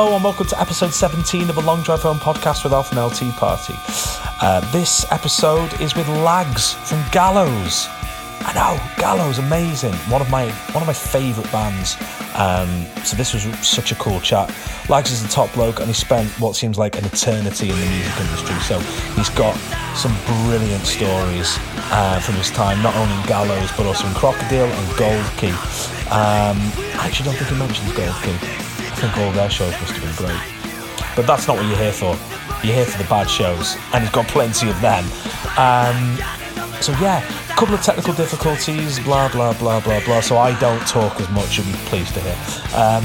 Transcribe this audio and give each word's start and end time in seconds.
Hello 0.00 0.14
and 0.14 0.24
welcome 0.24 0.46
to 0.46 0.58
episode 0.58 0.94
17 0.94 1.50
of 1.50 1.56
the 1.56 1.60
Long 1.60 1.82
Drive 1.82 2.00
Home 2.00 2.16
podcast 2.16 2.64
with 2.64 2.72
Alpha 2.72 2.98
and 2.98 3.04
LT 3.04 3.36
Party. 3.36 3.74
Uh, 4.40 4.60
this 4.72 5.04
episode 5.12 5.78
is 5.78 5.94
with 5.94 6.08
Lags 6.08 6.72
from 6.88 7.04
Gallows. 7.12 7.86
I 8.40 8.54
know, 8.54 8.82
Gallows, 8.96 9.36
amazing. 9.36 9.92
One 10.08 10.22
of 10.22 10.30
my 10.30 10.48
one 10.72 10.82
of 10.82 10.86
my 10.86 10.94
favourite 10.94 11.52
bands. 11.52 11.98
Um, 12.34 12.86
so 13.04 13.14
this 13.14 13.34
was 13.34 13.42
such 13.58 13.92
a 13.92 13.94
cool 13.96 14.20
chat. 14.20 14.48
Lags 14.88 15.12
is 15.12 15.22
the 15.22 15.28
top 15.28 15.52
bloke, 15.52 15.80
and 15.80 15.86
he 15.88 15.92
spent 15.92 16.30
what 16.40 16.56
seems 16.56 16.78
like 16.78 16.96
an 16.96 17.04
eternity 17.04 17.68
in 17.68 17.78
the 17.78 17.84
music 17.84 18.20
industry. 18.20 18.56
So 18.60 18.78
he's 19.16 19.28
got 19.28 19.54
some 19.94 20.16
brilliant 20.48 20.86
stories 20.86 21.58
uh, 21.92 22.20
from 22.24 22.36
his 22.36 22.50
time, 22.52 22.80
not 22.82 22.96
only 22.96 23.14
in 23.20 23.26
Gallows 23.26 23.70
but 23.76 23.84
also 23.84 24.06
in 24.06 24.14
Krokodil 24.14 24.64
and 24.64 24.96
Gold 24.96 25.26
Key. 25.36 25.52
Um, 26.08 26.56
I 26.96 27.04
actually 27.04 27.26
don't 27.26 27.36
think 27.36 27.50
he 27.50 27.58
mentions 27.58 27.92
Gold 27.92 28.16
Key. 28.22 28.59
Think 29.00 29.16
all 29.16 29.32
their 29.32 29.48
shows 29.48 29.72
must 29.80 29.92
have 29.94 30.02
been 30.02 30.26
great. 30.26 31.16
But 31.16 31.26
that's 31.26 31.48
not 31.48 31.56
what 31.56 31.64
you're 31.66 31.78
here 31.78 31.92
for. 31.92 32.18
You're 32.62 32.76
here 32.76 32.84
for 32.84 33.02
the 33.02 33.08
bad 33.08 33.30
shows, 33.30 33.78
and 33.94 34.04
he's 34.04 34.12
got 34.12 34.28
plenty 34.28 34.68
of 34.68 34.78
them. 34.82 35.04
Um, 35.56 36.18
so 36.82 36.92
yeah, 37.00 37.24
a 37.24 37.56
couple 37.56 37.74
of 37.74 37.82
technical 37.82 38.12
difficulties, 38.12 39.00
blah 39.00 39.30
blah 39.30 39.54
blah 39.54 39.80
blah 39.80 40.04
blah. 40.04 40.20
So 40.20 40.36
I 40.36 40.58
don't 40.60 40.86
talk 40.86 41.18
as 41.18 41.30
much. 41.30 41.56
You'll 41.56 41.66
be 41.66 41.72
pleased 41.88 42.12
to 42.12 42.20
hear. 42.20 42.36
Um, 42.76 43.04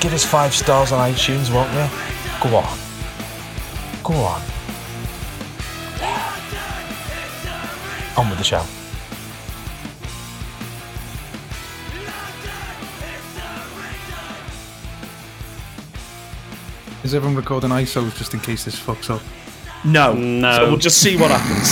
give 0.00 0.14
us 0.14 0.24
five 0.24 0.54
stars 0.54 0.92
on 0.92 1.10
iTunes, 1.10 1.52
won't 1.52 1.72
you? 1.72 1.88
Go 2.40 2.56
on. 2.56 2.78
Go 4.04 4.14
on. 4.14 4.40
On 8.16 8.30
with 8.30 8.38
the 8.38 8.44
show. 8.44 8.83
Is 17.04 17.14
everyone 17.14 17.36
recording 17.36 17.68
ISOs 17.68 18.16
just 18.16 18.32
in 18.32 18.40
case 18.40 18.64
this 18.64 18.80
fucks 18.80 19.10
up? 19.10 19.20
No. 19.84 20.14
No. 20.14 20.56
So 20.56 20.68
we'll 20.68 20.78
just 20.78 21.02
see 21.02 21.18
what 21.18 21.30
happens. 21.30 21.68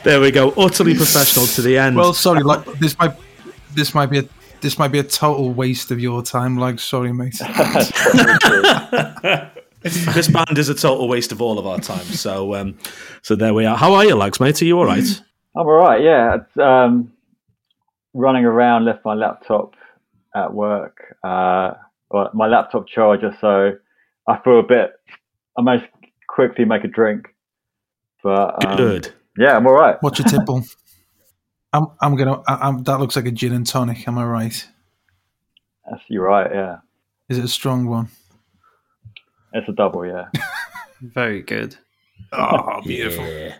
there 0.04 0.20
we 0.20 0.30
go. 0.30 0.50
Utterly 0.58 0.94
professional 0.94 1.46
to 1.46 1.62
the 1.62 1.78
end. 1.78 1.96
Well, 1.96 2.12
sorry, 2.12 2.42
like 2.42 2.66
this 2.74 2.98
might 2.98 3.14
this 3.72 3.94
might 3.94 4.10
be 4.10 4.18
a 4.18 4.24
this 4.60 4.78
might 4.78 4.88
be 4.88 4.98
a 4.98 5.02
total 5.02 5.54
waste 5.54 5.90
of 5.90 5.98
your 5.98 6.22
time. 6.22 6.58
Like, 6.58 6.78
sorry, 6.78 7.14
mate. 7.14 7.38
this 9.80 10.28
band 10.28 10.58
is 10.58 10.68
a 10.68 10.74
total 10.74 11.08
waste 11.08 11.32
of 11.32 11.40
all 11.40 11.58
of 11.58 11.66
our 11.66 11.80
time. 11.80 12.04
So, 12.04 12.54
um, 12.54 12.76
so 13.22 13.36
there 13.36 13.54
we 13.54 13.64
are. 13.64 13.74
How 13.74 13.94
are 13.94 14.04
you, 14.04 14.16
Lags, 14.16 14.38
mate? 14.38 14.60
Are 14.60 14.66
you 14.66 14.78
all 14.78 14.84
right? 14.84 15.22
I'm 15.56 15.66
all 15.66 15.72
right. 15.72 16.02
Yeah, 16.02 16.34
it's, 16.34 16.58
um, 16.58 17.10
running 18.12 18.44
around, 18.44 18.84
left 18.84 19.02
my 19.02 19.14
laptop 19.14 19.76
at 20.34 20.52
work. 20.52 21.16
Uh, 21.24 21.72
well, 22.16 22.30
my 22.32 22.46
laptop 22.46 22.88
charger, 22.88 23.36
so 23.40 23.72
I 24.26 24.38
feel 24.42 24.60
a 24.60 24.62
bit. 24.62 24.92
I 25.58 25.62
most 25.62 25.84
quickly 26.28 26.64
make 26.64 26.82
a 26.84 26.88
drink, 26.88 27.26
but 28.22 28.64
um, 28.66 28.76
Good. 28.76 29.12
yeah, 29.36 29.56
I'm 29.56 29.66
all 29.66 29.74
right. 29.74 29.96
What's 30.00 30.18
your 30.18 30.28
tipple? 30.28 30.64
I'm 31.72 31.88
I'm 32.00 32.16
gonna. 32.16 32.40
I, 32.48 32.68
I'm, 32.68 32.82
that 32.84 33.00
looks 33.00 33.16
like 33.16 33.26
a 33.26 33.30
gin 33.30 33.52
and 33.52 33.66
tonic. 33.66 34.08
Am 34.08 34.16
I 34.16 34.24
right? 34.24 34.68
That's, 35.90 36.02
you're 36.08 36.24
right. 36.24 36.50
Yeah, 36.52 36.78
Is 37.28 37.38
it 37.38 37.44
a 37.44 37.48
strong 37.48 37.86
one? 37.86 38.08
it's 39.52 39.68
a 39.68 39.72
double. 39.72 40.06
Yeah. 40.06 40.26
Very 41.00 41.42
good. 41.42 41.76
Oh, 42.32 42.80
beautiful. 42.84 43.26
Yeah. 43.26 43.56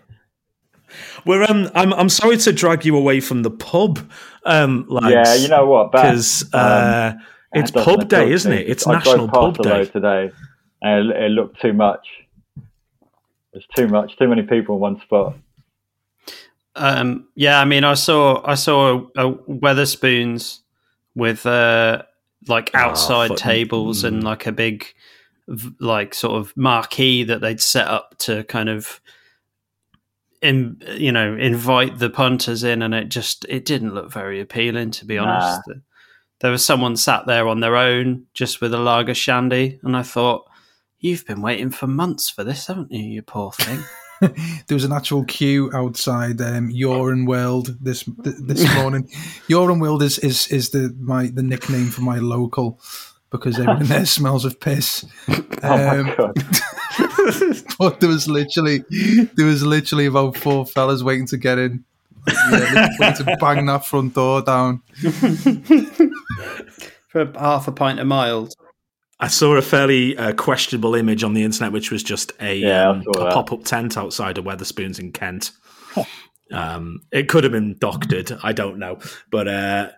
We're 1.27 1.45
um. 1.45 1.69
I'm 1.75 1.93
I'm 1.93 2.09
sorry 2.09 2.39
to 2.39 2.53
drag 2.53 2.87
you 2.87 2.97
away 2.97 3.21
from 3.21 3.43
the 3.43 3.51
pub. 3.51 3.99
Um, 4.45 4.87
lads, 4.89 5.13
yeah, 5.13 5.35
you 5.35 5.49
know 5.49 5.67
what? 5.67 5.93
Because 5.93 6.53
uh, 6.55 7.13
it's 7.53 7.71
that 7.71 7.85
pub 7.85 8.09
day, 8.09 8.31
isn't 8.31 8.53
it? 8.53 8.69
It's 8.69 8.87
I 8.87 8.95
National 8.95 9.29
Pub 9.29 9.59
Day. 9.59 9.85
today, 9.87 10.31
and 10.83 11.11
it, 11.11 11.17
it 11.17 11.31
looked 11.31 11.61
too 11.61 11.73
much. 11.73 12.07
There's 13.53 13.67
too 13.75 13.89
much, 13.89 14.17
too 14.19 14.29
many 14.29 14.43
people 14.43 14.77
in 14.77 14.81
one 14.81 15.01
spot. 15.01 15.37
Um, 16.75 17.29
yeah, 17.35 17.61
I 17.61 17.65
mean, 17.65 17.85
I 17.85 17.95
saw 17.95 18.43
I 18.45 18.55
saw 18.55 19.09
a, 19.17 19.29
a 19.29 19.35
Wetherspoons 19.35 20.61
with 21.15 21.47
uh, 21.47 22.03
like 22.49 22.75
outside 22.75 23.29
fuck- 23.29 23.39
tables 23.39 24.05
and 24.05 24.23
mm. 24.23 24.27
like 24.27 24.47
a 24.47 24.53
big 24.53 24.87
like 25.81 26.13
sort 26.13 26.35
of 26.35 26.55
marquee 26.57 27.25
that 27.25 27.41
they'd 27.41 27.61
set 27.61 27.87
up 27.87 28.19
to 28.19 28.43
kind 28.45 28.69
of 28.69 29.01
in 30.43 30.83
you 30.97 31.13
know 31.13 31.35
invite 31.37 31.99
the 31.99 32.11
punters 32.11 32.63
in, 32.63 32.83
and 32.83 32.95
it 32.95 33.09
just 33.09 33.47
it 33.49 33.65
didn't 33.65 33.95
look 33.95 34.13
very 34.13 34.41
appealing 34.41 34.91
to 34.93 35.05
be 35.05 35.17
honest. 35.17 35.63
There 36.41 36.51
was 36.51 36.65
someone 36.65 36.97
sat 36.97 37.27
there 37.27 37.49
on 37.49 37.61
their 37.61 37.77
own 37.77 38.27
just 38.35 38.61
with 38.61 38.75
a 38.75 38.79
lager 38.79 39.15
shandy, 39.15 39.79
and 39.83 39.97
I 39.97 40.03
thought. 40.03 40.45
You've 40.99 41.27
been 41.27 41.43
waiting 41.43 41.71
for 41.71 41.87
months 41.87 42.31
for 42.31 42.43
this, 42.43 42.67
haven't 42.67 42.91
you, 42.91 43.03
you 43.03 43.23
poor 43.23 43.53
thing? 43.53 43.85
There 44.67 44.75
was 44.75 44.85
an 44.85 44.93
actual 44.95 45.25
queue 45.25 45.71
outside 45.75 46.41
um, 46.41 46.71
Yoran 46.73 47.27
World 47.27 47.77
this 47.83 48.03
th- 48.05 48.37
this 48.41 48.75
morning. 48.77 49.07
Yoran 49.47 49.79
World 49.79 50.03
is, 50.03 50.19
is 50.21 50.49
is 50.49 50.71
the 50.71 50.97
my 50.99 51.27
the 51.27 51.43
nickname 51.43 51.91
for 51.91 52.01
my 52.01 52.17
local 52.19 52.81
because 53.29 53.59
everyone 53.59 53.85
there 53.85 54.07
smells 54.19 54.47
of 54.47 54.59
piss. 54.59 55.05
Oh 55.29 55.45
my 55.63 55.99
Um, 55.99 56.15
god! 56.17 56.33
but 57.79 58.01
there 58.01 58.09
was 58.09 58.27
literally 58.27 58.83
there 59.35 59.47
was 59.47 59.63
literally 59.65 60.07
about 60.07 60.39
four 60.39 60.65
fellas 60.65 61.03
waiting 61.03 61.27
to 61.27 61.37
get 61.37 61.59
in. 61.59 61.85
Yeah, 62.29 62.89
waiting 62.99 63.27
to 63.27 63.37
bang 63.41 63.67
that 63.67 63.87
front 63.87 64.15
door 64.15 64.43
down. 64.43 64.83
for 67.09 67.33
half 67.39 67.69
a 67.69 67.73
pint 67.73 68.01
of 68.01 68.07
mild. 68.07 68.55
I 69.19 69.29
saw 69.29 69.57
a 69.57 69.63
fairly 69.63 70.17
uh, 70.17 70.35
questionable 70.35 70.95
image 70.95 71.25
on 71.25 71.33
the 71.33 71.43
internet, 71.43 71.73
which 71.73 71.91
was 71.91 72.03
just 72.03 72.33
a, 72.41 72.57
Yeah, 72.57 72.91
um, 72.91 73.05
a 73.17 73.31
pop 73.31 73.51
up 73.53 73.65
tent 73.65 73.97
outside 73.97 74.37
of 74.37 74.45
Wetherspoons 74.45 74.99
in 74.99 75.13
Kent. 75.13 75.53
um, 76.53 77.01
it 77.11 77.29
could 77.29 77.45
have 77.45 77.53
been 77.53 77.77
doctored, 77.79 78.31
I 78.43 78.53
don't 78.53 78.79
know, 78.79 78.99
but 79.31 79.49
uh, 79.49 79.89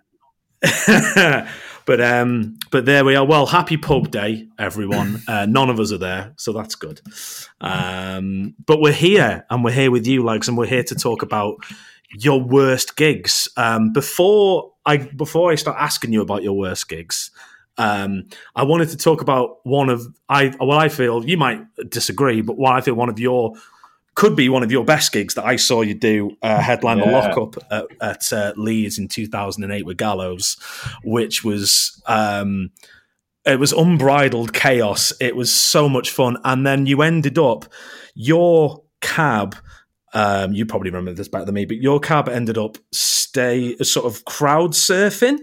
but 1.87 2.01
um, 2.01 2.59
but 2.71 2.85
there 2.85 3.05
we 3.05 3.17
are. 3.17 3.25
Well, 3.25 3.47
happy 3.47 3.77
pub 3.77 4.11
day, 4.11 4.49
everyone. 4.59 5.23
Uh, 5.29 5.47
none 5.47 5.69
of 5.69 5.79
us 5.79 5.93
are 5.93 5.99
there, 5.99 6.33
so 6.37 6.53
that's 6.53 6.75
good. 6.75 7.03
Um, 7.61 8.55
but 8.65 8.81
we're 8.81 8.93
here, 8.93 9.45
and 9.51 9.63
we're 9.63 9.73
here 9.73 9.91
with 9.91 10.07
you, 10.07 10.25
Lags, 10.25 10.49
and 10.49 10.57
we're 10.57 10.67
here 10.67 10.83
to 10.85 10.95
talk 10.95 11.23
about 11.23 11.57
your 12.11 12.41
worst 12.41 12.97
gigs. 12.97 13.49
Um, 13.57 13.93
before 13.93 14.73
I 14.87 14.99
before 14.99 15.51
I 15.51 15.55
start 15.55 15.77
asking 15.79 16.13
you 16.13 16.23
about 16.23 16.43
your 16.43 16.55
worst 16.55 16.89
gigs, 16.89 17.31
um, 17.77 18.29
I 18.55 18.65
wanted 18.65 18.89
to 18.91 18.97
talk 18.97 19.21
about 19.21 19.65
one 19.65 19.89
of 19.89 20.07
I 20.29 20.55
well 20.61 20.73
I 20.73 20.89
feel 20.89 21.25
you 21.25 21.37
might 21.37 21.63
disagree, 21.89 22.41
but 22.41 22.57
what 22.57 22.75
I 22.75 22.81
feel 22.81 22.95
one 22.95 23.09
of 23.09 23.19
your 23.19 23.55
could 24.19 24.35
be 24.35 24.49
one 24.49 24.65
of 24.65 24.73
your 24.73 24.85
best 24.85 25.13
gigs 25.13 25.35
that 25.35 25.45
I 25.45 25.55
saw 25.55 25.83
you 25.83 25.95
do 25.95 26.37
uh, 26.43 26.61
headline 26.61 26.99
the 26.99 27.07
lockup 27.07 27.55
at, 27.71 27.87
at 28.01 28.33
uh, 28.33 28.53
Leeds 28.57 28.99
in 28.99 29.07
2008 29.07 29.87
with 29.87 29.97
Gallows, 29.97 30.57
which 31.05 31.45
was 31.45 32.03
um, 32.07 32.73
it 33.47 33.61
was 33.61 33.73
unbridled 33.73 34.53
chaos. 34.53 35.13
It 35.21 35.37
was 35.37 35.53
so 35.53 35.89
much 35.89 36.11
fun, 36.11 36.37
and 36.45 36.67
then 36.67 36.87
you 36.87 37.01
ended 37.01 37.39
up 37.39 37.67
your 38.15 38.83
cab. 39.01 39.55
Um, 40.19 40.53
you 40.53 40.67
probably 40.67 40.91
remember 40.91 41.13
this 41.13 41.29
better 41.29 41.45
than 41.45 41.55
me, 41.55 41.65
but 41.65 41.77
your 41.77 42.01
cab 42.01 42.29
ended 42.29 42.59
up 42.59 42.77
stay 42.93 43.77
sort 43.77 44.05
of 44.05 44.25
crowd 44.25 44.73
surfing 44.73 45.39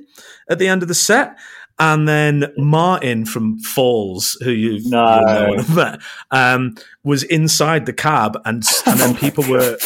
at 0.50 0.60
the 0.60 0.68
end 0.68 0.82
of 0.82 0.90
the 0.90 0.94
set. 0.94 1.38
And 1.80 2.08
then 2.10 2.52
Martin 2.58 3.26
from 3.26 3.58
Falls, 3.60 4.38
who 4.44 4.52
you've 4.52 4.86
No. 4.86 5.20
you 5.20 5.26
know 5.26 5.54
and 5.60 5.76
met, 5.76 6.00
um, 6.32 6.76
was 7.04 7.24
inside 7.24 7.86
the 7.86 7.94
cab, 7.94 8.38
and 8.44 8.64
and 8.86 9.00
then 9.00 9.16
people 9.16 9.44
were 9.50 9.78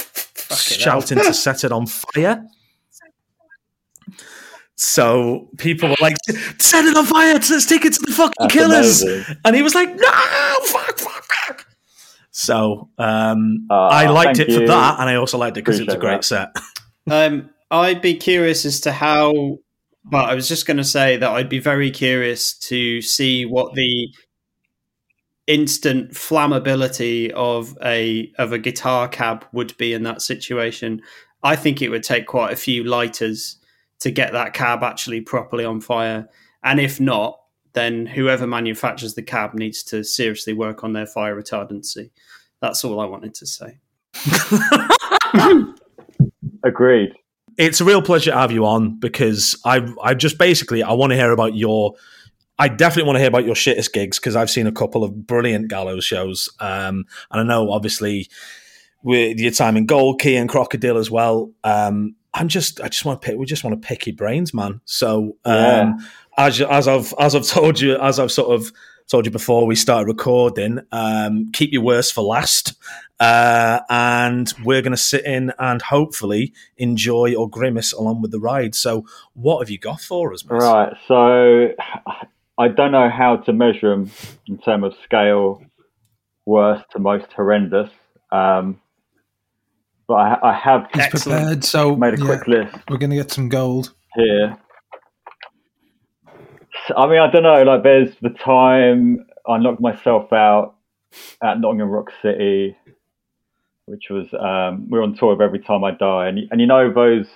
shouting 0.55 1.19
to 1.19 1.33
set 1.45 1.63
it 1.63 1.71
on 1.71 1.85
fire. 1.85 2.43
So 4.75 5.49
people 5.57 5.89
were 5.89 5.95
like, 5.99 6.15
"Set 6.57 6.85
it 6.85 6.95
on 6.95 7.05
fire! 7.05 7.33
Let's 7.33 7.65
take 7.65 7.85
it 7.85 7.93
to 7.93 7.99
the 8.05 8.11
fucking 8.11 8.35
That's 8.39 8.53
killers!" 8.53 9.01
amazing. 9.03 9.35
And 9.45 9.55
he 9.55 9.61
was 9.61 9.75
like, 9.75 9.89
"No, 9.95 10.11
fuck, 10.65 10.97
fuck, 10.97 11.25
fuck." 11.25 11.65
So 12.39 12.89
um, 12.97 13.67
Ah, 13.69 13.89
I 13.89 14.07
liked 14.07 14.39
it 14.39 14.45
for 14.45 14.61
you. 14.61 14.67
that, 14.67 14.97
and 15.01 15.09
I 15.09 15.15
also 15.15 15.37
liked 15.37 15.57
it 15.57 15.61
because 15.65 15.81
it 15.81 15.87
was 15.87 15.95
a 15.95 15.97
Appreciate 15.97 16.11
great 16.15 16.23
set. 16.23 16.55
Um, 17.11 17.49
I'd 17.71 18.01
be 18.03 18.15
curious 18.15 18.65
as 18.65 18.81
to 18.81 18.91
how. 18.91 19.57
Well, 20.11 20.25
I 20.25 20.35
was 20.35 20.47
just 20.47 20.67
going 20.67 20.77
to 20.77 20.83
say 20.83 21.17
that 21.17 21.29
I'd 21.31 21.49
be 21.49 21.57
very 21.59 21.89
curious 21.89 22.53
to 22.69 23.01
see 23.01 23.45
what 23.45 23.73
the 23.73 24.09
instant 25.47 26.11
flammability 26.11 27.31
of 27.31 27.75
a 27.83 28.31
of 28.37 28.53
a 28.53 28.59
guitar 28.59 29.07
cab 29.07 29.43
would 29.51 29.75
be 29.77 29.93
in 29.93 30.03
that 30.03 30.21
situation. 30.21 31.01
I 31.41 31.55
think 31.55 31.81
it 31.81 31.89
would 31.89 32.03
take 32.03 32.27
quite 32.27 32.53
a 32.53 32.57
few 32.57 32.83
lighters 32.83 33.57
to 34.01 34.11
get 34.11 34.31
that 34.33 34.53
cab 34.53 34.83
actually 34.83 35.21
properly 35.21 35.65
on 35.65 35.81
fire, 35.81 36.29
and 36.63 36.79
if 36.79 36.99
not, 36.99 37.39
then 37.73 38.05
whoever 38.05 38.47
manufactures 38.47 39.15
the 39.15 39.21
cab 39.21 39.53
needs 39.53 39.83
to 39.83 40.03
seriously 40.03 40.53
work 40.53 40.83
on 40.83 40.93
their 40.93 41.05
fire 41.05 41.39
retardancy. 41.39 42.09
That's 42.61 42.83
all 42.83 42.99
I 42.99 43.05
wanted 43.05 43.33
to 43.35 43.45
say. 43.45 43.77
Agreed. 46.63 47.13
It's 47.57 47.81
a 47.81 47.85
real 47.85 48.01
pleasure 48.01 48.31
to 48.31 48.37
have 48.37 48.51
you 48.51 48.65
on 48.65 48.99
because 48.99 49.59
I 49.65 49.87
I 50.01 50.13
just 50.13 50.37
basically 50.37 50.81
I 50.83 50.93
want 50.93 51.11
to 51.11 51.15
hear 51.15 51.31
about 51.31 51.55
your 51.55 51.95
I 52.57 52.67
definitely 52.67 53.07
want 53.07 53.15
to 53.15 53.19
hear 53.19 53.29
about 53.29 53.45
your 53.45 53.55
shittest 53.55 53.93
gigs 53.93 54.19
because 54.19 54.35
I've 54.35 54.49
seen 54.49 54.67
a 54.67 54.71
couple 54.71 55.03
of 55.03 55.27
brilliant 55.27 55.69
gallows 55.69 56.03
shows, 56.03 56.49
um, 56.59 57.05
and 57.31 57.41
I 57.41 57.43
know 57.43 57.71
obviously 57.71 58.29
with 59.03 59.39
your 59.39 59.51
time 59.51 59.77
in 59.77 59.85
Gold 59.85 60.19
Key 60.19 60.35
and 60.35 60.49
Krokodil 60.49 60.99
as 60.99 61.09
well. 61.09 61.51
Um, 61.63 62.15
I'm 62.33 62.47
just, 62.47 62.79
I 62.81 62.89
just 62.89 63.05
want 63.05 63.21
to 63.21 63.25
pick. 63.25 63.37
We 63.37 63.45
just 63.45 63.63
want 63.63 63.81
to 63.81 63.87
pick 63.87 64.05
your 64.05 64.15
brains, 64.15 64.53
man. 64.53 64.81
So, 64.85 65.37
um, 65.45 65.55
Yeah. 65.55 65.93
As 66.39 66.61
as 66.61 66.87
I've 66.87 67.13
as 67.19 67.35
I've 67.35 67.47
told 67.47 67.79
you, 67.79 67.97
as 67.97 68.19
I've 68.19 68.31
sort 68.31 68.53
of 68.53 68.71
told 69.07 69.25
you 69.25 69.31
before 69.31 69.65
we 69.65 69.75
started 69.75 70.07
recording, 70.07 70.79
um, 70.91 71.51
keep 71.51 71.71
your 71.73 71.81
worst 71.81 72.13
for 72.13 72.21
last, 72.23 72.75
uh, 73.19 73.79
and 73.89 74.53
we're 74.63 74.81
going 74.83 74.91
to 74.91 74.97
sit 74.97 75.25
in 75.25 75.51
and 75.57 75.81
hopefully 75.81 76.53
enjoy 76.77 77.35
or 77.35 77.49
grimace 77.49 77.91
along 77.91 78.21
with 78.21 78.31
the 78.31 78.39
ride. 78.39 78.75
So, 78.75 79.05
what 79.33 79.59
have 79.59 79.69
you 79.69 79.79
got 79.79 79.99
for 79.99 80.31
us, 80.33 80.45
mate? 80.45 80.57
Right. 80.57 80.93
So 81.07 81.69
I 82.57 82.67
don't 82.67 82.91
know 82.91 83.09
how 83.09 83.37
to 83.37 83.53
measure 83.53 83.89
them 83.89 84.11
in 84.47 84.57
terms 84.59 84.85
of 84.85 84.93
scale, 85.03 85.63
worst 86.45 86.85
to 86.91 86.99
most 86.99 87.31
horrendous. 87.35 87.89
Um, 88.31 88.79
but 90.07 90.15
I, 90.15 90.49
I 90.51 90.53
have 90.53 90.87
He's 90.93 91.07
prepared, 91.07 91.63
so 91.63 91.95
made 91.95 92.15
a 92.15 92.17
yeah, 92.19 92.25
quick 92.25 92.47
list 92.47 92.75
we're 92.89 92.97
going 92.97 93.11
to 93.11 93.15
get 93.15 93.31
some 93.31 93.49
gold. 93.49 93.93
here. 94.15 94.57
I 96.95 97.07
mean, 97.07 97.19
I 97.19 97.29
don't 97.29 97.43
know. 97.43 97.63
Like, 97.63 97.83
there's 97.83 98.11
the 98.21 98.29
time 98.29 99.25
I 99.47 99.57
knocked 99.57 99.81
myself 99.81 100.31
out 100.33 100.75
at 101.43 101.59
Nottingham 101.59 101.89
Rock 101.89 102.11
City, 102.21 102.77
which 103.85 104.09
was 104.09 104.27
um, 104.33 104.89
we 104.89 104.99
are 104.99 105.03
on 105.03 105.15
tour 105.15 105.33
of 105.33 105.41
Every 105.41 105.59
Time 105.59 105.83
I 105.83 105.91
Die, 105.91 106.27
and 106.27 106.39
you- 106.39 106.47
and 106.51 106.61
you 106.61 106.67
know 106.67 106.91
those 106.93 107.27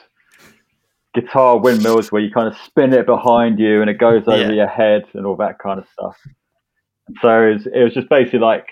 guitar 1.14 1.60
windmills 1.60 2.12
where 2.12 2.22
you 2.22 2.32
kind 2.32 2.48
of 2.48 2.58
spin 2.66 2.92
it 2.94 3.06
behind 3.06 3.60
you 3.60 3.82
and 3.82 3.90
it 3.90 4.00
goes 4.00 4.24
over 4.28 4.36
Yeah. 4.38 4.52
your 4.52 4.68
head 4.68 5.04
and 5.14 5.26
all 5.28 5.36
that 5.36 5.60
kind 5.60 5.80
of 5.80 5.88
stuff. 5.94 6.18
And 7.08 7.16
so 7.22 7.44
it 7.50 7.54
was, 7.54 7.68
it 7.68 7.84
was 7.84 7.94
just 7.94 8.10
basically 8.10 8.40
like 8.40 8.66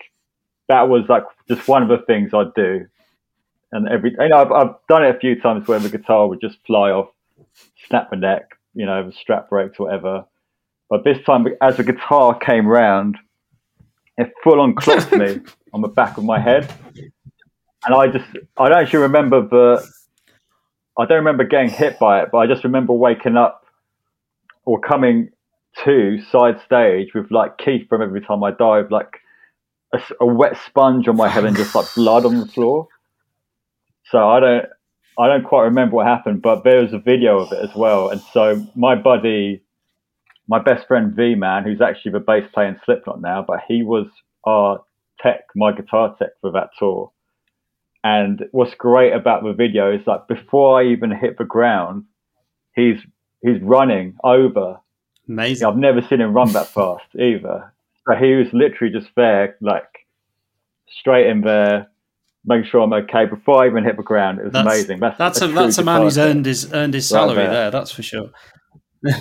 that 0.67 0.89
was 0.89 1.03
like 1.07 1.23
just 1.47 1.67
one 1.67 1.83
of 1.83 1.89
the 1.89 1.99
things 2.05 2.33
I'd 2.33 2.53
do. 2.55 2.87
And 3.71 3.87
every, 3.87 4.15
you 4.19 4.27
know, 4.29 4.37
I've, 4.37 4.51
I've 4.51 4.75
done 4.89 5.05
it 5.05 5.15
a 5.15 5.19
few 5.19 5.39
times 5.39 5.67
where 5.67 5.77
the 5.79 5.89
guitar 5.89 6.27
would 6.27 6.41
just 6.41 6.57
fly 6.65 6.89
off, 6.89 7.09
snap 7.87 8.09
the 8.09 8.15
neck, 8.17 8.57
you 8.73 8.87
know, 8.87 9.05
the 9.05 9.11
strap 9.13 9.47
breaks, 9.49 9.77
whatever. 9.77 10.25
But 10.91 11.05
this 11.05 11.17
time, 11.25 11.47
as 11.61 11.77
the 11.77 11.85
guitar 11.85 12.37
came 12.37 12.67
round, 12.67 13.17
it 14.17 14.29
full 14.43 14.59
on 14.59 14.75
clocked 14.75 15.13
me 15.13 15.39
on 15.73 15.79
the 15.79 15.87
back 15.87 16.17
of 16.17 16.25
my 16.25 16.37
head. 16.37 16.71
And 17.85 17.95
I 17.95 18.07
just, 18.07 18.27
I 18.57 18.67
don't 18.67 18.77
actually 18.77 18.99
remember 18.99 19.41
the, 19.41 19.89
I 20.99 21.05
don't 21.05 21.19
remember 21.19 21.45
getting 21.45 21.69
hit 21.69 21.97
by 21.97 22.21
it, 22.21 22.29
but 22.29 22.39
I 22.39 22.45
just 22.45 22.65
remember 22.65 22.91
waking 22.91 23.37
up 23.37 23.65
or 24.65 24.81
coming 24.81 25.29
to 25.85 26.21
side 26.29 26.59
stage 26.65 27.13
with 27.15 27.31
like 27.31 27.57
Keith 27.57 27.87
from 27.87 28.01
Every 28.01 28.19
Time 28.19 28.43
I 28.43 28.51
Die, 28.51 28.81
like 28.89 29.21
a 30.19 30.25
wet 30.25 30.57
sponge 30.67 31.07
on 31.07 31.15
my 31.15 31.29
head 31.29 31.45
and 31.45 31.55
just 31.55 31.73
like 31.73 31.85
blood 31.95 32.25
on 32.25 32.37
the 32.37 32.47
floor. 32.47 32.89
So 34.07 34.27
I 34.27 34.41
don't, 34.41 34.65
I 35.17 35.27
don't 35.27 35.45
quite 35.45 35.63
remember 35.63 35.95
what 35.95 36.07
happened, 36.07 36.41
but 36.41 36.65
there 36.65 36.81
was 36.81 36.91
a 36.91 36.99
video 36.99 37.39
of 37.39 37.53
it 37.53 37.63
as 37.63 37.73
well. 37.73 38.09
And 38.09 38.19
so 38.33 38.67
my 38.75 38.95
buddy, 38.95 39.63
my 40.51 40.59
best 40.61 40.85
friend 40.85 41.13
V 41.15 41.35
Man, 41.35 41.63
who's 41.63 41.79
actually 41.81 42.11
the 42.11 42.19
bass 42.19 42.43
player 42.53 42.67
in 42.67 42.77
Slipknot 42.83 43.21
now, 43.21 43.41
but 43.47 43.61
he 43.69 43.83
was 43.83 44.07
our 44.45 44.83
tech, 45.21 45.45
my 45.55 45.71
guitar 45.71 46.13
tech 46.19 46.31
for 46.41 46.51
that 46.51 46.71
tour. 46.77 47.09
And 48.03 48.43
what's 48.51 48.73
great 48.75 49.13
about 49.13 49.43
the 49.43 49.53
video 49.53 49.93
is 49.95 50.05
like 50.05 50.27
before 50.27 50.77
I 50.81 50.87
even 50.87 51.09
hit 51.11 51.37
the 51.37 51.45
ground, 51.45 52.03
he's 52.75 52.97
he's 53.41 53.61
running 53.61 54.15
over. 54.25 54.77
Amazing. 55.29 55.67
I've 55.67 55.77
never 55.77 56.01
seen 56.01 56.19
him 56.19 56.33
run 56.33 56.51
that 56.51 56.67
fast 56.77 57.05
either. 57.17 57.71
So 58.07 58.15
he 58.15 58.33
was 58.35 58.47
literally 58.51 58.91
just 58.91 59.09
there, 59.15 59.55
like 59.61 59.87
straight 60.99 61.27
in 61.27 61.41
there, 61.41 61.87
making 62.43 62.69
sure 62.69 62.81
I'm 62.81 62.91
okay 62.91 63.25
before 63.25 63.63
I 63.63 63.67
even 63.67 63.85
hit 63.85 63.95
the 63.95 64.03
ground. 64.03 64.39
It 64.39 64.45
was 64.45 64.53
That's- 64.53 64.75
amazing. 64.75 64.99
That's 64.99 65.17
That's 65.17 65.41
a 65.41 65.45
true 65.45 65.55
that's 65.55 65.77
a 65.77 65.83
man 65.85 66.01
who's 66.01 66.17
earned 66.17 66.45
his 66.45 66.73
earned 66.73 66.93
his 66.95 67.09
Right 67.09 67.19
salary 67.19 67.35
there. 67.45 67.51
there. 67.53 67.71
That's 67.71 67.91
for 67.91 68.03
sure. 68.03 68.31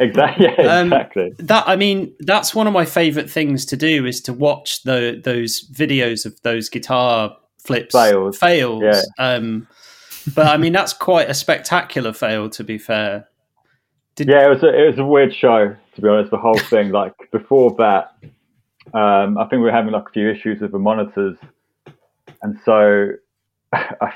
Exactly. 0.00 0.46
Yeah, 0.58 0.78
Um, 0.80 0.86
exactly. 0.92 1.34
That 1.38 1.64
I 1.68 1.76
mean, 1.76 2.14
that's 2.20 2.54
one 2.54 2.66
of 2.66 2.72
my 2.72 2.84
favorite 2.84 3.30
things 3.30 3.64
to 3.66 3.76
do 3.76 4.06
is 4.06 4.20
to 4.22 4.32
watch 4.32 4.82
the 4.82 5.20
those 5.22 5.68
videos 5.70 6.24
of 6.26 6.40
those 6.42 6.68
guitar 6.68 7.36
flips 7.58 7.94
Fails. 7.94 8.38
fails. 8.38 8.82
Yeah. 8.84 9.02
Um, 9.18 9.66
but 10.34 10.46
I 10.46 10.56
mean, 10.56 10.72
that's 10.72 10.92
quite 10.92 11.28
a 11.30 11.34
spectacular 11.34 12.12
fail. 12.12 12.48
To 12.50 12.64
be 12.64 12.78
fair, 12.78 13.28
Yeah, 14.18 14.46
it 14.46 14.48
was 14.50 14.62
a, 14.62 14.68
it 14.68 14.86
was 14.90 14.98
a 14.98 15.04
weird 15.04 15.34
show 15.34 15.74
to 15.94 16.00
be 16.02 16.08
honest. 16.08 16.30
The 16.30 16.36
whole 16.38 16.58
thing, 16.70 16.90
like 16.90 17.14
before 17.32 17.74
that, 17.78 18.14
um, 18.94 19.36
I 19.38 19.42
think 19.44 19.52
we 19.60 19.66
were 19.66 19.72
having 19.72 19.92
like 19.92 20.06
a 20.08 20.12
few 20.12 20.30
issues 20.30 20.60
with 20.60 20.72
the 20.72 20.78
monitors, 20.78 21.36
and 22.42 22.58
so 22.64 23.10
I 23.72 24.12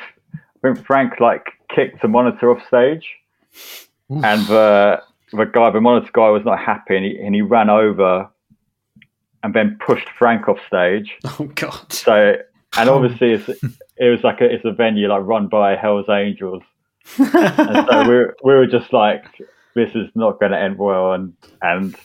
think 0.63 0.85
Frank 0.87 1.19
like 1.21 1.47
kicked 1.75 2.01
the 2.03 2.09
monitor 2.09 2.51
off 2.53 2.65
stage, 2.69 3.07
Oof. 4.11 4.25
and 4.25 4.47
the 4.47 5.03
the 5.33 5.45
guy, 5.45 5.71
the 5.71 5.81
monitor 5.81 6.11
guy, 6.13 6.31
was 6.31 6.45
not 6.45 6.59
happy, 6.59 6.97
and 6.97 7.05
he, 7.05 7.19
and 7.19 7.35
he 7.35 7.43
ran 7.43 7.71
over, 7.71 8.29
and 9.43 9.55
then 9.55 9.79
pushed 9.85 10.09
Frank 10.19 10.49
off 10.49 10.59
stage. 10.67 11.13
oh 11.25 11.51
god, 11.55 11.93
So, 11.93 12.37
and 12.77 12.89
obviously, 12.89 13.33
it's, 13.33 13.49
it 13.97 14.09
was 14.09 14.23
like 14.23 14.41
a, 14.41 14.45
it's 14.45 14.65
a 14.65 14.73
venue 14.73 15.09
like 15.09 15.23
run 15.23 15.49
by 15.49 15.77
Hell's 15.77 16.09
Angels, 16.09 16.63
and 17.19 17.87
so 17.91 18.03
we 18.09 18.15
were, 18.15 18.37
we 18.45 18.55
were 18.55 18.67
just 18.67 18.93
like, 18.93 19.25
this 19.75 19.91
is 19.95 20.09
not 20.15 20.39
going 20.39 20.53
to 20.53 20.59
end 20.59 20.79
well. 20.79 21.13
And 21.13 21.35
and 21.61 21.97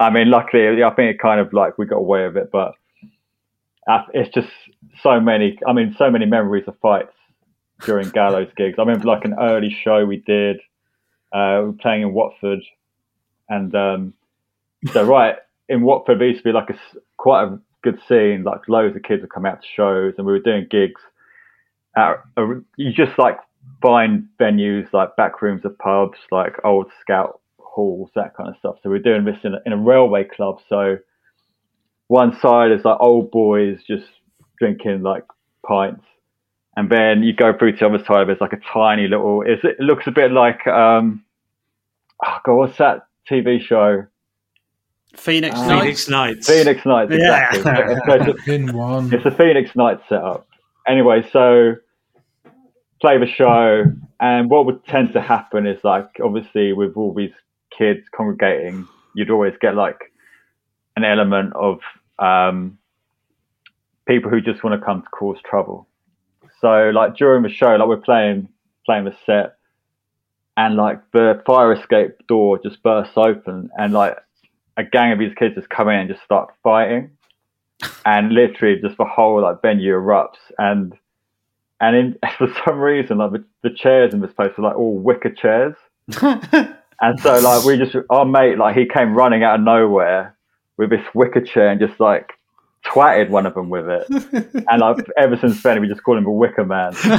I 0.00 0.10
mean, 0.10 0.30
luckily, 0.30 0.82
I 0.82 0.90
think 0.90 1.14
it 1.14 1.18
kind 1.20 1.40
of 1.40 1.52
like 1.52 1.78
we 1.78 1.86
got 1.86 1.96
away 1.96 2.26
with 2.26 2.36
it, 2.36 2.50
but 2.52 2.72
it's 4.12 4.32
just 4.34 4.48
so 5.02 5.20
many. 5.20 5.58
I 5.66 5.72
mean, 5.72 5.94
so 5.98 6.10
many 6.10 6.26
memories 6.26 6.64
of 6.66 6.78
fights 6.80 7.12
during 7.82 8.08
Gallows 8.10 8.48
gigs. 8.56 8.76
I 8.78 8.82
remember 8.82 9.06
like 9.06 9.24
an 9.24 9.34
early 9.38 9.74
show 9.84 10.04
we 10.04 10.18
did. 10.18 10.60
Uh, 11.34 11.72
playing 11.80 12.02
in 12.02 12.14
Watford, 12.14 12.60
and 13.48 13.74
um, 13.74 14.14
so 14.92 15.02
right 15.02 15.34
in 15.68 15.82
Watford, 15.82 16.20
there 16.20 16.28
used 16.28 16.44
to 16.44 16.44
be 16.44 16.52
like 16.52 16.70
a 16.70 16.78
quite 17.16 17.44
a 17.44 17.58
good 17.82 17.98
scene. 18.08 18.44
Like 18.44 18.68
loads 18.68 18.94
of 18.94 19.02
kids 19.02 19.22
would 19.22 19.32
come 19.32 19.44
out 19.44 19.60
to 19.62 19.68
shows, 19.76 20.14
and 20.16 20.26
we 20.26 20.32
were 20.32 20.38
doing 20.38 20.68
gigs. 20.70 21.00
At 21.96 22.24
you 22.76 22.92
just 22.92 23.18
like 23.18 23.38
find 23.82 24.28
venues 24.40 24.92
like 24.92 25.16
back 25.16 25.42
rooms 25.42 25.64
of 25.64 25.76
pubs, 25.78 26.18
like 26.30 26.54
old 26.64 26.86
scout 27.00 27.40
halls, 27.58 28.10
that 28.14 28.36
kind 28.36 28.48
of 28.48 28.56
stuff. 28.58 28.76
So 28.82 28.90
we're 28.90 28.98
doing 29.00 29.24
this 29.24 29.38
in 29.42 29.54
a, 29.54 29.58
in 29.66 29.72
a 29.72 29.76
railway 29.76 30.24
club. 30.24 30.60
So 30.68 30.98
one 32.08 32.38
side 32.40 32.70
is 32.70 32.84
like 32.84 32.98
old 33.00 33.30
boys 33.30 33.78
just 33.86 34.06
drinking 34.58 35.02
like 35.02 35.24
pints, 35.66 36.04
and 36.76 36.90
then 36.90 37.22
you 37.22 37.32
go 37.34 37.56
through 37.56 37.72
to 37.72 37.78
the 37.78 37.86
other 37.86 38.04
side. 38.04 38.28
There's 38.28 38.40
like 38.40 38.52
a 38.52 38.60
tiny 38.72 39.08
little. 39.08 39.42
It 39.42 39.80
looks 39.80 40.06
a 40.06 40.12
bit 40.12 40.30
like 40.30 40.66
um, 40.66 41.23
oh 42.24 42.38
god, 42.44 42.54
what's 42.54 42.78
that 42.78 43.06
TV 43.30 43.60
show? 43.60 44.06
Phoenix 45.16 45.54
Uh, 45.56 45.66
Nights. 45.68 45.80
Phoenix 45.80 46.08
Nights. 46.08 46.46
Phoenix 46.48 46.86
Nights, 46.86 47.12
Yeah. 47.16 47.54
exactly. 47.54 47.94
So 48.06 48.14
it's- 48.30 48.48
In 48.48 48.76
one. 48.76 49.12
it's 49.14 49.24
a 49.24 49.30
Phoenix 49.30 49.74
Night 49.76 50.00
setup. 50.08 50.46
Anyway, 50.88 51.22
so 51.32 51.76
play 53.00 53.18
the 53.18 53.26
show, 53.26 53.84
and 54.20 54.50
what 54.50 54.66
would 54.66 54.84
tend 54.86 55.12
to 55.12 55.20
happen 55.20 55.66
is 55.66 55.82
like 55.84 56.06
obviously 56.22 56.72
with 56.72 56.96
all 56.96 57.14
these 57.14 57.32
kids 57.76 58.00
congregating, 58.14 58.86
you'd 59.14 59.30
always 59.30 59.54
get 59.60 59.74
like 59.76 59.98
an 60.96 61.04
element 61.04 61.52
of 61.54 61.78
um, 62.18 62.76
people 64.06 64.30
who 64.30 64.40
just 64.40 64.62
want 64.64 64.78
to 64.78 64.84
come 64.84 65.02
to 65.02 65.08
cause 65.08 65.38
trouble. 65.44 65.86
So 66.60 66.90
like 66.94 67.16
during 67.16 67.42
the 67.42 67.48
show, 67.50 67.76
like 67.76 67.88
we're 67.88 67.96
playing 67.98 68.48
playing 68.86 69.04
the 69.04 69.14
set, 69.26 69.56
and 70.56 70.76
like 70.76 71.00
the 71.12 71.42
fire 71.46 71.72
escape 71.72 72.26
door 72.28 72.58
just 72.62 72.82
bursts 72.82 73.16
open, 73.16 73.70
and 73.76 73.92
like 73.92 74.16
a 74.76 74.84
gang 74.84 75.12
of 75.12 75.18
these 75.18 75.34
kids 75.38 75.54
just 75.54 75.68
come 75.68 75.88
in 75.88 75.96
and 76.00 76.08
just 76.08 76.22
start 76.22 76.52
fighting. 76.62 77.10
And 78.06 78.32
literally 78.32 78.80
just 78.80 78.96
the 78.98 79.04
whole 79.04 79.42
like 79.42 79.60
venue 79.60 79.94
erupts. 79.94 80.38
And 80.58 80.94
and 81.80 81.96
in, 81.96 82.18
for 82.38 82.48
some 82.64 82.78
reason 82.78 83.18
like 83.18 83.32
the, 83.32 83.44
the 83.62 83.70
chairs 83.70 84.14
in 84.14 84.20
this 84.20 84.32
place 84.32 84.52
were 84.56 84.64
like 84.64 84.76
all 84.76 84.96
wicker 84.96 85.30
chairs. 85.30 85.74
And 87.00 87.20
so 87.20 87.38
like 87.40 87.64
we 87.64 87.76
just 87.76 87.96
our 88.08 88.24
mate 88.24 88.56
like 88.56 88.76
he 88.76 88.86
came 88.86 89.14
running 89.14 89.42
out 89.42 89.56
of 89.56 89.62
nowhere 89.62 90.36
with 90.76 90.90
this 90.90 91.04
wicker 91.12 91.40
chair 91.40 91.68
and 91.68 91.80
just 91.80 91.98
like 91.98 92.32
twatted 92.86 93.30
one 93.30 93.46
of 93.46 93.54
them 93.54 93.68
with 93.68 93.88
it. 93.88 94.06
And 94.70 94.80
like 94.80 95.04
ever 95.18 95.36
since 95.36 95.62
then 95.62 95.80
we 95.80 95.88
just 95.88 96.02
call 96.04 96.16
him 96.16 96.24
a 96.24 96.32
wicker 96.32 96.64
man. 96.64 96.92
So 96.94 97.12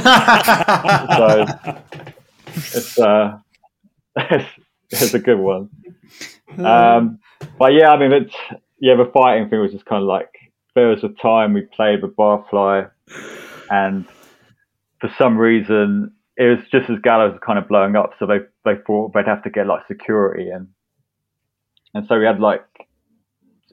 it's 2.56 2.98
uh 2.98 3.38
it's, 4.16 4.48
it's 4.90 5.14
a 5.14 5.18
good 5.18 5.38
one 5.38 5.68
um 6.58 7.18
but 7.58 7.72
yeah 7.72 7.90
i 7.90 7.98
mean 7.98 8.12
it's 8.12 8.34
yeah 8.80 8.94
the 8.96 9.10
fighting 9.12 9.48
thing 9.48 9.60
was 9.60 9.72
just 9.72 9.84
kind 9.86 10.02
of 10.02 10.08
like 10.08 10.30
there 10.74 10.88
was 10.88 11.02
a 11.04 11.08
time 11.20 11.52
we 11.54 11.62
played 11.62 12.02
with 12.02 12.14
barfly 12.16 12.88
and 13.70 14.06
for 15.00 15.10
some 15.18 15.36
reason 15.38 16.12
it 16.36 16.44
was 16.44 16.58
just 16.70 16.90
as 16.90 16.98
gallows 17.02 17.32
was 17.32 17.40
kind 17.44 17.58
of 17.58 17.68
blowing 17.68 17.96
up 17.96 18.12
so 18.18 18.26
they 18.26 18.38
they 18.64 18.78
thought 18.86 19.12
they'd 19.14 19.26
have 19.26 19.42
to 19.42 19.50
get 19.50 19.66
like 19.66 19.86
security 19.86 20.50
in 20.50 20.68
and 21.96 22.06
so 22.08 22.18
we 22.18 22.26
had 22.26 22.40
like, 22.40 22.62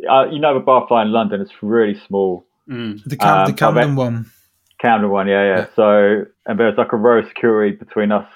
uh, 0.09 0.27
you 0.31 0.39
know, 0.39 0.57
the 0.57 0.65
barfly 0.65 1.01
in 1.01 1.11
London 1.11 1.41
is 1.41 1.51
really 1.61 1.99
small. 2.07 2.45
Mm. 2.69 3.03
The, 3.03 3.17
Cam- 3.17 3.39
Um, 3.39 3.45
the 3.47 3.53
Camden 3.53 3.95
one. 3.97 4.31
Camden 4.79 5.09
one, 5.09 5.27
yeah, 5.27 5.43
yeah. 5.43 5.57
Yeah. 5.57 5.65
So 5.75 6.23
and 6.45 6.57
there 6.57 6.67
was 6.67 6.77
like 6.77 6.93
a 6.93 6.95
row 6.97 7.19
of 7.19 7.27
security 7.27 7.75
between 7.75 8.13
us 8.13 8.27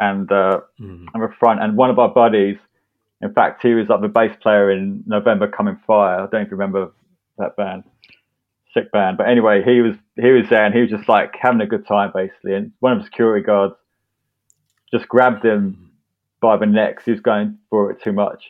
and 0.00 0.30
uh, 0.32 0.60
Mm. 0.80 1.06
and 1.14 1.22
the 1.22 1.28
front, 1.38 1.62
and 1.62 1.76
one 1.76 1.90
of 1.90 1.98
our 1.98 2.08
buddies, 2.08 2.56
in 3.20 3.32
fact, 3.34 3.62
he 3.62 3.74
was 3.74 3.88
like 3.88 4.00
the 4.00 4.08
bass 4.08 4.34
player 4.42 4.70
in 4.70 5.04
November 5.06 5.46
Coming 5.46 5.78
Fire. 5.86 6.20
I 6.20 6.26
don't 6.26 6.44
you 6.46 6.56
remember 6.56 6.90
that 7.38 7.54
band, 7.56 7.84
sick 8.74 8.90
band. 8.92 9.18
But 9.18 9.28
anyway, 9.28 9.62
he 9.62 9.80
was 9.82 9.94
he 10.16 10.30
was 10.30 10.48
there, 10.48 10.64
and 10.64 10.74
he 10.74 10.80
was 10.80 10.90
just 10.90 11.08
like 11.08 11.34
having 11.40 11.60
a 11.60 11.66
good 11.66 11.86
time 11.86 12.10
basically. 12.14 12.54
And 12.54 12.72
one 12.80 12.92
of 12.92 12.98
the 12.98 13.04
security 13.04 13.44
guards 13.44 13.74
just 14.92 15.06
grabbed 15.08 15.44
him 15.44 15.90
by 16.40 16.56
the 16.56 16.66
neck. 16.66 17.02
He 17.04 17.10
was 17.12 17.20
going 17.20 17.58
for 17.68 17.90
it 17.90 18.02
too 18.02 18.12
much, 18.12 18.42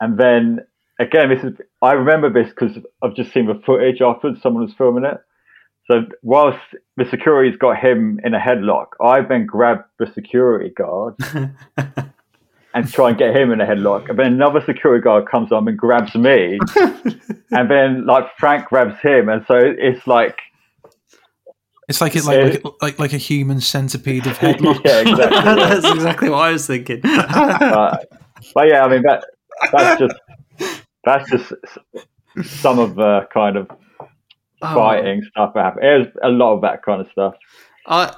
and 0.00 0.16
then 0.18 0.60
again, 1.00 1.28
this 1.28 1.42
is 1.42 1.58
I 1.82 1.92
remember 1.92 2.30
this 2.32 2.48
because 2.50 2.78
I've 3.02 3.14
just 3.16 3.32
seen 3.32 3.46
the 3.46 3.60
footage 3.66 4.00
afterwards. 4.00 4.40
Someone 4.42 4.64
was 4.64 4.74
filming 4.74 5.04
it. 5.04 5.18
So 5.86 6.02
whilst 6.22 6.58
the 6.96 7.04
security's 7.10 7.56
got 7.56 7.78
him 7.78 8.20
in 8.24 8.34
a 8.34 8.38
headlock, 8.38 8.88
I 9.04 9.22
then 9.22 9.46
grabbed 9.46 9.84
the 9.98 10.06
security 10.12 10.70
guard 10.70 11.16
and 12.74 12.92
try 12.92 13.08
and 13.08 13.18
get 13.18 13.34
him 13.34 13.50
in 13.50 13.60
a 13.60 13.66
headlock. 13.66 14.08
And 14.08 14.18
then 14.18 14.26
another 14.34 14.60
security 14.64 15.02
guard 15.02 15.28
comes 15.28 15.50
on 15.50 15.66
and 15.66 15.76
grabs 15.76 16.14
me, 16.14 16.60
and 17.50 17.70
then 17.70 18.06
like 18.06 18.26
Frank 18.38 18.66
grabs 18.66 19.00
him, 19.00 19.28
and 19.28 19.44
so 19.48 19.56
it's 19.58 20.06
like 20.06 20.38
It's 21.88 22.00
like 22.00 22.14
it 22.14 22.24
like, 22.24 22.62
like 22.64 22.74
like 22.82 22.98
like 23.00 23.12
a 23.12 23.18
human 23.18 23.60
centipede 23.60 24.26
of 24.28 24.38
headlocks. 24.38 24.84
yeah, 24.84 25.00
exactly. 25.00 25.40
That's 25.40 25.90
exactly 25.90 26.30
what 26.30 26.38
I 26.38 26.52
was 26.52 26.66
thinking. 26.68 27.00
but, 27.02 28.08
but 28.54 28.68
yeah, 28.68 28.84
I 28.84 28.88
mean 28.88 29.02
that 29.02 29.24
that's 29.72 30.00
just 30.00 30.14
that's 31.04 31.30
just 31.30 31.52
some 32.44 32.78
of 32.78 32.94
the 32.94 33.26
kind 33.34 33.56
of 33.56 33.68
Oh. 34.62 34.74
fighting 34.74 35.22
stuff 35.30 35.54
that 35.54 35.64
happened. 35.64 35.82
There's 35.84 36.06
a 36.22 36.28
lot 36.28 36.54
of 36.54 36.60
that 36.62 36.82
kind 36.82 37.00
of 37.00 37.08
stuff. 37.12 37.34
I, 37.86 38.14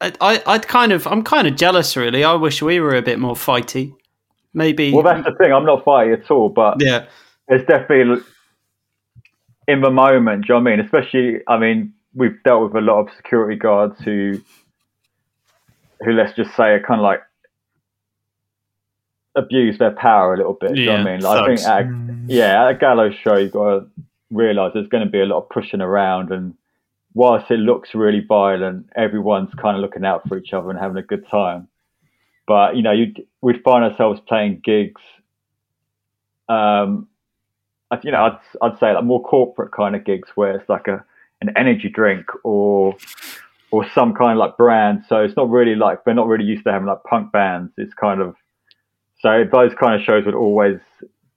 I, 0.00 0.12
I, 0.20 0.42
I'd 0.46 0.66
kind 0.66 0.90
of, 0.90 1.06
I'm 1.06 1.22
kind 1.22 1.46
of 1.46 1.54
jealous, 1.56 1.96
really. 1.96 2.24
I 2.24 2.34
wish 2.34 2.60
we 2.60 2.80
were 2.80 2.96
a 2.96 3.02
bit 3.02 3.18
more 3.20 3.34
fighty. 3.34 3.94
Maybe. 4.52 4.92
Well, 4.92 5.04
that's 5.04 5.24
the 5.24 5.34
thing. 5.36 5.52
I'm 5.52 5.64
not 5.64 5.84
fighting 5.84 6.14
at 6.14 6.28
all, 6.30 6.48
but 6.48 6.82
yeah. 6.82 7.06
it's 7.46 7.64
definitely 7.68 8.20
in 9.68 9.80
the 9.80 9.90
moment. 9.90 10.46
Do 10.46 10.54
you 10.54 10.58
know 10.58 10.64
what 10.64 10.72
I 10.72 10.76
mean? 10.76 10.84
Especially, 10.84 11.40
I 11.46 11.56
mean, 11.56 11.92
we've 12.14 12.42
dealt 12.42 12.64
with 12.64 12.82
a 12.82 12.84
lot 12.84 13.00
of 13.00 13.14
security 13.16 13.56
guards 13.56 14.00
who, 14.00 14.40
who 16.00 16.12
let's 16.12 16.34
just 16.34 16.56
say, 16.56 16.70
are 16.70 16.80
kind 16.80 16.98
of 16.98 17.04
like 17.04 17.20
abuse 19.36 19.78
their 19.78 19.92
power 19.92 20.34
a 20.34 20.36
little 20.36 20.58
bit. 20.60 20.74
Do 20.74 20.80
you 20.80 20.86
know 20.86 20.94
what 20.94 21.06
I 21.06 21.12
mean? 21.12 21.20
Like, 21.20 21.42
I 21.42 21.46
think, 21.46 21.60
at, 21.68 21.86
Mm. 21.86 22.24
yeah, 22.26 22.64
at 22.64 22.70
a 22.70 22.74
gallows 22.74 23.14
show, 23.14 23.36
you've 23.36 23.52
got 23.52 23.70
to 23.70 23.86
realise 24.30 24.72
there's 24.74 24.88
going 24.88 25.04
to 25.04 25.10
be 25.10 25.20
a 25.20 25.26
lot 25.26 25.38
of 25.38 25.48
pushing 25.48 25.80
around, 25.80 26.30
and 26.30 26.54
whilst 27.14 27.50
it 27.50 27.58
looks 27.58 27.94
really 27.94 28.24
violent, 28.26 28.86
everyone's 28.96 29.52
kind 29.60 29.76
of 29.76 29.82
looking 29.82 30.04
out 30.04 30.26
for 30.28 30.38
each 30.38 30.52
other 30.52 30.70
and 30.70 30.78
having 30.78 30.96
a 30.96 31.02
good 31.02 31.26
time. 31.28 31.68
But 32.46 32.76
you 32.76 32.82
know, 32.82 32.94
we'd 33.40 33.62
find 33.62 33.84
ourselves 33.84 34.20
playing 34.26 34.62
gigs. 34.64 35.00
Um, 36.48 37.08
you 38.02 38.12
know, 38.12 38.24
I'd 38.24 38.38
I'd 38.62 38.78
say 38.78 38.92
like 38.92 39.04
more 39.04 39.22
corporate 39.22 39.72
kind 39.72 39.94
of 39.94 40.04
gigs 40.04 40.28
where 40.34 40.56
it's 40.56 40.68
like 40.68 40.88
a 40.88 41.04
an 41.40 41.50
energy 41.56 41.88
drink 41.88 42.26
or 42.44 42.96
or 43.70 43.88
some 43.90 44.14
kind 44.14 44.32
of 44.32 44.38
like 44.38 44.56
brand. 44.56 45.04
So 45.08 45.18
it's 45.18 45.36
not 45.36 45.48
really 45.48 45.74
like 45.74 46.04
they're 46.04 46.14
not 46.14 46.26
really 46.26 46.44
used 46.44 46.64
to 46.64 46.72
having 46.72 46.88
like 46.88 47.02
punk 47.04 47.32
bands. 47.32 47.72
It's 47.76 47.94
kind 47.94 48.20
of 48.20 48.34
so 49.20 49.44
those 49.50 49.72
kind 49.78 49.94
of 49.94 50.04
shows 50.04 50.24
would 50.26 50.34
always 50.34 50.78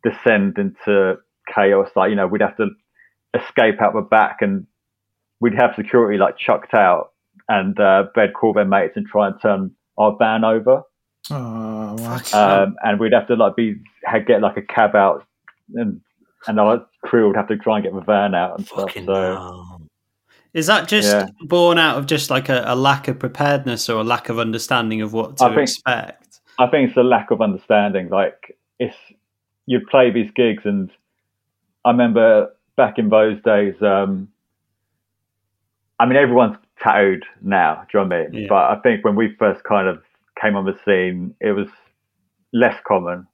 descend 0.04 0.58
into 0.58 1.18
chaos. 1.54 1.90
Like 1.96 2.10
you 2.10 2.16
know, 2.16 2.28
we'd 2.28 2.42
have 2.42 2.58
to 2.58 2.70
escape 3.34 3.82
out 3.82 3.94
the 3.94 4.02
back 4.02 4.38
and 4.42 4.66
we'd 5.40 5.56
have 5.56 5.72
security 5.76 6.18
like 6.18 6.38
chucked 6.38 6.74
out 6.74 7.12
and 7.50 7.80
uh, 7.80 8.06
they'd 8.16 8.34
call 8.34 8.54
their 8.54 8.66
mates 8.66 8.94
and 8.96 9.06
try 9.08 9.28
and 9.28 9.36
turn 9.42 9.72
our 9.98 10.16
van 10.18 10.44
over. 10.44 10.84
Oh, 11.32 11.94
what? 12.00 12.34
Um, 12.34 12.76
and 12.84 13.00
we'd 13.00 13.14
have 13.14 13.28
to 13.28 13.36
like 13.36 13.56
be 13.56 13.76
had, 14.04 14.26
get 14.28 14.42
like 14.42 14.58
a 14.58 14.62
cab 14.62 14.96
out 14.96 15.26
and 15.76 16.02
and 16.48 16.60
our 16.60 16.86
crew 17.04 17.28
would 17.28 17.38
have 17.38 17.48
to 17.48 17.58
try 17.58 17.76
and 17.78 17.84
get 17.86 17.94
the 17.94 18.02
van 18.02 18.36
out 18.36 18.58
and 18.58 18.68
stuff. 18.68 18.92
So 18.94 19.14
hell. 19.14 19.82
Is 20.54 20.68
that 20.68 20.88
just 20.88 21.08
Yeah. 21.12 21.28
born 21.48 21.78
out 21.80 21.98
of 21.98 22.06
just 22.06 22.30
like 22.30 22.50
a, 22.50 22.64
a 22.68 22.76
lack 22.76 23.08
of 23.08 23.18
preparedness 23.18 23.90
or 23.90 24.02
a 24.02 24.04
lack 24.04 24.30
of 24.30 24.38
understanding 24.40 25.02
of 25.02 25.14
what 25.14 25.38
to 25.38 25.46
I 25.46 25.48
think- 25.50 25.62
expect? 25.62 26.42
I 26.60 26.68
think 26.68 26.90
it's 26.90 26.98
a 26.98 27.04
lack 27.04 27.32
of 27.32 27.42
understanding. 27.42 28.10
Like 28.10 28.58
it's 28.80 28.96
you'd 29.66 29.88
play 29.88 30.12
these 30.12 30.30
gigs, 30.36 30.64
and 30.66 30.92
I 31.86 31.90
remember 31.92 32.50
back 32.76 32.98
in 32.98 33.10
those 33.10 33.42
days. 33.44 33.76
Um, 33.82 34.30
I 36.00 36.06
mean, 36.06 36.18
everyone's 36.18 36.58
tattooed 36.82 37.24
now. 37.42 37.86
Do 37.92 37.98
you 37.98 38.04
know 38.04 38.08
what 38.08 38.16
I 38.16 38.24
mean? 38.24 38.42
Yeah. 38.44 38.48
But 38.50 38.56
I 38.56 38.80
think 38.82 39.06
when 39.06 39.16
we 39.16 39.36
first 39.38 39.64
kind 39.64 39.88
of 39.88 40.02
came 40.42 40.56
on 40.56 40.66
the 40.66 40.78
scene, 40.86 41.36
it 41.40 41.52
was 41.52 41.68
less 42.52 42.76
common, 42.88 43.28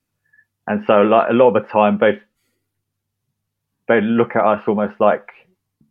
and 0.68 0.84
so 0.86 1.02
like 1.02 1.30
a 1.30 1.34
lot 1.34 1.56
of 1.56 1.64
the 1.64 1.70
time 1.70 1.98
they 2.00 2.20
they 3.88 4.02
look 4.02 4.36
at 4.36 4.46
us 4.46 4.62
almost 4.68 5.00
like 5.00 5.28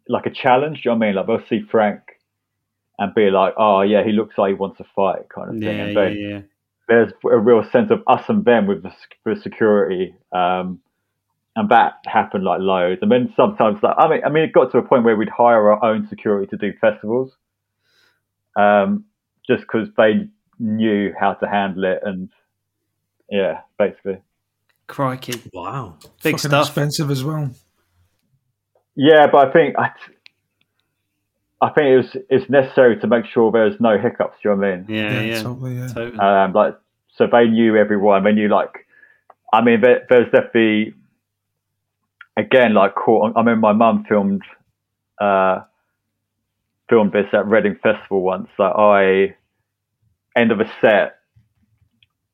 like 0.09 0.27
a 0.27 0.31
challenge. 0.31 0.83
Do 0.83 0.91
you 0.91 0.91
know 0.93 0.99
what 0.99 1.05
I 1.05 1.09
mean? 1.09 1.17
Like 1.17 1.27
they'll 1.27 1.49
see 1.49 1.67
Frank 1.71 2.01
and 2.99 3.15
be 3.15 3.31
like, 3.31 3.55
"Oh 3.57 3.83
yeah, 3.83 4.05
he 4.05 4.13
looks 4.13 4.39
like 4.39 4.51
he 4.51 4.55
wants 4.55 4.79
to 4.79 4.85
fight," 4.95 5.29
kind 5.29 5.51
of 5.51 5.61
thing. 5.61 5.63
Yeah, 5.63 5.85
and 5.85 5.95
yeah, 5.95 6.29
yeah. 6.29 6.41
there's 6.89 7.13
a 7.25 7.39
real 7.39 7.65
sense 7.71 7.91
of 7.91 8.03
us 8.07 8.25
and 8.29 8.45
them 8.45 8.67
with 8.67 8.83
the, 8.83 8.93
with 9.25 9.43
security, 9.43 10.15
um, 10.33 10.81
and 11.59 11.69
that 11.71 11.95
happened 12.07 12.45
like 12.45 12.61
loads. 12.61 13.01
And 13.03 13.11
then 13.11 13.33
sometimes, 13.37 13.79
like 13.83 13.95
I 13.99 14.09
mean, 14.09 14.21
I 14.25 14.29
mean, 14.31 14.45
it 14.45 14.53
got 14.53 14.71
to 14.73 14.79
a 14.79 14.83
point 14.83 15.05
where 15.05 15.17
we'd 15.17 15.29
hire 15.29 15.71
our 15.73 15.83
own 15.85 16.07
security 16.09 16.47
to 16.51 16.57
do 16.57 16.73
festivals, 16.81 17.33
um, 18.57 19.05
just 19.47 19.63
because 19.63 19.89
they 19.97 20.29
knew 20.59 21.13
how 21.19 21.33
to 21.35 21.49
handle 21.49 21.85
it, 21.85 22.01
and 22.05 22.29
yeah, 23.31 23.61
basically, 23.79 24.19
Crikey. 24.87 25.41
Wow. 25.53 25.97
Big 26.23 26.37
Fucking 26.37 26.39
stuff. 26.51 26.67
expensive 26.69 27.11
as 27.11 27.25
well. 27.25 27.51
yeah. 28.95 29.27
But 29.31 29.49
I 29.49 29.53
think 29.53 29.77
I, 29.79 29.91
I 31.61 31.71
think 31.71 31.87
it 31.89 31.97
was 31.97 32.17
it's 32.31 32.49
necessary 32.51 32.99
to 33.01 33.07
make 33.07 33.27
sure 33.27 33.51
there's 33.53 33.81
no 33.81 33.99
hiccups. 33.99 34.37
Do 34.43 34.49
you 34.51 34.55
know 34.57 34.61
what 34.63 34.69
I 34.69 34.77
mean? 34.77 34.87
Yeah, 34.89 35.13
Yeah, 35.13 35.21
yeah. 35.21 35.43
totally. 35.43 35.75
Yeah. 35.77 35.89
Totally. 35.89 36.19
um, 36.19 36.53
like 36.53 36.75
so 37.17 37.27
they 37.31 37.47
knew 37.49 37.77
everyone. 37.77 38.23
They 38.25 38.33
knew 38.33 38.49
like, 38.49 38.87
I 39.53 39.61
mean, 39.63 39.81
there, 39.81 40.07
there's 40.09 40.31
definitely 40.31 40.95
again 42.39 42.73
like 42.73 42.95
caught. 42.95 43.33
I 43.37 43.43
mean, 43.43 43.59
my 43.59 43.73
mum 43.73 44.07
filmed 44.09 44.43
uh, 45.21 45.61
filmed 46.89 47.13
this 47.13 47.27
at 47.33 47.47
Reading 47.47 47.77
Festival 47.83 48.23
once. 48.23 48.49
Like 48.59 48.75
I 48.75 49.35
end 50.37 50.53
of 50.53 50.61
a 50.61 50.73
set, 50.81 51.19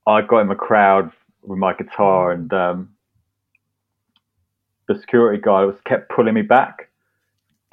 I 0.06 0.20
got 0.20 0.40
in 0.40 0.48
the 0.48 0.54
crowd 0.54 1.10
with 1.42 1.58
my 1.58 1.74
guitar, 1.74 2.30
and 2.30 2.52
um, 2.52 2.90
the 4.86 4.98
security 5.00 5.40
guy 5.42 5.64
was 5.64 5.76
kept 5.86 6.10
pulling 6.10 6.34
me 6.34 6.42
back. 6.42 6.90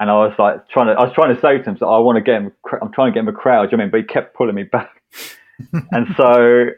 And 0.00 0.10
I 0.10 0.14
was 0.14 0.34
like 0.36 0.68
trying 0.68 0.88
to, 0.88 0.94
I 0.94 1.04
was 1.04 1.12
trying 1.14 1.32
to 1.32 1.40
say 1.40 1.58
to 1.58 1.62
him, 1.62 1.76
so 1.78 1.88
I 1.88 2.00
want 2.00 2.16
to 2.16 2.22
get 2.22 2.42
him, 2.42 2.52
I'm 2.80 2.92
trying 2.92 3.12
to 3.12 3.14
get 3.14 3.20
in 3.20 3.26
the 3.26 3.32
crowd, 3.32 3.70
you 3.70 3.78
know 3.78 3.82
what 3.82 3.82
I 3.82 3.84
mean? 3.84 3.90
But 3.92 4.00
he 4.00 4.06
kept 4.06 4.34
pulling 4.34 4.56
me 4.56 4.64
back. 4.64 5.00
and 5.92 6.08
so 6.16 6.70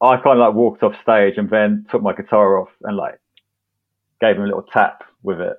I 0.00 0.16
kind 0.16 0.26
of 0.26 0.38
like 0.38 0.54
walked 0.54 0.82
off 0.82 0.94
stage 1.02 1.34
and 1.36 1.50
then 1.50 1.84
took 1.90 2.00
my 2.00 2.14
guitar 2.14 2.58
off 2.58 2.70
and 2.82 2.96
like 2.96 3.20
gave 4.22 4.36
him 4.36 4.44
a 4.44 4.46
little 4.46 4.62
tap 4.62 5.04
with 5.22 5.40
it. 5.40 5.56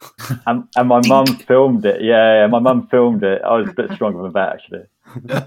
And, 0.46 0.68
and 0.76 0.88
my 0.88 1.00
mum 1.06 1.26
filmed 1.26 1.84
it. 1.84 2.02
Yeah, 2.02 2.42
yeah, 2.42 2.46
my 2.46 2.58
mum 2.58 2.86
filmed 2.90 3.24
it. 3.24 3.42
I 3.42 3.56
was 3.56 3.68
a 3.68 3.72
bit 3.72 3.90
stronger 3.92 4.22
than 4.22 4.32
that 4.32 4.52
actually. 4.54 4.84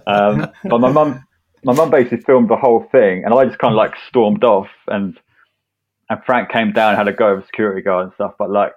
Um, 0.08 0.52
but 0.66 0.80
my 0.80 0.92
mum, 0.92 1.24
my 1.64 1.74
mum 1.74 1.90
basically 1.90 2.22
filmed 2.22 2.50
the 2.50 2.56
whole 2.56 2.88
thing, 2.92 3.24
and 3.24 3.34
I 3.34 3.46
just 3.46 3.60
kind 3.60 3.74
of 3.74 3.78
like 3.78 3.94
stormed 4.08 4.44
off. 4.44 4.70
And 4.88 5.18
and 6.10 6.20
Frank 6.26 6.50
came 6.52 6.74
down, 6.74 6.90
and 6.90 6.98
had 6.98 7.08
a 7.08 7.14
go 7.14 7.36
with 7.36 7.46
security 7.46 7.82
guard 7.82 8.06
and 8.06 8.14
stuff. 8.16 8.34
But 8.40 8.50
like, 8.50 8.74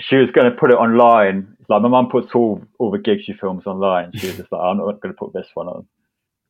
she 0.00 0.16
was 0.16 0.30
going 0.30 0.50
to 0.50 0.56
put 0.56 0.70
it 0.70 0.76
online. 0.76 1.56
Like 1.68 1.82
my 1.82 1.88
mum 1.88 2.08
puts 2.10 2.34
all 2.34 2.62
all 2.78 2.90
the 2.90 2.98
gigs 2.98 3.24
she 3.24 3.34
films 3.34 3.66
online. 3.66 4.12
She 4.14 4.28
was 4.28 4.36
just 4.36 4.50
like, 4.50 4.62
I'm 4.62 4.78
not 4.78 5.00
going 5.00 5.14
to 5.14 5.18
put 5.18 5.32
this 5.32 5.48
one 5.54 5.68
on. 5.68 5.86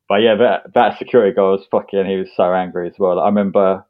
But 0.08 0.16
yeah, 0.16 0.36
that 0.36 0.74
that 0.74 0.98
security 0.98 1.34
guard 1.34 1.58
was 1.58 1.66
fucking. 1.70 2.06
He 2.06 2.16
was 2.16 2.28
so 2.36 2.52
angry 2.52 2.88
as 2.88 2.94
well. 2.98 3.16
Like, 3.16 3.24
I 3.24 3.28
remember 3.28 3.84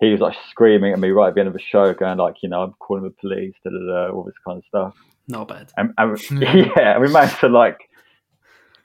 he 0.00 0.10
was 0.10 0.20
like 0.20 0.36
screaming 0.50 0.92
at 0.92 0.98
me 0.98 1.10
right 1.10 1.28
at 1.28 1.34
the 1.34 1.40
end 1.40 1.48
of 1.48 1.54
the 1.54 1.60
show, 1.60 1.92
going 1.94 2.18
like, 2.18 2.36
you 2.42 2.48
know, 2.48 2.62
I'm 2.62 2.72
calling 2.74 3.04
the 3.04 3.10
police, 3.10 3.54
da, 3.64 3.70
da, 3.70 3.78
da, 4.08 4.12
all 4.12 4.24
this 4.24 4.34
kind 4.46 4.58
of 4.58 4.64
stuff. 4.68 4.94
Not 5.28 5.48
bad. 5.48 5.72
And, 5.76 5.92
and 5.96 6.18
yeah, 6.76 6.98
we 6.98 7.08
managed 7.08 7.40
to 7.40 7.48
like. 7.48 7.78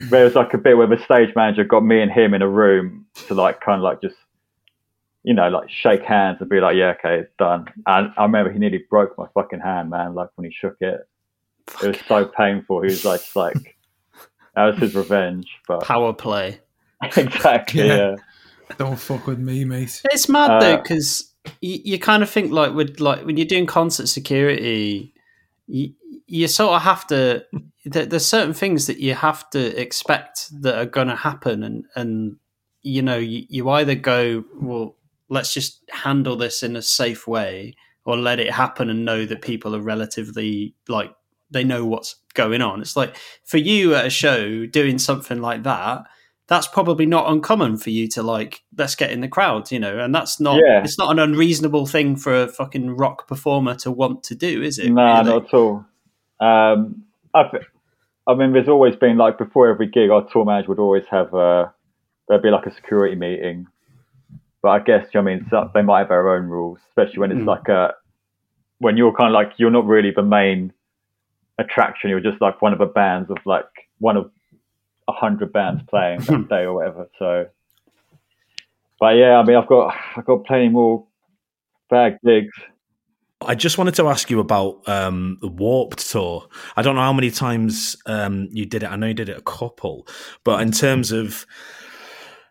There 0.08 0.24
was 0.24 0.34
like 0.34 0.54
a 0.54 0.58
bit 0.58 0.78
where 0.78 0.86
the 0.86 0.96
stage 1.04 1.28
manager 1.36 1.62
got 1.62 1.84
me 1.84 2.00
and 2.00 2.10
him 2.10 2.32
in 2.32 2.40
a 2.40 2.48
room 2.48 3.04
to 3.26 3.34
like 3.34 3.60
kind 3.60 3.76
of 3.76 3.82
like 3.82 4.00
just, 4.00 4.16
you 5.24 5.34
know, 5.34 5.50
like 5.50 5.68
shake 5.68 6.02
hands 6.04 6.38
and 6.40 6.48
be 6.48 6.58
like, 6.58 6.74
yeah, 6.74 6.94
okay, 6.98 7.18
it's 7.18 7.32
done. 7.38 7.66
And 7.86 8.10
I 8.16 8.22
remember 8.22 8.50
he 8.50 8.58
nearly 8.58 8.82
broke 8.88 9.18
my 9.18 9.26
fucking 9.34 9.60
hand, 9.60 9.90
man. 9.90 10.14
Like 10.14 10.30
when 10.36 10.46
he 10.48 10.56
shook 10.58 10.76
it, 10.80 11.06
it 11.82 11.86
was 11.88 11.98
so 12.08 12.24
painful. 12.24 12.80
He 12.80 12.86
was 12.86 13.04
like, 13.04 13.20
like 13.36 13.76
that 14.54 14.64
was 14.64 14.78
his 14.78 14.94
revenge. 14.94 15.48
But 15.68 15.82
Power 15.82 16.14
play. 16.14 16.60
exactly, 17.02 17.86
Yeah. 17.86 17.94
yeah. 17.96 18.16
Don't 18.78 18.98
fuck 18.98 19.26
with 19.26 19.38
me, 19.38 19.64
mate. 19.64 20.00
It's 20.12 20.28
mad 20.28 20.50
Uh, 20.50 20.60
though, 20.60 20.76
because 20.78 21.32
you, 21.60 21.80
you 21.84 21.98
kind 21.98 22.22
of 22.22 22.30
think 22.30 22.52
like 22.52 22.74
with 22.74 23.00
like 23.00 23.24
when 23.24 23.36
you're 23.36 23.46
doing 23.46 23.66
concert 23.66 24.08
security, 24.08 25.14
you, 25.66 25.92
you 26.26 26.48
sort 26.48 26.74
of 26.74 26.82
have 26.82 27.06
to. 27.08 27.44
There, 27.84 28.06
there's 28.06 28.26
certain 28.26 28.54
things 28.54 28.86
that 28.86 28.98
you 28.98 29.14
have 29.14 29.48
to 29.50 29.80
expect 29.80 30.48
that 30.62 30.76
are 30.78 30.86
going 30.86 31.08
to 31.08 31.16
happen, 31.16 31.62
and 31.62 31.84
and 31.96 32.36
you 32.82 33.02
know 33.02 33.16
you, 33.16 33.44
you 33.48 33.68
either 33.70 33.94
go 33.94 34.44
well, 34.54 34.96
let's 35.28 35.54
just 35.54 35.82
handle 35.90 36.36
this 36.36 36.62
in 36.62 36.76
a 36.76 36.82
safe 36.82 37.26
way, 37.26 37.74
or 38.04 38.16
let 38.16 38.38
it 38.40 38.52
happen 38.52 38.90
and 38.90 39.04
know 39.04 39.24
that 39.26 39.42
people 39.42 39.74
are 39.74 39.80
relatively 39.80 40.74
like 40.88 41.14
they 41.50 41.64
know 41.64 41.84
what's 41.84 42.16
going 42.34 42.62
on. 42.62 42.80
It's 42.80 42.96
like 42.96 43.16
for 43.44 43.58
you 43.58 43.94
at 43.94 44.06
a 44.06 44.10
show 44.10 44.66
doing 44.66 44.98
something 44.98 45.40
like 45.40 45.62
that 45.64 46.04
that's 46.50 46.66
probably 46.66 47.06
not 47.06 47.30
uncommon 47.32 47.78
for 47.78 47.88
you 47.90 48.06
to 48.08 48.22
like 48.22 48.62
let's 48.76 48.94
get 48.94 49.10
in 49.10 49.20
the 49.22 49.28
crowd 49.28 49.70
you 49.72 49.78
know 49.78 49.98
and 49.98 50.14
that's 50.14 50.38
not 50.40 50.56
Yeah. 50.62 50.82
it's 50.84 50.98
not 50.98 51.10
an 51.10 51.18
unreasonable 51.18 51.86
thing 51.86 52.16
for 52.16 52.34
a 52.42 52.48
fucking 52.48 52.96
rock 52.96 53.26
performer 53.26 53.74
to 53.76 53.90
want 53.90 54.22
to 54.24 54.34
do 54.34 54.60
is 54.62 54.78
it 54.78 54.90
No, 54.90 55.02
really? 55.14 55.24
not 55.30 55.44
at 55.46 55.54
all. 55.54 55.84
Um, 56.40 57.04
I, 57.34 57.42
I 58.26 58.34
mean, 58.34 58.52
there's 58.52 58.68
always 58.68 58.96
been 58.96 59.16
like 59.16 59.38
before 59.38 59.68
every 59.68 59.86
gig, 59.88 60.10
our 60.10 60.26
tour 60.30 60.44
manager 60.44 60.68
would 60.68 60.78
always 60.78 61.04
have 61.10 61.32
a 61.32 61.72
there'd 62.28 62.42
be 62.42 62.50
like 62.50 62.66
a 62.66 62.74
security 62.74 63.14
meeting. 63.16 63.66
But 64.62 64.68
I 64.70 64.78
guess 64.80 65.06
you 65.14 65.22
know, 65.22 65.30
I 65.30 65.34
mean 65.36 65.46
some, 65.50 65.70
they 65.72 65.82
might 65.82 66.00
have 66.00 66.08
their 66.08 66.30
own 66.36 66.46
rules, 66.46 66.78
especially 66.90 67.20
when 67.20 67.32
it's 67.32 67.40
Mm. 67.40 67.46
like 67.46 67.68
a 67.68 67.94
when 68.78 68.96
you're 68.96 69.14
kind 69.14 69.28
of 69.28 69.34
like 69.34 69.52
you're 69.58 69.70
not 69.70 69.86
really 69.86 70.10
the 70.10 70.22
main 70.22 70.72
attraction. 71.58 72.10
You're 72.10 72.20
just 72.20 72.40
like 72.40 72.60
one 72.62 72.72
of 72.72 72.78
the 72.78 72.86
bands 72.86 73.30
of 73.30 73.36
like 73.44 73.66
one 73.98 74.16
of 74.16 74.30
hundred 75.16 75.52
bands 75.52 75.82
playing 75.88 76.20
that 76.20 76.48
day 76.50 76.62
or 76.62 76.74
whatever. 76.74 77.08
So, 77.18 77.46
but 78.98 79.16
yeah, 79.16 79.38
I 79.38 79.44
mean, 79.44 79.56
I've 79.56 79.68
got 79.68 79.94
I've 80.16 80.24
got 80.24 80.44
plenty 80.44 80.68
more 80.68 81.06
bad 81.88 82.18
gigs. 82.24 82.52
I 83.42 83.54
just 83.54 83.78
wanted 83.78 83.94
to 83.94 84.08
ask 84.08 84.30
you 84.30 84.38
about 84.38 84.86
um, 84.86 85.38
the 85.40 85.48
Warped 85.48 86.10
tour. 86.10 86.46
I 86.76 86.82
don't 86.82 86.94
know 86.94 87.00
how 87.00 87.12
many 87.12 87.30
times 87.30 87.96
um, 88.04 88.48
you 88.52 88.66
did 88.66 88.82
it. 88.82 88.90
I 88.90 88.96
know 88.96 89.06
you 89.06 89.14
did 89.14 89.30
it 89.30 89.38
a 89.38 89.42
couple, 89.42 90.06
but 90.44 90.60
in 90.60 90.72
terms 90.72 91.10
of 91.10 91.46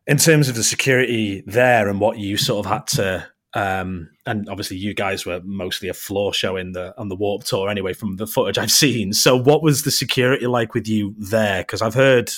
in 0.08 0.18
terms 0.18 0.50
of 0.50 0.56
the 0.56 0.63
security 0.63 1.44
there 1.46 1.88
and 1.88 2.00
what 2.00 2.18
you 2.18 2.38
sort 2.38 2.66
of 2.66 2.72
had 2.72 2.88
to, 2.88 3.28
um, 3.54 4.10
and 4.25 4.50
obviously 4.50 4.78
you 4.78 4.96
guys 4.96 5.28
were 5.28 5.42
mostly 5.44 5.89
a 5.89 5.94
floor 5.94 6.34
show 6.34 6.58
in 6.58 6.72
the 6.72 6.98
on 6.98 7.10
the 7.10 7.16
Warped 7.16 7.46
tour 7.46 7.70
anyway, 7.70 7.94
from 7.94 8.16
the 8.16 8.25
footage 8.25 8.58
I've 8.58 8.72
seen. 8.72 9.13
So, 9.13 9.38
what 9.38 9.62
was 9.62 9.84
the 9.84 9.92
security 9.92 10.48
like 10.48 10.74
with 10.74 10.88
you 10.88 11.13
there? 11.20 11.62
Because 11.62 11.84
I've 11.84 11.94
heard 11.94 12.32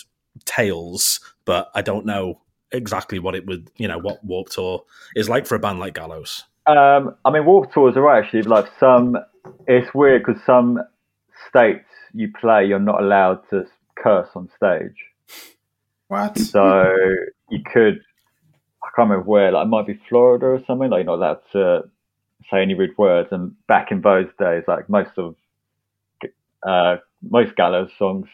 tales, 0.46 1.20
but 1.46 1.72
I 1.76 1.82
don't 1.82 2.06
know 2.06 2.42
exactly 2.72 3.20
what 3.20 3.36
it 3.36 3.46
would, 3.46 3.70
you 3.78 3.88
know, 3.88 3.98
what 3.98 4.24
Warped 4.24 4.54
tour 4.54 4.84
is 5.16 5.30
like 5.30 5.46
for 5.46 5.56
a 5.56 5.60
band 5.60 5.80
like 5.80 5.94
Gallows. 5.94 6.46
Um, 6.68 7.16
I 7.26 7.32
mean, 7.32 7.46
Warped 7.46 7.74
tours 7.74 7.98
are 7.98 8.02
right, 8.02 8.24
actually. 8.24 8.44
Like 8.44 8.68
some, 8.80 9.18
it's 9.68 9.94
weird 9.94 10.24
because 10.26 10.42
some 10.46 10.80
states 11.50 11.86
you 12.14 12.32
play, 12.40 12.66
you're 12.66 12.80
not 12.80 13.02
allowed 13.02 13.42
to 13.50 13.66
curse 13.96 14.30
on 14.36 14.50
stage. 14.56 14.96
What? 16.08 16.38
So 16.38 16.86
you 17.50 17.60
could, 17.74 18.02
I 18.84 18.88
can't 18.96 19.10
remember 19.10 19.30
where. 19.30 19.52
Like 19.52 19.66
it 19.66 19.70
might 19.70 19.88
be 19.88 20.00
Florida 20.08 20.48
or 20.48 20.64
something. 20.66 20.90
Like 20.90 21.06
you're 21.06 21.18
not 21.18 21.26
allowed 21.26 21.42
to 21.54 21.90
say 22.50 22.62
any 22.62 22.74
rude 22.74 22.98
words. 22.98 23.30
And 23.32 23.56
back 23.68 23.92
in 23.92 24.02
those 24.02 24.28
days, 24.40 24.64
like 24.68 24.90
most 24.90 25.12
of, 25.18 25.36
uh, 26.64 26.98
most 27.30 27.56
Gallows 27.56 27.92
songs 27.98 28.28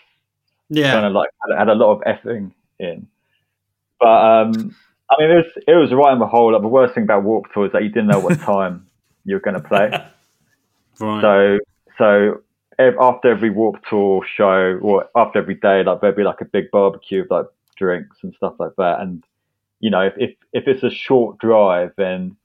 yeah 0.70 0.94
kind 0.94 1.06
of 1.06 1.14
like 1.14 1.30
had, 1.58 1.70
a 1.70 1.76
lot 1.76 1.94
of 1.94 2.02
effing 2.02 2.52
in. 2.80 3.08
But 4.00 4.08
um, 4.08 4.76
I 5.10 5.16
mean, 5.20 5.32
it 5.32 5.36
was 5.36 5.64
it 5.68 5.76
was 5.76 5.92
right 5.92 6.12
on 6.12 6.20
the 6.20 6.28
whole. 6.28 6.52
Like 6.54 6.62
the 6.62 6.68
worst 6.68 6.94
thing 6.94 7.04
about 7.04 7.24
Warped 7.24 7.54
Tour 7.54 7.68
is 7.68 7.72
that 7.72 7.84
you 7.84 7.90
didn't 7.90 8.08
know 8.08 8.20
what 8.20 8.40
time 8.42 8.86
you 9.26 9.36
were 9.36 9.40
going 9.40 9.62
to 9.62 9.68
play. 9.68 9.90
right 11.00 11.22
So 11.22 11.60
so 11.98 12.42
ev- 12.80 12.98
after 13.00 13.30
every 13.30 13.50
Warped 13.50 13.88
Tour 13.90 14.26
show 14.36 14.80
or 14.82 15.10
after 15.16 15.40
every 15.40 15.56
day, 15.56 15.84
like 15.84 16.02
there'd 16.02 16.16
be 16.16 16.24
like 16.24 16.42
a 16.42 16.46
big 16.46 16.70
barbecue 16.72 17.22
of 17.22 17.32
like 17.32 17.46
drinks 17.78 18.18
and 18.24 18.34
stuff 18.36 18.56
like 18.60 18.76
that. 18.78 19.00
And 19.00 19.24
you 19.80 19.90
know, 19.90 20.02
if 20.02 20.14
if, 20.18 20.36
if 20.54 20.68
it's 20.68 20.84
a 20.84 20.90
short 20.90 21.38
drive, 21.40 21.94
then 21.98 22.36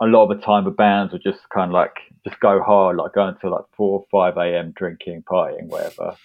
a 0.00 0.06
lot 0.06 0.30
of 0.30 0.36
the 0.36 0.44
time 0.44 0.64
the 0.64 0.70
bands 0.70 1.12
would 1.12 1.22
just 1.22 1.40
kind 1.48 1.70
of 1.70 1.74
like 1.74 1.96
just 2.26 2.38
go 2.40 2.62
hard, 2.62 2.96
like 2.96 3.14
go 3.14 3.26
until 3.26 3.50
like 3.50 3.64
four, 3.76 4.00
or 4.00 4.06
five 4.10 4.36
a.m. 4.36 4.72
drinking, 4.72 5.22
partying, 5.22 5.66
whatever. 5.66 6.16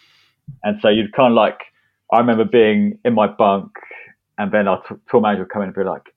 And 0.64 0.80
so 0.82 0.90
you'd 0.90 1.14
kind 1.14 1.32
of 1.32 1.36
like, 1.36 1.60
I 2.12 2.20
remember 2.20 2.46
being 2.46 3.00
in 3.04 3.14
my 3.14 3.28
bunk, 3.28 3.72
and 4.38 4.52
then 4.52 4.68
our 4.68 4.82
t- 4.84 4.96
tour 5.10 5.22
manager 5.22 5.44
would 5.44 5.50
come 5.50 5.62
in 5.62 5.70
and 5.70 5.76
be 5.76 5.84
like, 5.84 6.14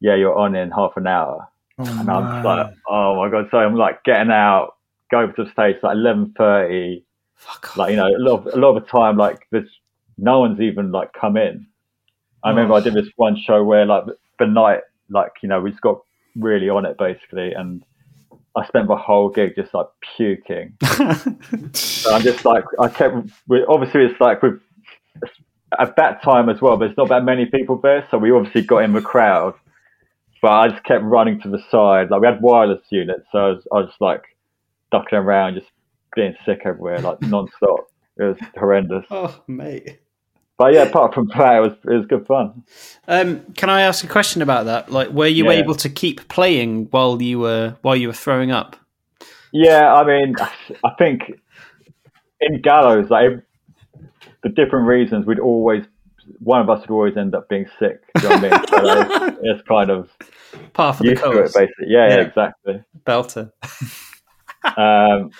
"Yeah, 0.00 0.14
you're 0.14 0.36
on 0.36 0.54
in 0.54 0.70
half 0.70 0.96
an 0.96 1.06
hour." 1.06 1.48
Oh, 1.78 2.00
And 2.00 2.10
I'm 2.10 2.36
just 2.36 2.44
like, 2.44 2.74
oh 2.88 3.16
my 3.16 3.30
god! 3.30 3.48
So 3.50 3.58
I'm 3.58 3.74
like 3.74 4.04
getting 4.04 4.30
out, 4.30 4.76
going 5.10 5.32
to 5.32 5.44
the 5.44 5.50
stage 5.50 5.76
like 5.82 5.96
11:30. 5.96 7.02
Fuck. 7.34 7.76
Like 7.76 7.90
you 7.90 7.96
know, 7.96 8.08
a 8.08 8.18
lot 8.18 8.46
of, 8.46 8.54
a 8.54 8.56
lot 8.56 8.76
of 8.76 8.82
the 8.82 8.88
time, 8.88 9.16
like 9.16 9.46
there's 9.50 9.70
no 10.18 10.40
one's 10.40 10.60
even 10.60 10.92
like 10.92 11.12
come 11.12 11.36
in. 11.36 11.66
I 12.42 12.48
oh, 12.48 12.50
remember 12.50 12.74
I 12.74 12.80
did 12.80 12.94
this 12.94 13.08
one 13.16 13.36
show 13.36 13.64
where 13.64 13.86
like 13.86 14.04
the 14.38 14.46
night, 14.46 14.80
like 15.08 15.32
you 15.42 15.48
know, 15.48 15.60
we 15.60 15.70
just 15.70 15.82
got 15.82 16.00
really 16.36 16.68
on 16.68 16.84
it 16.84 16.98
basically, 16.98 17.52
and 17.52 17.84
I 18.56 18.66
spent 18.66 18.88
the 18.88 18.96
whole 18.96 19.28
gig 19.28 19.54
just 19.56 19.72
like 19.74 19.86
puking. 20.16 20.76
So 21.74 22.14
I'm 22.14 22.22
just 22.22 22.46
like, 22.46 22.64
I 22.78 22.88
kept. 22.88 23.14
Obviously, 23.68 24.06
it's 24.06 24.18
like 24.20 24.42
with 24.42 24.60
at 25.78 25.96
that 25.96 26.22
time 26.22 26.48
as 26.48 26.60
well. 26.60 26.78
There's 26.78 26.96
not 26.96 27.10
that 27.10 27.24
many 27.24 27.44
people 27.44 27.78
there, 27.78 28.06
so 28.10 28.16
we 28.16 28.30
obviously 28.30 28.62
got 28.62 28.84
in 28.84 28.94
the 28.94 29.02
crowd. 29.02 29.54
But 30.40 30.50
I 30.52 30.68
just 30.68 30.82
kept 30.84 31.04
running 31.04 31.40
to 31.42 31.50
the 31.50 31.62
side. 31.70 32.10
Like 32.10 32.22
we 32.22 32.26
had 32.26 32.40
wireless 32.40 32.80
units, 32.90 33.26
so 33.30 33.38
I 33.38 33.48
was, 33.50 33.68
I 33.70 33.76
was 33.76 33.88
just 33.88 34.00
like 34.00 34.22
ducking 34.90 35.18
around, 35.18 35.54
just 35.56 35.70
being 36.16 36.34
sick 36.46 36.62
everywhere, 36.64 37.00
like 37.00 37.20
non-stop. 37.22 37.86
It 38.18 38.22
was 38.22 38.38
horrendous. 38.56 39.04
oh 39.10 39.42
mate 39.46 39.98
But 40.60 40.74
yeah, 40.74 40.82
apart 40.82 41.14
from 41.14 41.26
that, 41.28 41.56
it 41.56 41.60
was 41.60 41.72
it 41.84 41.96
was 41.96 42.04
good 42.06 42.26
fun. 42.26 42.62
um, 43.08 43.40
can 43.54 43.70
I 43.70 43.80
ask 43.80 44.04
a 44.04 44.06
question 44.06 44.42
about 44.42 44.66
that? 44.66 44.92
Like, 44.92 45.08
were 45.08 45.26
you 45.26 45.46
Yeah. 45.46 45.52
able 45.62 45.74
to 45.76 45.88
keep 45.88 46.28
playing 46.28 46.88
while 46.90 47.22
you 47.22 47.38
were 47.38 47.76
while 47.80 47.96
you 47.96 48.08
were 48.08 48.12
throwing 48.26 48.50
up? 48.50 48.76
Yeah, 49.52 49.90
I 49.94 50.04
mean, 50.04 50.36
I 50.84 50.90
think 50.98 51.22
in 52.42 52.60
Gallows, 52.60 53.08
like 53.08 53.30
for 54.42 54.50
different 54.50 54.86
reasons, 54.86 55.24
we'd 55.24 55.38
always 55.40 55.82
one 56.40 56.60
of 56.60 56.68
us 56.68 56.80
would 56.82 56.90
always 56.94 57.16
end 57.16 57.34
up 57.34 57.48
being 57.48 57.64
sick. 57.78 58.02
You 58.16 58.28
know 58.28 58.36
what 58.36 58.44
I 58.44 58.50
mean? 58.50 58.60
So 58.68 59.36
it's, 59.42 59.62
kind 59.66 59.90
of 59.90 60.10
Part 60.74 61.00
of 61.00 61.06
the 61.06 61.14
to 61.14 61.38
it, 61.38 61.54
basically. 61.54 61.86
Yeah, 61.88 62.06
yeah, 62.06 62.16
Yeah. 62.16 62.20
exactly. 62.20 62.84
belter. 63.06 63.50
Um, 64.76 65.30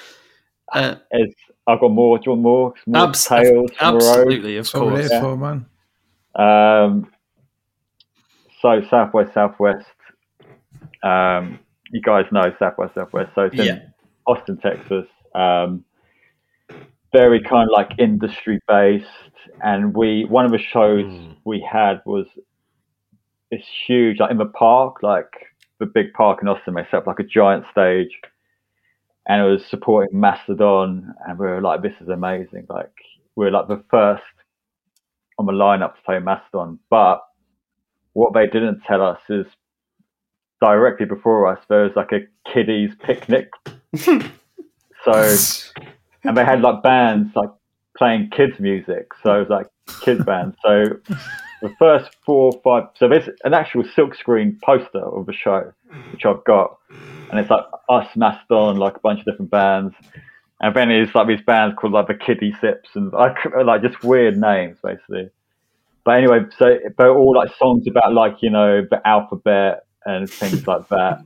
Uh, 0.72 0.94
it's, 1.10 1.34
I've 1.66 1.80
got 1.80 1.90
more. 1.90 2.18
Do 2.18 2.24
you 2.26 2.30
want 2.32 2.42
more? 2.42 2.74
More 2.86 3.08
abs- 3.08 3.24
tales 3.26 3.70
from 3.72 3.98
the 3.98 4.04
road? 4.04 4.08
absolutely, 4.18 4.56
of 4.56 4.64
That's 4.66 4.74
what 4.74 4.84
we're 4.86 4.90
course. 4.98 5.10
here 5.10 5.20
for, 5.20 5.36
man. 5.36 5.66
Um, 6.34 7.10
so 8.62 8.82
southwest, 8.90 9.34
southwest. 9.34 9.86
Um, 11.02 11.58
you 11.90 12.00
guys 12.00 12.26
know 12.32 12.52
southwest, 12.58 12.94
southwest. 12.94 13.30
So 13.34 13.42
it's 13.42 13.58
in 13.58 13.64
Yeah. 13.66 13.78
Austin, 14.26 14.58
Texas. 14.58 15.06
Um, 15.34 15.84
very 17.12 17.40
kind 17.42 17.68
of 17.68 17.72
like 17.72 17.90
industry 17.98 18.60
based, 18.68 19.06
and 19.62 19.94
we 19.94 20.24
one 20.26 20.44
of 20.44 20.52
the 20.52 20.58
shows 20.58 21.04
Mm. 21.06 21.36
we 21.44 21.60
had 21.60 22.00
was 22.06 22.26
it's 23.50 23.66
huge, 23.86 24.20
like 24.20 24.30
in 24.30 24.38
the 24.38 24.46
park, 24.46 25.02
like 25.02 25.32
the 25.78 25.86
big 25.86 26.12
park 26.12 26.40
in 26.42 26.46
Austin. 26.48 26.74
They 26.74 26.84
set 26.84 26.94
up 26.94 27.06
like 27.08 27.18
a 27.18 27.24
giant 27.24 27.64
stage, 27.72 28.10
and 29.30 29.42
it 29.42 29.48
was 29.48 29.64
supporting 29.66 30.18
Mastodon, 30.18 31.14
and 31.24 31.38
we 31.38 31.46
were 31.46 31.60
like, 31.60 31.82
"This 31.82 31.94
is 32.00 32.08
amazing!" 32.08 32.66
Like 32.68 32.92
we 33.36 33.44
were 33.44 33.52
like 33.52 33.68
the 33.68 33.80
first 33.88 34.24
on 35.38 35.46
the 35.46 35.52
lineup 35.52 35.94
to 35.94 36.02
play 36.04 36.18
Mastodon, 36.18 36.80
but 36.90 37.22
what 38.14 38.34
they 38.34 38.48
didn't 38.48 38.80
tell 38.88 39.00
us 39.00 39.20
is 39.28 39.46
directly 40.60 41.06
before 41.06 41.46
us 41.46 41.64
there 41.68 41.84
was 41.84 41.92
like 41.94 42.10
a 42.10 42.26
kiddies 42.52 42.90
picnic. 43.04 43.50
so 45.04 45.36
and 46.24 46.36
they 46.36 46.44
had 46.44 46.60
like 46.60 46.82
bands 46.82 47.30
like 47.36 47.50
playing 47.96 48.30
kids 48.30 48.58
music, 48.58 49.12
so 49.22 49.36
it 49.36 49.48
was 49.48 49.48
like 49.48 49.68
kids 50.02 50.24
bands. 50.24 50.56
So 50.64 50.98
the 51.62 51.74
first 51.78 52.10
four 52.24 52.52
or 52.52 52.60
five, 52.62 52.90
so 52.96 53.08
there's 53.08 53.28
an 53.44 53.54
actual 53.54 53.84
silkscreen 53.84 54.60
poster 54.62 55.04
of 55.04 55.26
the 55.26 55.32
show, 55.32 55.72
which 56.12 56.24
I've 56.24 56.44
got, 56.44 56.78
and 57.30 57.38
it's 57.38 57.50
like 57.50 57.64
us, 57.88 58.08
Mastodon, 58.16 58.76
like 58.76 58.96
a 58.96 59.00
bunch 59.00 59.20
of 59.20 59.26
different 59.26 59.50
bands, 59.50 59.94
and 60.60 60.74
then 60.74 60.90
it's 60.90 61.14
like 61.14 61.28
these 61.28 61.42
bands 61.46 61.76
called 61.78 61.92
like 61.92 62.06
the 62.06 62.14
Kiddie 62.14 62.54
Sips 62.60 62.90
and 62.94 63.12
like 63.12 63.36
like 63.64 63.82
just 63.82 64.02
weird 64.02 64.36
names 64.36 64.78
basically. 64.82 65.30
But 66.04 66.12
anyway, 66.18 66.40
so 66.58 66.78
they're 66.96 67.14
all 67.14 67.36
like 67.36 67.54
songs 67.56 67.86
about 67.86 68.14
like 68.14 68.36
you 68.42 68.50
know 68.50 68.82
the 68.90 69.06
alphabet 69.06 69.84
and 70.06 70.28
things 70.30 70.66
like 70.66 70.88
that. 70.88 71.22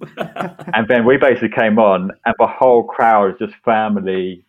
and 0.75 0.88
then 0.88 1.05
we 1.05 1.16
basically 1.16 1.51
came 1.51 1.79
on, 1.79 2.11
and 2.25 2.35
the 2.38 2.47
whole 2.47 2.85
crowd 2.85 3.33
is 3.33 3.38
just 3.38 3.55
family, 3.64 4.44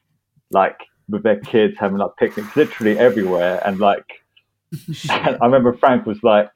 like 0.52 0.80
with 1.10 1.24
their 1.24 1.39
kids 1.39 1.76
having 1.80 1.98
like 1.98 2.12
picnics 2.17 2.56
literally 2.56 2.98
everywhere. 2.98 3.62
And 3.65 3.80
like, 3.80 4.25
I 5.10 5.38
remember 5.42 5.74
Frank 5.74 6.06
was 6.06 6.22
like, 6.24 6.50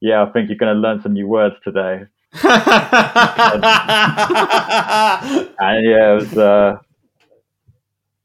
"Yeah, 0.00 0.22
I 0.22 0.30
think 0.30 0.48
you're 0.48 0.58
going 0.58 0.74
to 0.74 0.80
learn 0.80 1.02
some 1.02 1.12
new 1.12 1.26
words 1.26 1.56
today." 1.64 2.04
and 2.32 2.52
yeah, 5.86 6.12
it 6.12 6.14
was 6.20 6.36
uh, 6.38 6.78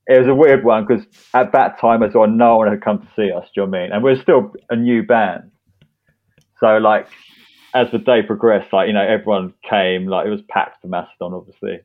it 0.08 0.20
was 0.20 0.28
a 0.28 0.36
weird 0.36 0.64
one 0.64 0.86
because 0.86 1.06
at 1.34 1.52
that 1.54 1.80
time 1.80 2.04
as 2.04 2.14
well, 2.14 2.28
no 2.28 2.58
one 2.58 2.70
had 2.70 2.82
come 2.82 3.00
to 3.00 3.08
see 3.16 3.32
us. 3.32 3.46
Do 3.54 3.62
you 3.62 3.68
know 3.68 3.72
what 3.72 3.78
I 3.78 3.82
mean? 3.84 3.92
And 3.94 4.04
we 4.04 4.12
are 4.12 4.22
still 4.22 4.54
a 4.70 4.76
new 4.76 5.04
band, 5.04 5.52
so 6.60 6.78
like 6.78 7.08
as 7.74 7.88
the 7.92 8.00
day 8.00 8.22
progressed, 8.22 8.74
like 8.74 8.88
you 8.88 8.94
know, 8.94 9.06
everyone 9.06 9.54
came. 9.70 10.08
Like 10.08 10.28
it 10.28 10.30
was 10.32 10.42
packed 10.50 10.82
for 10.82 10.88
Mastodon, 10.88 11.34
obviously. 11.34 11.80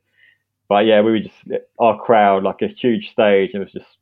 But 0.68 0.86
yeah, 0.86 1.00
we 1.02 1.12
were 1.12 1.20
just 1.20 1.62
our 1.78 1.98
crowd, 2.00 2.42
like 2.42 2.62
a 2.62 2.68
huge 2.68 3.10
stage. 3.12 3.50
and 3.54 3.62
It 3.62 3.66
was 3.66 3.72
just 3.72 3.95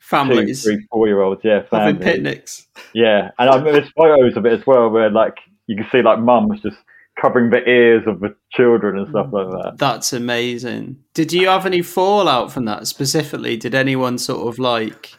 families, 0.00 0.64
two, 0.64 0.70
three, 0.76 0.86
four 0.90 1.06
year 1.06 1.20
olds, 1.20 1.42
yeah, 1.44 1.62
having 1.70 1.98
picnics. 1.98 2.66
Yeah, 2.92 3.30
and 3.38 3.48
I 3.50 3.56
remember 3.56 3.72
there's 3.72 3.92
photos 3.92 4.36
of 4.36 4.44
it 4.46 4.52
as 4.52 4.66
well, 4.66 4.88
where 4.90 5.10
like 5.10 5.38
you 5.66 5.76
can 5.76 5.86
see 5.92 6.02
like 6.02 6.18
mums 6.18 6.60
just 6.62 6.78
covering 7.20 7.50
the 7.50 7.62
ears 7.68 8.02
of 8.06 8.20
the 8.20 8.34
children 8.52 8.98
and 8.98 9.08
stuff 9.08 9.28
like 9.32 9.48
that. 9.50 9.74
That's 9.76 10.12
amazing. 10.12 10.96
Did 11.14 11.32
you 11.32 11.48
have 11.48 11.66
any 11.66 11.82
fallout 11.82 12.50
from 12.50 12.64
that 12.64 12.86
specifically? 12.86 13.56
Did 13.56 13.74
anyone 13.74 14.18
sort 14.18 14.48
of 14.48 14.58
like? 14.58 15.12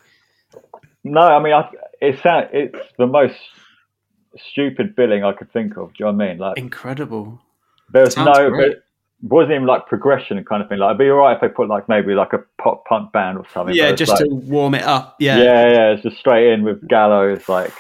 No, 1.03 1.21
I 1.21 1.41
mean, 1.41 1.53
I, 1.53 1.69
it's 2.01 2.21
it's 2.25 2.93
the 2.97 3.07
most 3.07 3.37
stupid 4.51 4.95
billing 4.95 5.23
I 5.23 5.33
could 5.33 5.51
think 5.53 5.77
of. 5.77 5.89
Do 5.93 5.93
you 5.99 6.05
know 6.05 6.13
what 6.13 6.25
I 6.25 6.27
mean? 6.29 6.37
Like 6.39 6.57
incredible. 6.57 7.41
there 7.91 8.03
There's 8.03 8.17
no, 8.17 8.33
it 8.33 8.83
wasn't 9.21 9.53
even 9.53 9.67
like 9.67 9.87
progression 9.87 10.43
kind 10.43 10.61
of 10.63 10.69
thing. 10.69 10.79
Like 10.79 10.89
it'd 10.89 10.99
be 10.99 11.09
alright 11.09 11.35
if 11.35 11.41
they 11.41 11.49
put 11.49 11.67
like 11.67 11.87
maybe 11.87 12.13
like 12.13 12.33
a 12.33 12.39
pop 12.61 12.85
punk 12.85 13.11
band 13.11 13.37
or 13.37 13.45
something. 13.53 13.75
Yeah, 13.75 13.91
just 13.91 14.11
like, 14.11 14.19
to 14.19 14.29
warm 14.29 14.75
it 14.75 14.83
up. 14.83 15.15
Yeah, 15.19 15.37
yeah, 15.37 15.71
yeah. 15.71 15.91
It's 15.91 16.03
just 16.03 16.17
straight 16.17 16.51
in 16.53 16.63
with 16.63 16.87
Gallows, 16.87 17.47
like 17.47 17.73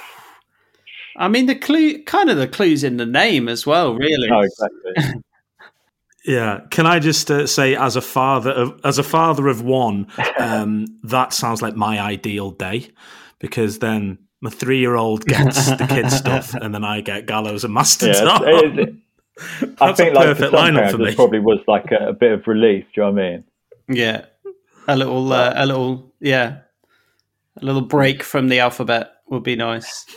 I 1.17 1.27
mean, 1.27 1.45
the 1.45 1.55
clue, 1.55 2.03
kind 2.03 2.29
of 2.29 2.37
the 2.37 2.47
clues 2.47 2.83
in 2.83 2.97
the 2.97 3.05
name 3.05 3.47
as 3.49 3.65
well, 3.65 3.95
really. 3.95 4.29
No, 4.29 4.41
exactly. 4.41 5.21
yeah. 6.25 6.61
Can 6.69 6.85
I 6.85 6.99
just 6.99 7.29
uh, 7.29 7.47
say, 7.47 7.75
as 7.75 7.95
a 7.95 8.01
father 8.01 8.51
of 8.51 8.79
as 8.83 8.97
a 8.97 9.03
father 9.03 9.47
of 9.47 9.61
one, 9.61 10.07
um, 10.37 10.87
that 11.03 11.33
sounds 11.33 11.61
like 11.61 11.75
my 11.75 11.99
ideal 11.99 12.51
day, 12.51 12.89
because 13.39 13.79
then 13.79 14.19
my 14.39 14.49
three 14.49 14.79
year 14.79 14.95
old 14.95 15.25
gets 15.25 15.69
the 15.71 15.87
kids 15.87 16.15
stuff, 16.15 16.53
and 16.61 16.73
then 16.73 16.83
I 16.83 17.01
get 17.01 17.25
Gallows 17.25 17.63
and 17.63 17.73
Mastodon. 17.73 18.41
Yeah, 18.41 18.59
it, 18.59 18.79
it, 18.79 18.95
I 19.79 19.93
think 19.93 20.13
like 20.15 20.25
perfect 20.25 20.53
lineup 20.53 20.91
for 20.91 20.97
me. 20.97 21.15
Probably 21.15 21.39
was 21.39 21.59
like 21.67 21.91
a, 21.91 22.09
a, 22.09 22.13
bit 22.13 22.31
of 22.31 22.47
relief. 22.47 22.85
Do 22.93 23.01
you 23.01 23.03
know 23.03 23.11
what 23.11 23.23
I 23.23 23.29
mean? 23.29 23.43
Yeah, 23.89 24.25
a 24.87 24.95
little, 24.95 25.31
uh, 25.33 25.53
a 25.55 25.65
little, 25.65 26.13
yeah, 26.19 26.59
a 27.61 27.65
little 27.65 27.81
break 27.81 28.23
from 28.23 28.49
the 28.49 28.59
alphabet 28.59 29.11
would 29.31 29.43
be 29.43 29.55
nice. 29.55 30.05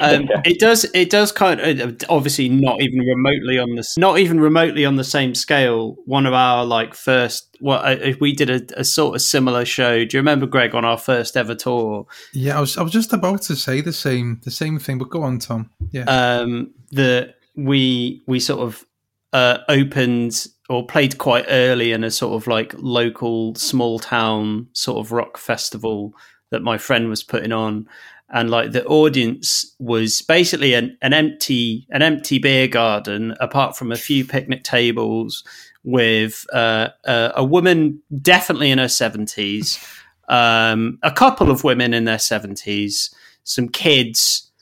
Um, 0.00 0.28
yeah. 0.30 0.42
It 0.44 0.60
does. 0.60 0.86
It 0.94 1.10
does 1.10 1.32
kind 1.32 1.60
of 1.60 1.96
obviously 2.08 2.48
not 2.48 2.80
even 2.80 3.00
remotely 3.00 3.58
on 3.58 3.74
the 3.74 3.86
not 3.98 4.18
even 4.18 4.38
remotely 4.38 4.84
on 4.84 4.94
the 4.94 5.02
same 5.02 5.34
scale. 5.34 5.96
One 6.06 6.24
of 6.24 6.32
our 6.32 6.64
like 6.64 6.94
first. 6.94 7.56
Well, 7.60 7.82
if 7.84 8.20
we 8.20 8.32
did 8.32 8.48
a, 8.48 8.80
a, 8.80 8.84
sort 8.84 9.16
of 9.16 9.22
similar 9.22 9.64
show. 9.64 10.04
Do 10.04 10.16
you 10.16 10.20
remember 10.20 10.46
Greg 10.46 10.74
on 10.74 10.84
our 10.84 10.96
first 10.96 11.36
ever 11.36 11.54
tour? 11.54 12.06
Yeah, 12.32 12.58
I 12.58 12.60
was. 12.60 12.78
I 12.78 12.82
was 12.82 12.92
just 12.92 13.12
about 13.12 13.42
to 13.42 13.56
say 13.56 13.80
the 13.80 13.92
same 13.92 14.40
the 14.44 14.52
same 14.52 14.78
thing, 14.78 14.98
but 14.98 15.10
go 15.10 15.22
on, 15.22 15.40
Tom. 15.40 15.70
Yeah. 15.90 16.04
Um. 16.04 16.72
The 16.92 17.34
we 17.54 18.22
we 18.26 18.40
sort 18.40 18.60
of 18.60 18.84
uh, 19.32 19.58
opened 19.68 20.46
or 20.68 20.86
played 20.86 21.18
quite 21.18 21.44
early 21.48 21.92
in 21.92 22.04
a 22.04 22.10
sort 22.10 22.34
of 22.34 22.46
like 22.46 22.74
local 22.78 23.54
small 23.54 23.98
town 23.98 24.68
sort 24.72 25.04
of 25.04 25.12
rock 25.12 25.36
festival 25.36 26.14
that 26.50 26.62
my 26.62 26.78
friend 26.78 27.08
was 27.08 27.22
putting 27.22 27.52
on. 27.52 27.88
And 28.32 28.50
like 28.50 28.70
the 28.70 28.84
audience 28.86 29.74
was 29.80 30.22
basically 30.22 30.74
an, 30.74 30.96
an 31.02 31.12
empty 31.12 31.88
an 31.90 32.02
empty 32.02 32.38
beer 32.38 32.68
garden 32.68 33.34
apart 33.40 33.76
from 33.76 33.90
a 33.90 33.96
few 33.96 34.24
picnic 34.24 34.62
tables 34.62 35.42
with 35.82 36.46
uh, 36.52 36.90
a, 37.04 37.32
a, 37.36 37.44
woman 37.44 38.00
definitely 38.22 38.70
in 38.70 38.78
her 38.78 38.84
70s 38.84 39.84
um, 40.28 40.98
a 41.02 41.10
couple 41.10 41.50
of 41.50 41.64
women 41.64 41.92
in 41.92 42.04
their 42.04 42.18
70s 42.18 43.12
some 43.42 43.68
kids 43.68 44.52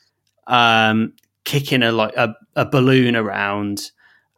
um, 0.47 1.13
kicking 1.49 1.83
a 1.83 1.91
like 1.91 2.15
a, 2.17 2.35
a 2.57 2.67
balloon 2.67 3.17
around 3.17 3.91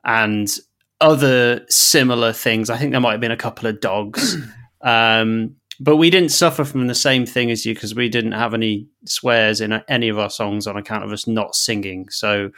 and 0.04 0.58
other 1.00 1.64
similar 1.68 2.32
things 2.32 2.70
i 2.70 2.76
think 2.76 2.92
there 2.92 3.00
might 3.00 3.12
have 3.12 3.20
been 3.20 3.30
a 3.30 3.36
couple 3.36 3.68
of 3.68 3.80
dogs 3.80 4.36
um, 4.82 5.56
but 5.80 5.96
we 5.96 6.10
didn't 6.10 6.28
suffer 6.28 6.62
from 6.62 6.86
the 6.86 6.94
same 6.94 7.24
thing 7.24 7.50
as 7.50 7.64
you 7.64 7.74
because 7.74 7.94
we 7.94 8.10
didn't 8.10 8.32
have 8.32 8.52
any 8.52 8.86
swears 9.06 9.62
in 9.62 9.72
any 9.88 10.10
of 10.10 10.18
our 10.18 10.28
songs 10.28 10.66
on 10.66 10.76
account 10.76 11.04
of 11.04 11.10
us 11.10 11.26
not 11.26 11.54
singing. 11.54 12.10
So, 12.10 12.50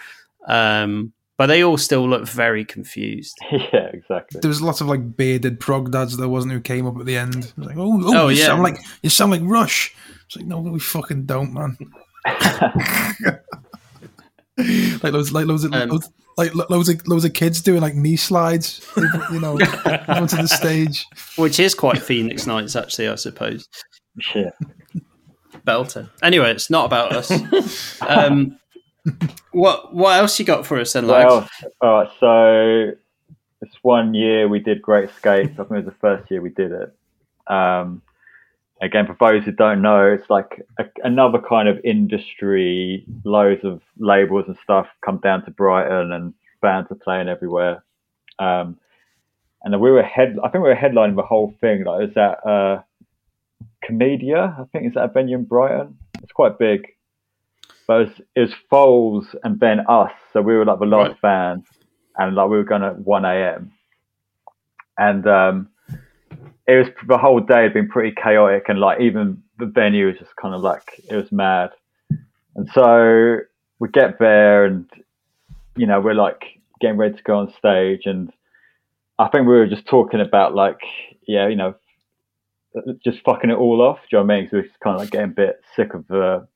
um, 0.48 1.12
but 1.36 1.46
they 1.46 1.62
all 1.62 1.78
still 1.78 2.08
look 2.08 2.26
very 2.26 2.64
confused. 2.64 3.38
Yeah, 3.72 3.90
exactly. 3.92 4.40
There 4.40 4.48
was 4.48 4.60
lots 4.60 4.80
of 4.80 4.88
like 4.88 5.16
bearded 5.16 5.60
prog 5.60 5.92
dads 5.92 6.16
there 6.16 6.28
wasn't 6.28 6.52
who 6.52 6.60
came 6.60 6.86
up 6.86 6.98
at 6.98 7.06
the 7.06 7.16
end. 7.16 7.52
Like, 7.56 7.76
oh, 7.76 8.02
oh, 8.04 8.24
oh 8.24 8.28
you 8.28 8.38
yeah. 8.38 8.46
sound 8.46 8.62
like 8.64 8.78
you 9.02 9.08
sound 9.08 9.30
like 9.30 9.40
Rush. 9.44 9.94
It's 10.26 10.36
like, 10.36 10.46
no, 10.46 10.58
we 10.58 10.80
fucking 10.80 11.26
don't, 11.26 11.52
man. 11.52 11.78
like 15.02 15.12
those, 15.12 15.32
like 15.32 15.46
those, 15.46 15.64
um, 15.64 15.88
those 15.88 16.10
like 16.36 16.54
loads 16.54 16.88
of 16.88 17.06
loads 17.06 17.24
of 17.24 17.32
kids 17.32 17.60
doing 17.60 17.80
like 17.80 17.94
knee 17.94 18.16
slides, 18.16 18.86
you 19.30 19.40
know, 19.40 19.52
onto 20.08 20.36
the 20.36 20.48
stage, 20.48 21.06
which 21.36 21.60
is 21.60 21.74
quite 21.74 21.98
Phoenix 21.98 22.46
Nights, 22.46 22.76
actually, 22.76 23.08
I 23.08 23.16
suppose. 23.16 23.68
Yeah, 24.34 24.50
belter. 25.66 26.10
Anyway, 26.22 26.50
it's 26.50 26.70
not 26.70 26.86
about 26.86 27.12
us. 27.12 28.00
um, 28.02 28.58
what 29.52 29.94
what 29.94 30.18
else 30.18 30.38
you 30.38 30.44
got 30.44 30.66
for 30.66 30.78
us 30.78 30.92
then? 30.92 31.06
Well, 31.06 31.48
all 31.80 32.02
right. 32.02 32.10
So 32.20 32.92
this 33.60 33.72
one 33.82 34.14
year 34.14 34.48
we 34.48 34.60
did 34.60 34.82
Great 34.82 35.10
Escape. 35.10 35.52
I 35.52 35.54
think 35.54 35.70
it 35.70 35.70
was 35.70 35.84
the 35.84 35.92
first 36.00 36.30
year 36.30 36.40
we 36.40 36.50
did 36.50 36.72
it. 36.72 36.94
Um, 37.46 38.02
again, 38.82 39.06
for 39.06 39.16
those 39.18 39.44
who 39.44 39.52
don't 39.52 39.80
know, 39.80 40.12
it's 40.12 40.28
like 40.28 40.60
a, 40.78 40.84
another 41.04 41.38
kind 41.38 41.68
of 41.68 41.78
industry. 41.84 43.06
Loads 43.24 43.64
of 43.64 43.80
labels 43.98 44.44
and 44.48 44.56
stuff 44.62 44.86
come 45.04 45.18
down 45.18 45.44
to 45.44 45.50
Brighton, 45.50 46.12
and 46.12 46.34
bands 46.60 46.90
are 46.90 46.96
playing 46.96 47.28
everywhere. 47.28 47.82
Um, 48.38 48.78
and 49.62 49.80
we 49.80 49.90
were 49.90 50.02
head. 50.02 50.36
I 50.42 50.48
think 50.48 50.64
we 50.64 50.70
were 50.70 50.76
headlining 50.76 51.16
the 51.16 51.22
whole 51.22 51.54
thing. 51.60 51.84
Like, 51.84 52.08
is 52.08 52.14
that 52.14 52.46
uh, 52.46 52.82
Komedia? 53.88 54.60
I 54.60 54.64
think 54.72 54.88
is 54.88 54.94
that 54.94 55.04
a 55.04 55.08
venue 55.08 55.38
in 55.38 55.44
Brighton? 55.44 55.96
It's 56.22 56.32
quite 56.32 56.58
big. 56.58 56.88
But 57.86 58.00
it 58.00 58.04
was, 58.06 58.20
it 58.36 58.40
was 58.40 58.54
Foals 58.70 59.26
and 59.42 59.58
then 59.58 59.80
us. 59.88 60.12
So 60.32 60.42
we 60.42 60.54
were 60.54 60.64
like 60.64 60.80
the 60.80 60.86
last 60.86 61.08
right. 61.08 61.22
band, 61.22 61.64
and 62.16 62.34
like 62.34 62.50
we 62.50 62.56
were 62.56 62.64
going 62.64 62.82
at 62.82 62.98
one 62.98 63.24
a.m. 63.24 63.72
And 64.98 65.26
um, 65.26 65.68
it 66.66 66.76
was 66.76 66.88
the 67.06 67.18
whole 67.18 67.40
day 67.40 67.64
had 67.64 67.74
been 67.74 67.88
pretty 67.88 68.14
chaotic, 68.14 68.64
and 68.68 68.78
like 68.78 69.00
even 69.00 69.42
the 69.58 69.66
venue 69.66 70.06
was 70.06 70.18
just 70.18 70.34
kind 70.36 70.54
of 70.54 70.62
like 70.62 71.00
it 71.08 71.16
was 71.16 71.30
mad. 71.32 71.70
And 72.54 72.68
so 72.74 73.38
we 73.78 73.88
get 73.88 74.18
there, 74.18 74.64
and 74.64 74.88
you 75.76 75.86
know 75.86 76.00
we're 76.00 76.14
like 76.14 76.60
getting 76.80 76.96
ready 76.96 77.16
to 77.16 77.22
go 77.22 77.38
on 77.38 77.52
stage, 77.58 78.02
and 78.06 78.32
I 79.18 79.28
think 79.28 79.46
we 79.46 79.54
were 79.54 79.66
just 79.66 79.86
talking 79.86 80.20
about 80.20 80.54
like 80.54 80.80
yeah, 81.26 81.48
you 81.48 81.56
know, 81.56 81.74
just 83.04 83.22
fucking 83.24 83.50
it 83.50 83.58
all 83.58 83.80
off. 83.82 83.98
Do 84.10 84.16
you 84.16 84.18
know 84.18 84.26
what 84.26 84.34
I 84.34 84.40
mean? 84.40 84.48
So 84.50 84.56
we're 84.58 84.64
just 84.64 84.80
kind 84.80 84.94
of 84.94 85.00
like 85.00 85.10
getting 85.10 85.30
a 85.30 85.34
bit 85.34 85.62
sick 85.76 85.94
of 85.94 86.06
the 86.08 86.46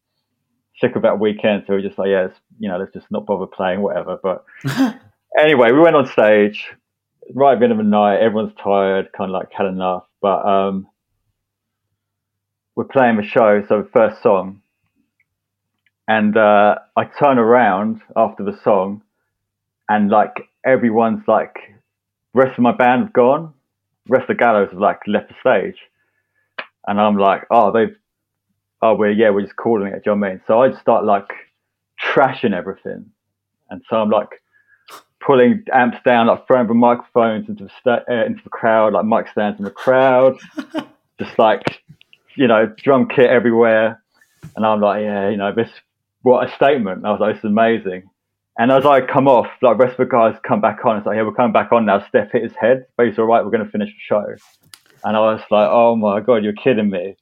sick 0.81 0.97
of 0.97 1.03
that 1.03 1.19
weekend. 1.19 1.65
So 1.67 1.75
we're 1.75 1.83
just 1.83 1.99
like, 1.99 2.09
yeah, 2.09 2.29
you 2.59 2.69
know, 2.69 2.79
let's 2.79 2.93
just 2.93 3.11
not 3.11 3.27
bother 3.27 3.47
playing, 3.47 3.81
whatever. 3.81 4.19
But 4.23 4.45
anyway, 5.39 5.73
we 5.73 5.81
went 5.81 5.97
on 5.97 6.07
stage 6.07 6.67
right 7.35 7.55
at 7.55 7.59
the 7.59 7.65
end 7.65 7.73
of 7.73 7.79
the 7.79 7.85
night, 7.85 8.19
everyone's 8.21 8.55
tired, 8.63 9.09
kind 9.17 9.31
of 9.31 9.35
like 9.35 9.53
had 9.53 9.67
enough. 9.67 10.05
But 10.21 10.47
um, 10.47 10.89
we're 12.75 12.85
playing 12.85 13.17
the 13.17 13.23
show, 13.23 13.65
so 13.69 13.83
the 13.83 13.89
first 13.93 14.23
song, 14.23 14.63
and 16.09 16.37
uh, 16.37 16.77
I 16.97 17.05
turn 17.05 17.39
around 17.39 18.01
after 18.17 18.45
the 18.45 18.59
song, 18.63 19.03
and 19.89 20.11
like 20.11 20.35
everyone's 20.65 21.25
like, 21.27 21.57
rest 22.35 22.59
of 22.59 22.63
my 22.63 22.73
band 22.73 23.05
have 23.05 23.13
gone, 23.13 23.55
rest 24.09 24.29
of 24.29 24.37
the 24.37 24.43
gallows 24.43 24.69
have 24.71 24.81
like 24.81 25.01
left 25.07 25.29
the 25.29 25.35
stage, 25.41 25.79
and 26.87 27.01
I'm 27.01 27.17
like, 27.17 27.43
oh, 27.51 27.73
they've, 27.73 27.97
oh, 28.83 28.95
we're 28.95 29.11
yeah, 29.11 29.31
we're 29.31 29.43
just 29.43 29.57
calling 29.57 29.89
it. 29.89 30.05
Do 30.05 30.11
you 30.11 30.17
know 30.17 30.21
what 30.21 30.29
I 30.29 30.31
mean? 30.33 30.41
So 30.47 30.61
I 30.61 30.69
just 30.69 30.81
start 30.81 31.05
like 31.05 31.29
trashing 32.03 32.55
everything, 32.55 33.11
and 33.71 33.83
so 33.89 33.97
I'm 33.97 34.11
like 34.11 34.43
pulling 35.27 35.65
amps 35.73 35.99
down, 36.05 36.29
like 36.29 36.47
throwing 36.47 36.69
the 36.69 36.75
microphones 36.75 37.49
into 37.49 37.69
the, 37.85 37.93
uh, 38.09 38.25
into 38.25 38.43
the 38.45 38.51
crowd, 38.51 38.93
like 38.93 39.05
mic 39.05 39.29
stands 39.29 39.59
in 39.59 39.65
the 39.65 39.71
crowd, 39.71 40.39
just 41.19 41.39
like, 41.39 41.63
you 42.37 42.47
know, 42.47 42.73
drum 42.83 43.09
kit 43.09 43.27
everywhere. 43.27 44.01
And 44.55 44.65
I'm 44.65 44.81
like, 44.81 45.03
yeah, 45.03 45.29
you 45.29 45.37
know, 45.37 45.53
this, 45.53 45.71
what 46.23 46.49
a 46.49 46.55
statement. 46.55 47.05
I 47.05 47.11
was 47.11 47.21
like, 47.21 47.35
this 47.35 47.41
is 47.41 47.51
amazing. 47.51 48.09
And 48.59 48.71
as 48.71 48.87
I 48.87 49.01
come 49.01 49.27
off, 49.29 49.49
like, 49.61 49.79
rest 49.79 49.99
of 49.99 50.09
the 50.09 50.11
guys 50.11 50.35
come 50.47 50.61
back 50.61 50.79
on. 50.85 50.97
It's 50.97 51.07
like, 51.07 51.17
yeah, 51.17 51.23
we're 51.23 51.35
coming 51.35 51.53
back 51.53 51.73
on 51.73 51.85
now. 51.85 52.07
Steph 52.09 52.33
hit 52.33 52.43
his 52.43 52.55
head, 52.59 52.87
but 52.97 53.07
he's 53.07 53.19
all 53.19 53.27
right. 53.27 53.45
We're 53.45 53.51
going 53.51 53.65
to 53.65 53.71
finish 53.71 53.91
the 53.91 54.01
show. 54.07 54.25
And 55.05 55.17
I 55.17 55.21
was 55.21 55.41
like, 55.51 55.69
oh 55.71 55.95
my 55.97 56.21
God, 56.21 56.43
you're 56.43 56.55
kidding 56.55 56.89
me. 56.89 57.17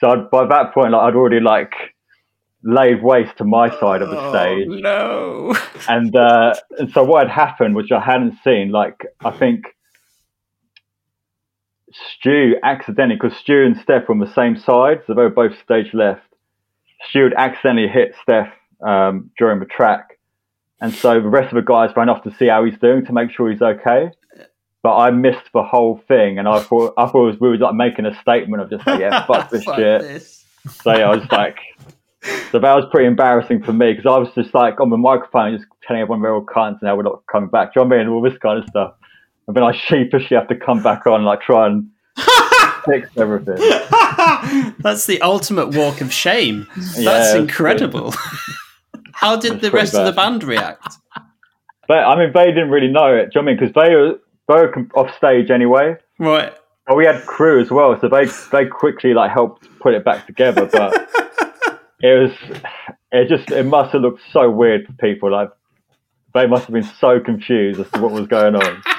So 0.00 0.10
I'd, 0.10 0.30
by 0.30 0.46
that 0.46 0.74
point, 0.74 0.92
like, 0.92 1.02
I'd 1.02 1.14
already 1.14 1.40
like 1.40 1.74
laid 2.64 3.02
waste 3.02 3.36
to 3.38 3.44
my 3.44 3.68
side 3.78 4.02
of 4.02 4.10
the 4.10 4.30
stage. 4.30 4.68
Oh, 4.70 5.52
no. 5.52 5.56
and 5.88 6.14
uh, 6.16 6.54
and 6.78 6.90
so 6.92 7.04
what 7.04 7.28
had 7.28 7.34
happened, 7.34 7.74
which 7.76 7.92
I 7.92 8.00
hadn't 8.00 8.38
seen, 8.42 8.70
like 8.70 9.04
I 9.24 9.30
think 9.30 9.66
Stu 11.92 12.56
accidentally, 12.62 13.16
because 13.20 13.36
Stu 13.38 13.64
and 13.64 13.76
Steph 13.76 14.08
were 14.08 14.14
on 14.14 14.18
the 14.20 14.32
same 14.34 14.56
side, 14.56 15.02
so 15.06 15.14
they 15.14 15.22
were 15.22 15.30
both 15.30 15.52
stage 15.62 15.92
left. 15.94 16.22
Stu 17.10 17.24
had 17.24 17.34
accidentally 17.34 17.88
hit 17.88 18.14
Steph 18.22 18.52
um, 18.84 19.30
during 19.38 19.60
the 19.60 19.66
track, 19.66 20.18
and 20.80 20.92
so 20.92 21.20
the 21.20 21.28
rest 21.28 21.52
of 21.52 21.56
the 21.56 21.62
guys 21.62 21.90
ran 21.96 22.08
off 22.08 22.22
to 22.24 22.34
see 22.34 22.46
how 22.48 22.64
he's 22.64 22.78
doing 22.78 23.04
to 23.06 23.12
make 23.12 23.30
sure 23.30 23.50
he's 23.50 23.62
okay. 23.62 24.10
But 24.82 24.96
I 24.96 25.10
missed 25.12 25.50
the 25.54 25.62
whole 25.62 26.02
thing, 26.08 26.38
and 26.38 26.48
I 26.48 26.60
thought 26.60 26.94
I 26.96 27.06
thought 27.06 27.24
it 27.24 27.30
was, 27.32 27.40
we 27.40 27.48
were 27.50 27.56
like 27.58 27.74
making 27.74 28.06
a 28.06 28.14
statement 28.20 28.62
of 28.62 28.70
just 28.70 28.86
like, 28.86 29.00
yeah, 29.00 29.24
fuck 29.26 29.50
this 29.50 29.64
Fuck 29.64 29.76
shit. 29.76 30.00
this. 30.02 30.44
So 30.82 30.96
yeah, 30.96 31.10
I 31.10 31.14
was 31.14 31.30
like, 31.30 31.58
so 32.50 32.58
that 32.58 32.74
was 32.74 32.84
pretty 32.90 33.06
embarrassing 33.06 33.62
for 33.62 33.72
me 33.72 33.92
because 33.92 34.06
I 34.06 34.18
was 34.18 34.28
just 34.34 34.54
like 34.54 34.80
on 34.80 34.90
the 34.90 34.96
microphone, 34.96 35.56
just 35.56 35.68
telling 35.86 36.02
everyone 36.02 36.20
we're 36.20 36.34
all 36.34 36.44
cunts 36.44 36.80
and 36.80 36.88
how 36.88 36.96
we're 36.96 37.02
not 37.02 37.22
coming 37.30 37.50
back. 37.50 37.74
Do 37.74 37.80
you 37.80 37.84
know 37.84 37.90
what 37.90 38.00
I 38.00 38.04
mean? 38.04 38.12
All 38.12 38.22
this 38.22 38.38
kind 38.38 38.58
of 38.58 38.68
stuff. 38.68 38.94
And 39.46 39.56
then 39.56 39.62
I 39.62 39.72
sheepishly 39.72 40.36
have 40.36 40.48
to 40.48 40.56
come 40.56 40.82
back 40.82 41.06
on, 41.06 41.24
like 41.24 41.40
try 41.40 41.66
and 41.66 41.88
fix 42.86 43.08
everything. 43.16 43.56
That's 44.78 45.06
the 45.06 45.20
ultimate 45.20 45.74
walk 45.74 46.00
of 46.00 46.12
shame. 46.12 46.66
Yeah, 46.96 47.12
That's 47.12 47.34
incredible. 47.34 48.14
How 49.12 49.36
did 49.36 49.54
the 49.54 49.70
pretty 49.70 49.76
rest 49.76 49.94
of 49.94 50.06
the 50.06 50.12
band 50.12 50.44
react? 50.44 50.94
But 51.86 51.98
I 51.98 52.16
mean, 52.16 52.32
they 52.32 52.46
didn't 52.46 52.70
really 52.70 52.88
know 52.88 53.14
it. 53.14 53.32
Do 53.32 53.40
you 53.40 53.42
know 53.42 53.42
what 53.42 53.42
I 53.42 53.44
mean? 53.46 53.56
Because 53.56 53.74
they 53.74 53.94
were 53.94 54.18
they 54.48 54.54
were 54.54 54.88
off 54.94 55.16
stage 55.16 55.50
anyway. 55.50 55.96
Right. 56.18 56.54
But 56.86 56.96
we 56.96 57.06
had 57.06 57.24
crew 57.26 57.60
as 57.60 57.70
well, 57.70 57.98
so 58.00 58.08
they 58.08 58.26
they 58.52 58.68
quickly 58.68 59.14
like 59.14 59.30
helped 59.30 59.68
put 59.80 59.94
it 59.94 60.04
back 60.04 60.26
together. 60.26 60.66
But 60.66 61.08
it 62.04 62.20
was 62.20 62.60
it 63.12 63.28
just 63.28 63.50
it 63.50 63.64
must 63.64 63.92
have 63.92 64.02
looked 64.02 64.20
so 64.30 64.50
weird 64.50 64.86
for 64.86 64.92
people. 64.94 65.32
Like 65.32 65.50
they 66.34 66.46
must 66.46 66.66
have 66.66 66.74
been 66.74 66.82
so 66.82 67.18
confused 67.18 67.80
as 67.80 67.90
to 67.92 68.00
what 68.00 68.12
was 68.12 68.26
going 68.26 68.54
on. 68.54 68.82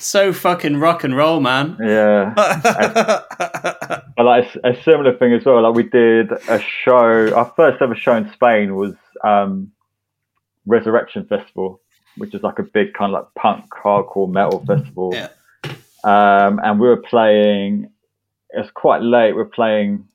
So 0.00 0.32
fucking 0.32 0.78
rock 0.78 1.04
and 1.04 1.14
roll, 1.14 1.40
man. 1.40 1.76
Yeah. 1.80 2.32
But 4.16 4.26
like 4.26 4.54
a, 4.64 4.70
a 4.70 4.82
similar 4.82 5.16
thing 5.16 5.32
as 5.32 5.44
well. 5.44 5.62
Like 5.62 5.74
we 5.74 5.84
did 5.84 6.32
a 6.32 6.60
show. 6.60 7.32
Our 7.34 7.52
first 7.54 7.80
ever 7.80 7.94
show 7.94 8.16
in 8.16 8.30
Spain 8.32 8.74
was 8.74 8.94
um, 9.22 9.70
Resurrection 10.66 11.24
Festival, 11.26 11.80
which 12.16 12.34
is 12.34 12.42
like 12.42 12.58
a 12.58 12.62
big 12.62 12.94
kind 12.94 13.14
of 13.14 13.22
like 13.22 13.34
punk 13.34 13.70
hardcore 13.70 14.30
metal 14.30 14.64
festival. 14.66 15.12
Yeah. 15.14 15.28
Um, 16.02 16.60
and 16.62 16.80
we 16.80 16.88
were 16.88 17.00
playing. 17.00 17.90
It 18.50 18.60
was 18.60 18.70
quite 18.74 19.02
late. 19.02 19.32
We 19.32 19.38
were 19.38 19.44
playing 19.44 20.08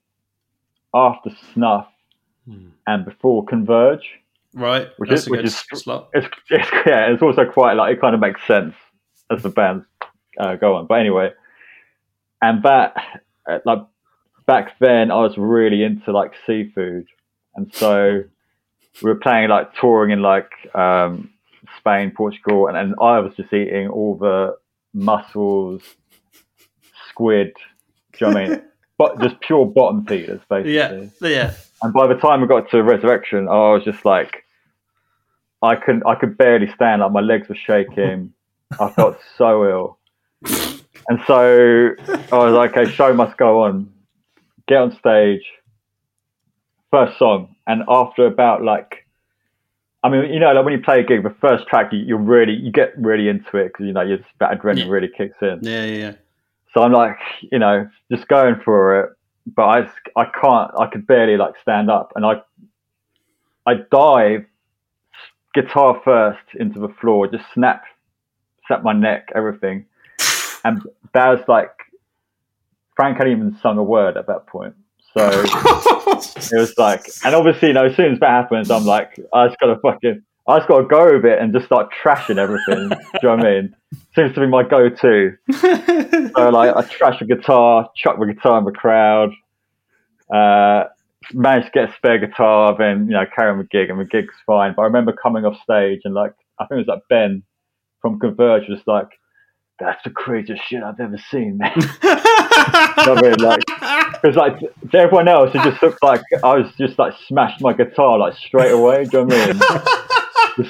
after 0.93 1.29
Snuff 1.53 1.87
and 2.87 3.05
before 3.05 3.45
Converge. 3.45 4.07
right. 4.53 4.87
Which 4.97 5.09
That's 5.09 5.21
is- 5.23 5.27
a 5.27 5.31
which 5.31 5.39
good 5.39 5.45
is- 5.47 5.65
slot. 5.83 6.09
It's, 6.13 6.27
it's 6.49 6.69
yeah. 6.85 7.11
It's 7.11 7.21
also 7.23 7.45
quite 7.45 7.73
like 7.73 7.93
it 7.95 8.01
kind 8.01 8.13
of 8.15 8.21
makes 8.21 8.41
sense 8.45 8.75
as 9.31 9.41
the 9.43 9.49
bands 9.49 9.85
uh, 10.39 10.55
go 10.55 10.75
on. 10.75 10.85
But 10.87 10.99
anyway, 10.99 11.31
and 12.41 12.61
that 12.63 12.95
uh, 13.49 13.59
like 13.65 13.79
back 14.45 14.77
then, 14.79 15.09
I 15.11 15.21
was 15.21 15.37
really 15.37 15.83
into 15.83 16.11
like 16.11 16.33
seafood, 16.45 17.07
and 17.55 17.73
so 17.73 18.23
we 19.01 19.09
were 19.09 19.15
playing 19.15 19.49
like 19.49 19.73
touring 19.75 20.11
in 20.11 20.21
like 20.21 20.49
um, 20.75 21.31
Spain, 21.79 22.11
Portugal, 22.15 22.67
and, 22.67 22.77
and 22.77 22.93
I 23.01 23.19
was 23.19 23.33
just 23.35 23.51
eating 23.51 23.87
all 23.89 24.15
the 24.17 24.55
mussels, 24.93 25.81
squid. 27.09 27.53
Do 28.13 28.25
you 28.25 28.31
know 28.31 28.39
what 28.39 28.45
I 28.45 28.49
mean? 28.49 28.61
But 28.97 29.19
just 29.19 29.41
pure 29.41 29.65
bottom 29.65 30.05
feeders, 30.05 30.39
basically. 30.49 30.75
Yeah. 30.75 31.07
Yeah. 31.19 31.53
And 31.85 31.93
by 31.93 32.07
the 32.07 32.15
time 32.15 32.41
we 32.41 32.47
got 32.47 32.69
to 32.71 32.81
Resurrection, 32.81 33.47
I 33.47 33.73
was 33.73 33.83
just 33.83 34.03
like, 34.05 34.43
I 35.61 35.75
couldn't, 35.75 36.03
I 36.07 36.15
could 36.15 36.35
barely 36.35 36.67
stand. 36.73 37.01
Like 37.01 37.11
my 37.11 37.21
legs 37.21 37.47
were 37.47 37.55
shaking. 37.55 38.33
I 38.79 38.89
felt 38.89 39.19
so 39.37 39.69
ill. 39.69 39.97
And 41.07 41.19
so 41.27 41.91
I 42.09 42.37
was 42.37 42.53
like, 42.53 42.75
okay, 42.75 42.91
show 42.91 43.13
must 43.13 43.37
go 43.37 43.63
on. 43.63 43.91
Get 44.67 44.77
on 44.77 44.97
stage. 44.97 45.43
First 46.89 47.19
song, 47.19 47.55
and 47.67 47.83
after 47.87 48.25
about 48.25 48.63
like, 48.63 49.05
I 50.01 50.09
mean, 50.09 50.33
you 50.33 50.39
know, 50.39 50.53
like 50.53 50.63
when 50.65 50.73
you 50.73 50.81
play 50.81 51.01
a 51.01 51.03
gig, 51.03 51.21
the 51.23 51.35
first 51.41 51.67
track, 51.67 51.91
you, 51.91 51.99
you're 51.99 52.17
really, 52.17 52.53
you 52.53 52.71
get 52.71 52.93
really 52.97 53.27
into 53.27 53.57
it 53.57 53.67
because 53.67 53.85
you 53.85 53.93
know, 53.93 54.01
your 54.01 54.19
adrenaline 54.41 54.85
Yeah. 54.85 54.89
really 54.89 55.09
kicks 55.15 55.35
in. 55.41 55.59
Yeah. 55.61 55.83
Yeah. 55.85 56.13
So 56.73 56.81
I'm 56.81 56.93
like, 56.93 57.17
you 57.51 57.59
know, 57.59 57.87
just 58.11 58.27
going 58.27 58.55
for 58.63 59.01
it, 59.01 59.09
but 59.45 59.63
I, 59.63 59.89
I 60.15 60.25
can't, 60.25 60.71
I 60.79 60.87
could 60.87 61.05
barely 61.05 61.37
like 61.37 61.53
stand 61.61 61.89
up, 61.89 62.13
and 62.15 62.25
I, 62.25 62.41
I 63.65 63.75
dive, 63.91 64.45
guitar 65.53 66.01
first 66.03 66.39
into 66.59 66.79
the 66.79 66.89
floor, 66.89 67.27
just 67.27 67.45
snap, 67.53 67.83
snap 68.67 68.83
my 68.83 68.93
neck, 68.93 69.29
everything, 69.35 69.85
and 70.63 70.81
that 71.13 71.29
was 71.29 71.41
like, 71.47 71.71
Frank 72.95 73.17
hadn't 73.17 73.33
even 73.33 73.57
sung 73.61 73.77
a 73.77 73.83
word 73.83 74.17
at 74.17 74.27
that 74.27 74.47
point, 74.47 74.75
so 75.13 75.27
it 75.43 76.59
was 76.59 76.73
like, 76.77 77.07
and 77.23 77.35
obviously, 77.35 77.69
you 77.69 77.73
know, 77.73 77.85
as 77.85 77.95
soon 77.95 78.13
as 78.13 78.19
that 78.19 78.29
happens, 78.29 78.71
I'm 78.71 78.85
like, 78.85 79.19
I 79.33 79.47
just 79.47 79.59
gotta 79.59 79.77
fucking, 79.79 80.23
I 80.47 80.57
just 80.57 80.67
gotta 80.67 80.85
go 80.85 81.15
with 81.15 81.25
it 81.25 81.39
and 81.39 81.51
just 81.51 81.65
start 81.65 81.89
trashing 82.03 82.37
everything. 82.37 82.89
Do 82.89 82.95
you 83.23 83.29
know 83.29 83.35
what 83.35 83.45
I 83.45 83.61
mean? 83.61 83.75
Seems 84.15 84.33
to 84.35 84.41
be 84.41 84.47
my 84.47 84.63
go-to. 84.63 85.31
So 86.35 86.49
like 86.49 86.75
I 86.75 86.81
trash 86.83 87.21
a 87.21 87.25
guitar, 87.25 87.89
chuck 87.95 88.19
the 88.19 88.25
guitar 88.25 88.59
in 88.59 88.65
the 88.65 88.71
crowd, 88.71 89.31
uh, 90.33 90.85
managed 91.33 91.67
to 91.67 91.71
get 91.71 91.89
a 91.89 91.95
spare 91.95 92.19
guitar, 92.19 92.75
then 92.77 93.07
you 93.07 93.13
know 93.13 93.25
carry 93.35 93.51
on 93.51 93.57
the 93.57 93.63
gig, 93.63 93.89
and 93.89 93.99
the 93.99 94.05
gig's 94.05 94.35
fine. 94.45 94.73
But 94.75 94.83
I 94.83 94.85
remember 94.85 95.13
coming 95.13 95.45
off 95.45 95.57
stage 95.63 96.01
and 96.03 96.13
like 96.13 96.33
I 96.59 96.65
think 96.65 96.77
it 96.77 96.87
was 96.87 96.87
like 96.87 97.03
Ben 97.09 97.43
from 98.01 98.19
Converge 98.19 98.69
was 98.69 98.81
like, 98.85 99.07
"That's 99.79 100.03
the 100.03 100.11
craziest 100.11 100.63
shit 100.63 100.83
I've 100.83 100.99
ever 100.99 101.17
seen, 101.31 101.57
man." 101.57 101.73
I 102.03 103.19
mean, 103.21 103.39
like 103.39 103.65
because 104.21 104.35
like 104.35 104.59
to 104.59 104.69
to 104.91 104.97
everyone 104.97 105.27
else, 105.27 105.51
it 105.55 105.63
just 105.63 105.81
looked 105.81 106.03
like 106.03 106.21
I 106.43 106.55
was 106.55 106.71
just 106.77 106.99
like 106.99 107.13
smashed 107.27 107.61
my 107.61 107.73
guitar 107.73 108.19
like 108.19 108.35
straight 108.35 108.71
away. 108.71 109.05
Do 109.05 109.19
you 109.19 109.25
know 109.25 109.35
what 109.35 109.49
I 109.49 109.53
mean? 109.53 110.11
The, 110.57 110.63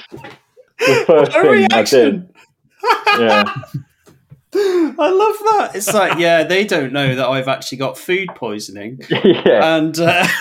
the 0.80 1.04
first 1.08 1.32
A 1.36 1.42
thing 1.42 1.68
I 1.72 1.84
did, 1.84 2.30
yeah. 3.20 3.54
I 4.58 5.10
love 5.10 5.36
that. 5.52 5.72
It's 5.76 5.94
like, 5.94 6.18
yeah, 6.18 6.44
they 6.44 6.64
don't 6.64 6.94
know 6.94 7.16
that 7.16 7.28
I've 7.28 7.50
actually 7.50 7.78
got 7.78 7.98
food 7.98 8.30
poisoning. 8.36 9.02
yeah, 9.10 9.76
And 9.76 10.00
uh, 10.00 10.26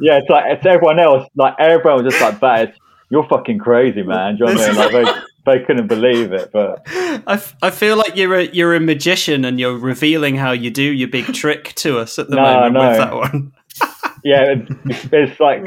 Yeah, 0.00 0.18
it's 0.18 0.28
like 0.30 0.44
it's 0.46 0.64
everyone 0.64 1.00
else. 1.00 1.28
Like 1.34 1.54
everyone 1.58 2.04
was 2.04 2.12
just 2.12 2.22
like, 2.22 2.38
"Bad, 2.38 2.74
you're 3.10 3.26
fucking 3.28 3.58
crazy, 3.58 4.02
man." 4.04 4.36
Do 4.36 4.44
you 4.46 4.54
know 4.54 4.60
what 4.60 4.70
I 4.70 4.72
mean? 4.92 5.04
Like 5.04 5.24
they, 5.44 5.52
they 5.58 5.64
couldn't 5.64 5.88
believe 5.88 6.32
it, 6.32 6.50
but 6.52 6.82
I, 6.86 7.22
f- 7.34 7.56
I 7.62 7.70
feel 7.70 7.96
like 7.96 8.14
you're 8.14 8.34
a 8.36 8.44
you're 8.44 8.76
a 8.76 8.80
magician 8.80 9.44
and 9.44 9.58
you're 9.58 9.76
revealing 9.76 10.36
how 10.36 10.52
you 10.52 10.70
do 10.70 10.82
your 10.84 11.08
big 11.08 11.24
trick 11.34 11.74
to 11.76 11.98
us 11.98 12.16
at 12.20 12.28
the 12.28 12.36
No, 12.36 12.42
moment 12.42 12.74
no. 12.74 12.88
with 12.88 12.98
that 12.98 13.14
one. 13.14 13.52
yeah, 14.22 14.44
it, 14.52 14.68
it's 15.12 15.40
like, 15.40 15.62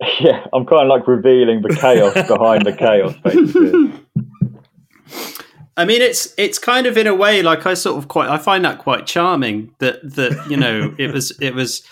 yeah, 0.20 0.46
I'm 0.52 0.64
kind 0.66 0.82
of 0.82 0.88
like 0.88 1.06
revealing 1.06 1.62
the 1.62 1.76
chaos 1.76 2.14
behind 2.26 2.64
the 2.64 2.72
chaos, 2.72 3.14
basically. 3.24 3.92
I 5.76 5.84
mean, 5.84 6.02
it's 6.02 6.34
it's 6.36 6.58
kind 6.58 6.86
of 6.86 6.96
in 6.96 7.06
a 7.06 7.14
way 7.14 7.42
like 7.42 7.66
I 7.66 7.74
sort 7.74 7.98
of 7.98 8.08
quite 8.08 8.28
I 8.28 8.38
find 8.38 8.64
that 8.64 8.78
quite 8.78 9.06
charming 9.06 9.74
that 9.78 10.00
that 10.14 10.46
you 10.50 10.56
know 10.56 10.94
it 10.98 11.12
was 11.12 11.32
it 11.40 11.54
was. 11.54 11.82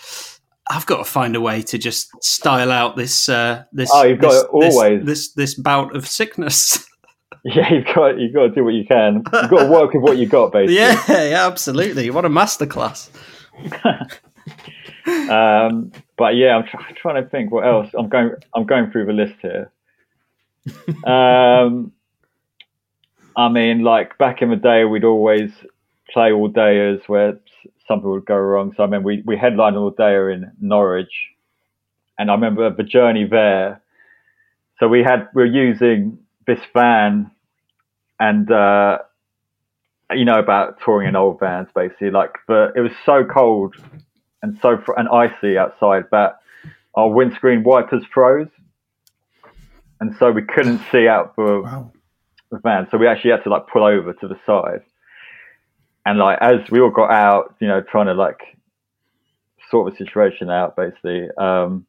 I've 0.71 0.85
got 0.85 0.97
to 0.97 1.03
find 1.03 1.35
a 1.35 1.41
way 1.41 1.63
to 1.63 1.79
just 1.79 2.09
style 2.23 2.71
out 2.71 2.95
this 2.95 3.27
uh, 3.27 3.63
this 3.73 3.89
Oh, 3.91 4.03
you've 4.03 4.19
got 4.19 4.31
this, 4.59 4.75
always. 4.75 4.99
this, 5.03 5.33
this 5.33 5.33
this 5.33 5.53
bout 5.55 5.95
of 5.95 6.07
sickness. 6.07 6.85
Yeah, 7.45 7.73
you've 7.73 7.85
got 7.85 8.19
you've 8.19 8.33
got 8.33 8.47
to 8.47 8.49
do 8.49 8.65
what 8.65 8.73
you 8.73 8.85
can. 8.85 9.23
You've 9.31 9.49
got 9.49 9.63
to 9.63 9.69
work 9.69 9.93
with 9.93 10.03
what 10.03 10.17
you 10.17 10.27
got, 10.27 10.51
basically. 10.51 10.75
yeah, 10.75 11.01
yeah, 11.07 11.47
absolutely. 11.47 12.09
What 12.09 12.25
a 12.25 12.29
masterclass. 12.29 13.09
Um, 15.09 15.91
but 16.17 16.35
yeah, 16.35 16.55
I'm 16.57 16.65
try- 16.65 16.91
trying 16.95 17.23
to 17.23 17.29
think 17.29 17.51
what 17.51 17.65
else. 17.65 17.89
I'm 17.97 18.09
going. 18.09 18.31
I'm 18.55 18.65
going 18.65 18.91
through 18.91 19.05
the 19.05 19.13
list 19.13 19.35
here. 19.41 19.71
Um, 21.05 21.91
I 23.35 23.49
mean, 23.49 23.83
like 23.83 24.17
back 24.17 24.41
in 24.41 24.49
the 24.49 24.55
day, 24.55 24.85
we'd 24.85 25.03
always 25.03 25.51
play 26.11 26.31
all 26.31 26.49
dayers 26.49 27.01
where 27.07 27.39
something 27.87 28.09
would 28.09 28.25
go 28.25 28.35
wrong. 28.35 28.73
So 28.75 28.83
I 28.83 28.87
mean, 28.87 29.03
we 29.03 29.23
we 29.25 29.37
headlined 29.37 29.77
all 29.77 29.91
dayer 29.91 30.33
in 30.33 30.51
Norwich, 30.59 31.13
and 32.17 32.29
I 32.29 32.33
remember 32.33 32.69
the 32.69 32.83
journey 32.83 33.25
there. 33.25 33.81
So 34.79 34.87
we 34.87 35.03
had 35.03 35.29
we 35.33 35.43
were 35.43 35.45
using 35.45 36.19
this 36.47 36.59
van, 36.73 37.31
and 38.19 38.51
uh, 38.51 38.99
you 40.11 40.25
know 40.25 40.39
about 40.39 40.79
touring 40.83 41.07
in 41.07 41.15
old 41.15 41.39
vans, 41.39 41.69
basically. 41.73 42.11
Like, 42.11 42.35
but 42.47 42.75
it 42.75 42.81
was 42.81 42.91
so 43.05 43.23
cold 43.23 43.75
and 44.41 44.57
so 44.61 44.77
fr- 44.85 44.93
and 44.97 45.07
icy 45.09 45.57
outside 45.57 46.03
that 46.11 46.39
our 46.95 47.09
windscreen 47.09 47.63
wipers 47.63 48.03
froze, 48.13 48.47
and 49.99 50.15
so 50.17 50.31
we 50.31 50.41
couldn't 50.43 50.81
see 50.91 51.07
out 51.07 51.35
the, 51.35 51.61
Wow. 51.63 51.91
the 52.51 52.59
van. 52.59 52.87
So 52.91 52.97
we 52.97 53.07
actually 53.07 53.31
had 53.31 53.43
to 53.43 53.49
like 53.49 53.67
pull 53.67 53.83
over 53.83 54.13
to 54.13 54.27
the 54.27 54.37
side, 54.45 54.81
and 56.05 56.17
like 56.19 56.37
as 56.41 56.69
we 56.71 56.79
all 56.79 56.91
got 56.91 57.11
out, 57.11 57.55
you 57.59 57.67
know, 57.67 57.81
trying 57.81 58.07
to 58.07 58.13
like 58.13 58.39
sort 59.69 59.91
of 59.91 59.97
situation 59.97 60.49
out 60.49 60.75
basically. 60.75 61.27
Um, 61.37 61.85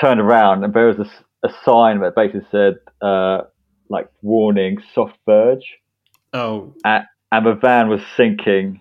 turned 0.00 0.20
around 0.20 0.62
and 0.64 0.72
there 0.72 0.86
was 0.86 0.98
a, 0.98 1.46
a 1.46 1.50
sign 1.64 2.00
that 2.00 2.14
basically 2.14 2.46
said 2.50 2.76
uh, 3.02 3.42
like 3.88 4.08
warning 4.22 4.78
soft 4.94 5.18
verge 5.26 5.64
Oh, 6.32 6.72
and, 6.84 7.04
and 7.32 7.44
the 7.44 7.54
van 7.54 7.88
was 7.88 8.00
sinking 8.16 8.80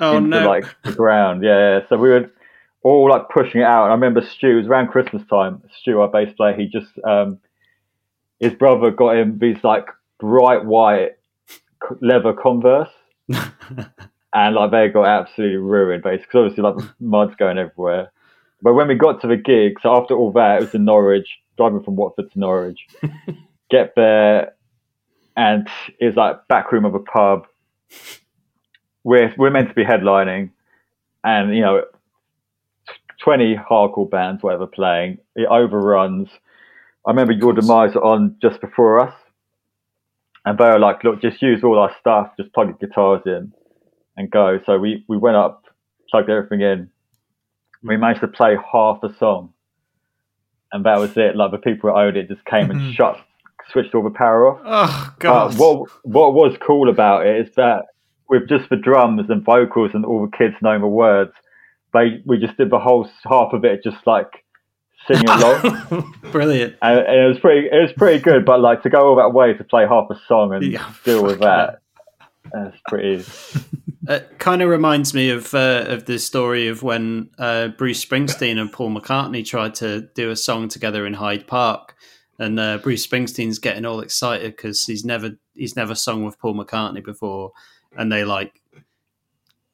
oh 0.00 0.16
into 0.16 0.28
no! 0.28 0.48
like 0.48 0.64
the 0.84 0.92
ground. 0.92 1.42
Yeah, 1.42 1.58
yeah. 1.58 1.80
So 1.88 1.96
we 1.96 2.10
were 2.10 2.30
all 2.82 3.08
like 3.08 3.28
pushing 3.28 3.60
it 3.60 3.64
out. 3.64 3.84
And 3.84 3.92
I 3.92 3.94
remember 3.94 4.22
Stu, 4.22 4.48
it 4.48 4.54
was 4.54 4.66
around 4.66 4.88
Christmas 4.88 5.22
time. 5.28 5.62
Stu, 5.80 6.00
our 6.00 6.08
bass 6.08 6.32
player, 6.36 6.56
he 6.56 6.66
just 6.66 6.90
um, 7.04 7.38
his 8.40 8.54
brother 8.54 8.90
got 8.90 9.16
him 9.16 9.38
these 9.38 9.62
like 9.62 9.86
bright 10.18 10.64
white 10.64 11.16
leather 12.00 12.32
Converse, 12.32 12.90
and 13.28 14.54
like 14.54 14.70
they 14.70 14.88
got 14.88 15.06
absolutely 15.06 15.56
ruined, 15.56 16.02
basically. 16.02 16.26
Because 16.26 16.50
obviously, 16.52 16.62
like 16.62 17.00
mud's 17.00 17.36
going 17.36 17.58
everywhere. 17.58 18.12
But 18.60 18.74
when 18.74 18.88
we 18.88 18.94
got 18.96 19.20
to 19.20 19.28
the 19.28 19.36
gig, 19.36 19.78
so 19.80 19.94
after 19.96 20.14
all 20.16 20.32
that, 20.32 20.58
it 20.58 20.64
was 20.64 20.74
in 20.74 20.84
Norwich, 20.84 21.28
driving 21.56 21.82
from 21.82 21.96
Watford 21.96 22.32
to 22.32 22.38
Norwich. 22.38 22.86
Get 23.70 23.94
there, 23.94 24.54
and 25.36 25.68
it's 25.98 26.16
like 26.16 26.48
back 26.48 26.72
room 26.72 26.84
of 26.84 26.94
a 26.94 27.00
pub. 27.00 27.46
We're 29.04 29.32
we're 29.36 29.50
meant 29.50 29.68
to 29.68 29.74
be 29.74 29.84
headlining, 29.84 30.50
and 31.24 31.54
you 31.54 31.62
know, 31.62 31.82
twenty 33.22 33.56
hardcore 33.56 34.10
bands, 34.10 34.42
whatever, 34.42 34.66
playing. 34.66 35.18
It 35.36 35.46
overruns. 35.46 36.28
I 37.06 37.10
remember 37.10 37.32
Your 37.32 37.52
Demise 37.52 37.96
on 37.96 38.36
just 38.42 38.60
before 38.60 39.00
us, 39.00 39.14
and 40.44 40.58
they 40.58 40.64
were 40.64 40.78
like, 40.78 41.04
"Look, 41.04 41.22
just 41.22 41.40
use 41.40 41.62
all 41.62 41.78
our 41.78 41.94
stuff, 42.00 42.32
just 42.38 42.52
plug 42.52 42.78
the 42.78 42.86
guitars 42.86 43.22
in, 43.26 43.52
and 44.16 44.30
go." 44.30 44.58
So 44.66 44.78
we 44.78 45.04
we 45.08 45.16
went 45.16 45.36
up, 45.36 45.64
plugged 46.10 46.30
everything 46.30 46.60
in. 46.60 46.90
We 47.82 47.96
managed 47.96 48.20
to 48.20 48.28
play 48.28 48.56
half 48.72 49.02
a 49.02 49.14
song, 49.16 49.52
and 50.72 50.84
that 50.84 50.98
was 50.98 51.16
it. 51.16 51.36
Like 51.36 51.52
the 51.52 51.58
people 51.58 51.90
who 51.90 51.96
owned 51.96 52.16
it 52.16 52.28
just 52.28 52.44
came 52.44 52.70
and 52.70 52.80
mm-hmm. 52.80 52.92
shut, 52.92 53.16
switched 53.70 53.94
all 53.94 54.02
the 54.02 54.10
power 54.10 54.48
off. 54.48 54.60
oh 54.64 55.14
god! 55.18 55.58
what 55.58 55.88
what 56.02 56.34
was 56.34 56.56
cool 56.60 56.88
about 56.88 57.26
it 57.26 57.46
is 57.46 57.54
that 57.54 57.86
with 58.28 58.48
just 58.48 58.68
the 58.70 58.76
drums 58.76 59.28
and 59.28 59.44
vocals 59.44 59.90
and 59.94 60.04
all 60.04 60.26
the 60.26 60.36
kids 60.36 60.54
knowing 60.62 60.80
the 60.80 60.86
words, 60.88 61.32
they 61.94 62.22
we 62.26 62.38
just 62.38 62.56
did 62.56 62.70
the 62.70 62.78
whole 62.78 63.08
half 63.24 63.52
of 63.52 63.64
it 63.64 63.82
just 63.82 64.06
like 64.06 64.44
singing 65.06 65.28
along, 65.28 66.14
Brilliant. 66.32 66.76
and, 66.82 66.98
and 66.98 67.20
it 67.20 67.28
was 67.28 67.38
pretty 67.38 67.66
it 67.68 67.80
was 67.80 67.92
pretty 67.96 68.20
good. 68.22 68.44
But 68.44 68.60
like 68.60 68.82
to 68.82 68.90
go 68.90 69.08
all 69.08 69.16
that 69.16 69.32
way 69.32 69.54
to 69.54 69.64
play 69.64 69.86
half 69.86 70.08
a 70.10 70.20
song 70.26 70.52
and 70.54 70.64
Yeah, 70.64 70.92
deal 71.04 71.22
with 71.22 71.38
fucking 71.40 71.46
that, 71.46 71.80
that's 72.52 72.76
pretty. 72.88 73.24
It 74.10 74.38
kind 74.38 74.62
of 74.62 74.70
reminds 74.70 75.12
me 75.12 75.28
of 75.28 75.52
uh, 75.52 75.84
of 75.86 76.06
the 76.06 76.18
story 76.18 76.68
of 76.68 76.82
when 76.82 77.28
uh, 77.38 77.68
Bruce 77.68 78.02
Springsteen 78.02 78.58
and 78.58 78.72
Paul 78.72 78.90
McCartney 78.90 79.44
tried 79.44 79.74
to 79.76 80.08
do 80.14 80.30
a 80.30 80.36
song 80.36 80.68
together 80.68 81.04
in 81.04 81.12
Hyde 81.12 81.46
Park, 81.46 81.94
and 82.38 82.58
uh, 82.58 82.78
Bruce 82.78 83.06
Springsteen's 83.06 83.58
getting 83.58 83.84
all 83.84 84.00
excited 84.00 84.56
because 84.56 84.84
he's 84.84 85.04
never 85.04 85.32
he's 85.54 85.76
never 85.76 85.94
sung 85.94 86.24
with 86.24 86.38
Paul 86.38 86.54
McCartney 86.54 87.04
before, 87.04 87.52
and 87.98 88.10
they 88.10 88.24
like 88.24 88.58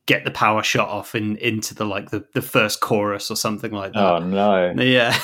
get 0.07 0.25
the 0.25 0.31
power 0.31 0.63
shut 0.63 0.89
off 0.89 1.15
in 1.15 1.37
into 1.37 1.75
the 1.75 1.85
like 1.85 2.11
the, 2.11 2.25
the 2.35 2.43
first 2.43 2.81
chorus 2.81 3.31
or 3.31 3.37
something 3.37 3.71
like 3.71 3.93
that. 3.93 4.05
Oh 4.05 4.19
no! 4.19 4.75
Yeah. 4.77 5.17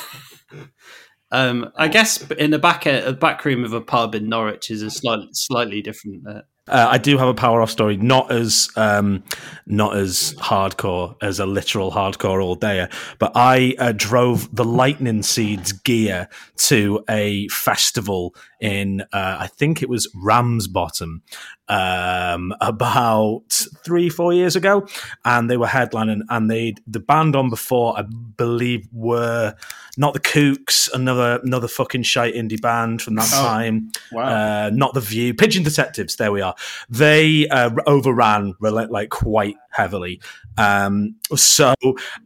um, 1.33 1.73
I 1.77 1.89
guess 1.89 2.31
in 2.33 2.51
the 2.51 2.59
back 2.59 2.87
a 2.87 3.13
back 3.13 3.45
room 3.45 3.65
of 3.65 3.73
a 3.73 3.81
pub 3.81 4.15
in 4.15 4.29
Norwich 4.29 4.71
is 4.71 4.83
a 4.83 4.91
slightly 4.91 5.29
slightly 5.33 5.83
different. 5.83 6.27
Uh, 6.29 6.43
Uh, 6.68 6.87
I 6.90 6.99
do 6.99 7.18
have 7.18 7.27
a 7.27 7.35
power 7.35 7.62
off 7.62 7.70
story, 7.70 7.96
not 7.96 8.31
as 8.31 8.68
um, 8.77 9.25
not 9.66 9.96
as 9.96 10.35
hardcore 10.35 11.16
as 11.20 11.40
a 11.40 11.46
literal 11.46 11.90
hardcore 11.90 12.42
all 12.42 12.55
day, 12.55 12.87
but 13.18 13.33
I 13.35 13.75
uh, 13.79 13.92
drove 13.96 14.55
the 14.55 14.64
Lightning 14.64 15.23
Seeds 15.23 15.73
gear 15.73 16.29
to 16.59 17.03
a 17.09 17.49
festival 17.49 18.35
in 18.61 19.01
uh, 19.12 19.37
I 19.40 19.46
think 19.49 19.83
it 19.83 19.88
was 19.88 20.09
Ramsbottom 20.14 21.23
um, 21.68 22.55
about 22.61 23.42
three 23.85 24.09
four 24.09 24.33
years 24.33 24.55
ago, 24.55 24.87
and 25.25 25.51
they 25.51 25.57
were 25.57 25.66
headlining, 25.66 26.20
and 26.29 26.51
they 26.51 26.75
the 26.87 27.01
band 27.01 27.35
on 27.35 27.51
before 27.51 27.99
I 27.99 28.03
believe 28.37 28.87
were 28.92 29.55
not 29.96 30.14
the 30.14 30.20
Kooks, 30.20 30.88
another 30.92 31.40
another 31.42 31.68
fucking 31.68 32.03
shite 32.05 32.35
indie 32.35 32.61
band 32.61 33.03
from 33.03 33.16
that 33.16 33.29
Oh. 33.33 33.42
time. 33.42 33.90
wow. 34.12 34.66
Uh, 34.66 34.70
not 34.73 34.94
the 34.94 35.01
View, 35.01 35.35
Pigeon 35.35 35.62
Detectives. 35.64 36.16
There 36.16 36.31
we 36.33 36.40
are. 36.42 36.50
They 36.89 37.49
uh, 37.49 37.71
overran 37.87 38.55
like 38.61 39.11
quite 39.11 39.57
heavily, 39.71 40.21
um, 40.57 41.17
so 41.35 41.75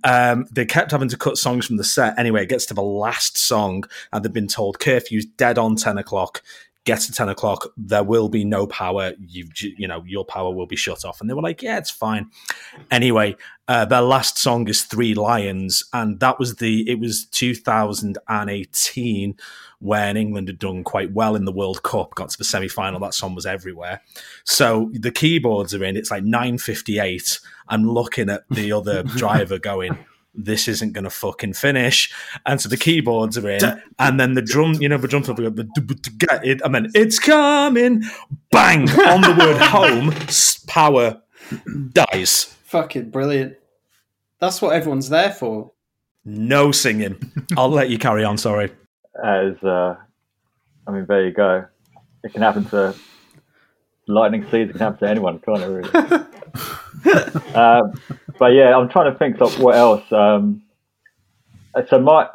um, 0.05 0.47
they 0.51 0.65
kept 0.65 0.91
having 0.91 1.09
to 1.09 1.17
cut 1.17 1.39
songs 1.39 1.67
from 1.67 1.77
the 1.77 1.85
set. 1.85 2.19
Anyway, 2.19 2.43
it 2.43 2.49
gets 2.49 2.67
to 2.67 2.75
the 2.75 2.83
last 2.83 3.39
song, 3.39 3.85
and 4.13 4.25
they've 4.25 4.33
been 4.33 4.49
told 4.49 4.81
curfew's 4.81 5.27
dead 5.27 5.59
on 5.59 5.77
ten 5.77 5.99
o'clock. 5.99 6.43
Get 6.85 7.01
to 7.01 7.13
ten 7.13 7.31
o'clock, 7.31 7.73
there 7.79 8.05
will 8.05 8.29
be 8.29 8.45
no 8.45 8.67
power. 8.67 9.13
You 9.19 9.49
you 9.57 9.89
know 9.89 10.03
your 10.07 10.25
power 10.25 10.53
will 10.53 10.67
be 10.67 10.77
shut 10.77 11.05
off, 11.05 11.21
and 11.21 11.31
they 11.31 11.35
were 11.35 11.43
like, 11.43 11.63
"Yeah, 11.63 11.79
it's 11.79 11.91
fine." 11.91 12.31
Anyway, 12.91 13.37
uh, 13.67 13.87
their 13.87 14.03
last 14.03 14.37
song 14.37 14.69
is 14.69 14.83
Three 14.83 15.15
Lions, 15.15 15.85
and 15.95 16.21
that 16.21 16.39
was 16.39 16.57
the 16.57 16.91
it 16.91 16.99
was 16.99 17.25
2018 17.27 19.37
when 19.85 20.16
England 20.16 20.49
had 20.49 20.59
done 20.59 20.83
quite 20.83 21.12
well 21.12 21.37
in 21.37 21.44
the 21.44 21.53
World 21.53 21.83
Cup, 21.83 22.14
got 22.14 22.31
to 22.31 22.38
the 22.38 22.44
semi 22.44 22.68
final. 22.68 22.99
That 23.01 23.12
song 23.12 23.35
was 23.35 23.44
everywhere. 23.44 24.01
So 24.44 24.90
the 24.94 25.11
keyboards 25.11 25.75
are 25.75 25.85
in. 25.85 25.94
It's 25.94 26.11
like 26.11 26.25
9:58. 26.25 27.40
I'm 27.68 27.88
looking 27.88 28.31
at 28.31 28.44
the 28.51 28.73
other 28.73 29.03
driver 29.16 29.59
going. 29.59 29.99
This 30.35 30.68
isn't 30.68 30.94
going 30.94 31.05
to 31.05 31.11
fucking 31.11 31.53
finish, 31.53 32.12
and 32.47 32.61
so 32.61 32.68
the 32.68 32.79
keyboards 32.79 33.37
are 33.37 33.49
in, 33.49 33.83
and 33.99 34.18
then 34.18 34.33
the 34.33 34.42
drum, 34.42 34.73
you 34.81 34.88
know, 34.88 34.97
the 34.97 35.07
drum 35.07 35.23
get 36.18 36.44
it. 36.44 36.61
I 36.64 36.68
mean, 36.68 36.90
it's 36.94 37.20
coming, 37.20 38.03
bang 38.51 38.90
on 38.90 39.20
the 39.20 39.37
word 39.38 39.59
home. 39.61 40.12
Power 40.66 41.20
dies. 41.92 42.44
Fucking 42.64 43.11
brilliant. 43.11 43.57
That's 44.40 44.61
what 44.61 44.75
everyone's 44.75 45.11
there 45.11 45.31
for. 45.31 45.70
No 46.25 46.73
singing. 46.73 47.16
I'll 47.57 47.70
let 47.70 47.90
you 47.90 47.99
carry 47.99 48.25
on. 48.25 48.38
Sorry. 48.38 48.73
As 49.22 49.62
uh, 49.62 49.96
I 50.87 50.90
mean, 50.90 51.07
there 51.07 51.27
you 51.27 51.33
go. 51.33 51.66
It 52.22 52.33
can 52.33 52.42
happen 52.42 52.64
to 52.66 52.94
lightning 54.07 54.42
seeds. 54.50 54.70
It 54.70 54.72
can 54.74 54.81
happen 54.81 54.98
to 55.00 55.09
anyone, 55.09 55.38
can't 55.40 55.62
it? 55.62 55.66
Really. 55.66 57.55
um, 57.55 57.92
but 58.38 58.53
yeah, 58.53 58.77
I'm 58.77 58.88
trying 58.88 59.12
to 59.12 59.18
think 59.18 59.40
of 59.40 59.59
what 59.59 59.77
else. 59.77 60.11
Um, 60.12 60.62
so 61.88 61.98
my, 62.00 62.29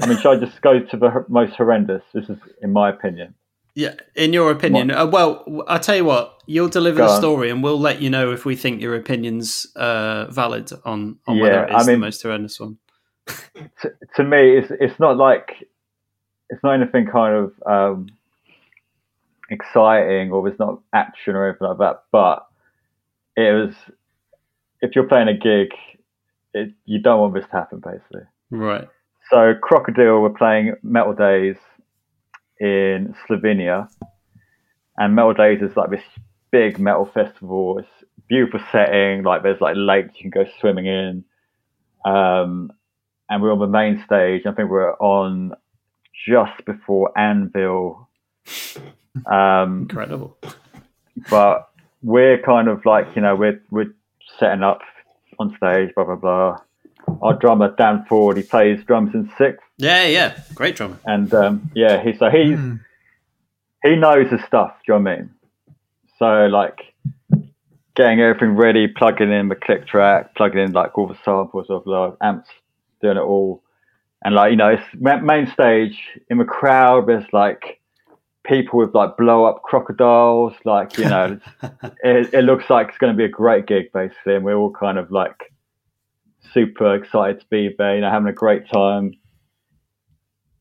I 0.00 0.06
mean, 0.06 0.18
should 0.18 0.30
I 0.30 0.44
just 0.44 0.60
go 0.62 0.80
to 0.80 0.96
the 0.96 1.24
most 1.28 1.54
horrendous? 1.54 2.02
This 2.12 2.28
is, 2.28 2.38
in 2.62 2.72
my 2.72 2.90
opinion. 2.90 3.34
Yeah, 3.74 3.94
in 4.14 4.34
your 4.34 4.50
opinion. 4.50 4.90
Uh, 4.90 5.06
well, 5.06 5.64
I'll 5.66 5.80
tell 5.80 5.96
you 5.96 6.04
what. 6.04 6.42
You'll 6.46 6.68
deliver 6.68 6.98
Go 6.98 7.06
the 7.06 7.12
on. 7.12 7.20
story, 7.20 7.50
and 7.50 7.62
we'll 7.62 7.80
let 7.80 8.02
you 8.02 8.10
know 8.10 8.32
if 8.32 8.44
we 8.44 8.54
think 8.54 8.82
your 8.82 8.94
opinion's 8.94 9.66
uh, 9.76 10.26
valid 10.30 10.70
on, 10.84 11.18
on 11.26 11.36
Yeah, 11.36 11.42
whether 11.42 11.64
it 11.64 11.70
is 11.70 11.76
I 11.76 11.80
is 11.80 11.86
the 11.86 11.96
most 11.96 12.22
horrendous 12.22 12.60
one. 12.60 12.78
to, 13.26 13.92
to 14.16 14.24
me, 14.24 14.58
it's 14.58 14.70
it's 14.78 15.00
not 15.00 15.16
like 15.16 15.66
it's 16.52 16.62
not 16.62 16.74
anything 16.74 17.06
kind 17.06 17.34
of 17.34 17.52
um, 17.66 18.08
exciting 19.50 20.30
or 20.30 20.46
there's 20.46 20.58
not 20.58 20.80
action 20.92 21.34
or 21.34 21.48
anything 21.48 21.66
like 21.66 21.78
that. 21.78 22.02
But 22.12 22.46
it 23.36 23.52
was 23.54 23.74
if 24.82 24.94
you're 24.94 25.08
playing 25.08 25.28
a 25.28 25.34
gig, 25.34 25.70
it, 26.52 26.74
you 26.84 27.00
don't 27.00 27.20
want 27.20 27.34
this 27.34 27.46
to 27.46 27.52
happen, 27.52 27.80
basically. 27.80 28.28
Right. 28.50 28.86
So 29.30 29.54
Krokodil 29.54 30.20
were 30.20 30.30
playing 30.30 30.74
Metal 30.82 31.14
Days 31.14 31.56
in 32.60 33.14
Slovenia, 33.26 33.88
and 34.98 35.14
Metal 35.14 35.32
Days 35.32 35.62
is 35.62 35.74
like 35.74 35.88
this 35.88 36.04
big 36.50 36.78
metal 36.78 37.10
festival. 37.14 37.78
It's 37.78 37.88
beautiful 38.28 38.60
setting. 38.70 39.22
Like 39.22 39.42
there's 39.42 39.60
like 39.62 39.74
lakes 39.78 40.12
you 40.16 40.30
can 40.30 40.44
go 40.44 40.50
swimming 40.60 40.84
in. 40.84 41.24
Um, 42.04 42.72
and 43.30 43.40
we're 43.40 43.52
on 43.52 43.60
the 43.60 43.66
main 43.66 44.02
stage. 44.04 44.42
I 44.44 44.52
think 44.52 44.68
we're 44.68 44.92
on 44.96 45.54
just 46.26 46.64
before 46.64 47.16
Anvil. 47.18 48.08
Um, 49.30 49.82
Incredible. 49.82 50.36
but 51.30 51.68
we're 52.02 52.38
kind 52.42 52.68
of 52.68 52.84
like 52.86 53.14
you 53.14 53.22
know 53.22 53.36
we're 53.36 53.62
we're 53.70 53.94
setting 54.38 54.62
up 54.62 54.80
on 55.38 55.54
stage, 55.56 55.94
blah 55.94 56.04
blah 56.04 56.16
blah. 56.16 56.56
Our 57.20 57.34
drummer 57.38 57.74
Dan 57.76 58.04
Foord, 58.08 58.36
he 58.36 58.42
plays 58.42 58.82
drums 58.84 59.14
in 59.14 59.28
SikTh, 59.38 59.58
Yeah, 59.76 60.06
yeah. 60.06 60.38
Great 60.54 60.76
drummer. 60.76 60.98
and 61.04 61.32
um, 61.34 61.70
yeah, 61.74 62.02
he 62.02 62.16
so 62.16 62.30
he's 62.30 62.58
Hmm. 62.58 62.76
he 63.82 63.96
knows 63.96 64.30
his 64.30 64.40
stuff. 64.46 64.74
Do 64.86 64.92
you 64.92 64.98
know 64.98 65.04
what 65.04 65.12
I 65.12 65.16
mean? 65.16 65.30
So 66.18 66.46
like 66.46 66.78
getting 67.94 68.20
everything 68.20 68.56
ready, 68.56 68.88
plugging 68.88 69.30
in 69.32 69.48
the 69.48 69.54
click 69.56 69.86
track, 69.86 70.34
plugging 70.36 70.60
in 70.60 70.72
like 70.72 70.96
all 70.96 71.06
the 71.08 71.18
samples 71.24 71.66
of 71.68 71.84
the 71.84 72.16
amps, 72.22 72.48
doing 73.02 73.16
it 73.18 73.20
all, 73.20 73.62
and 74.24 74.34
like 74.34 74.50
you 74.50 74.56
know, 74.56 74.68
it's 74.68 75.22
main 75.22 75.46
stage 75.52 75.98
in 76.30 76.38
the 76.38 76.44
crowd. 76.44 77.06
There's 77.06 77.24
like 77.32 77.80
people 78.44 78.78
with 78.78 78.94
like 78.94 79.16
blow 79.16 79.44
up 79.44 79.62
crocodiles, 79.62 80.54
like 80.64 80.96
you 80.98 81.04
know, 81.04 81.38
it, 82.02 82.32
it 82.32 82.44
looks 82.44 82.70
like 82.70 82.88
it's 82.88 82.98
going 82.98 83.12
to 83.12 83.16
be 83.16 83.24
a 83.24 83.28
great 83.28 83.66
gig 83.66 83.92
basically, 83.92 84.36
and 84.36 84.44
we're 84.44 84.56
all 84.56 84.72
kind 84.72 84.98
of 84.98 85.10
like 85.10 85.52
super 86.52 86.94
excited 86.94 87.40
to 87.40 87.46
be 87.50 87.74
there, 87.76 87.96
you 87.96 88.00
know, 88.00 88.10
having 88.10 88.28
a 88.28 88.32
great 88.32 88.68
time. 88.72 89.12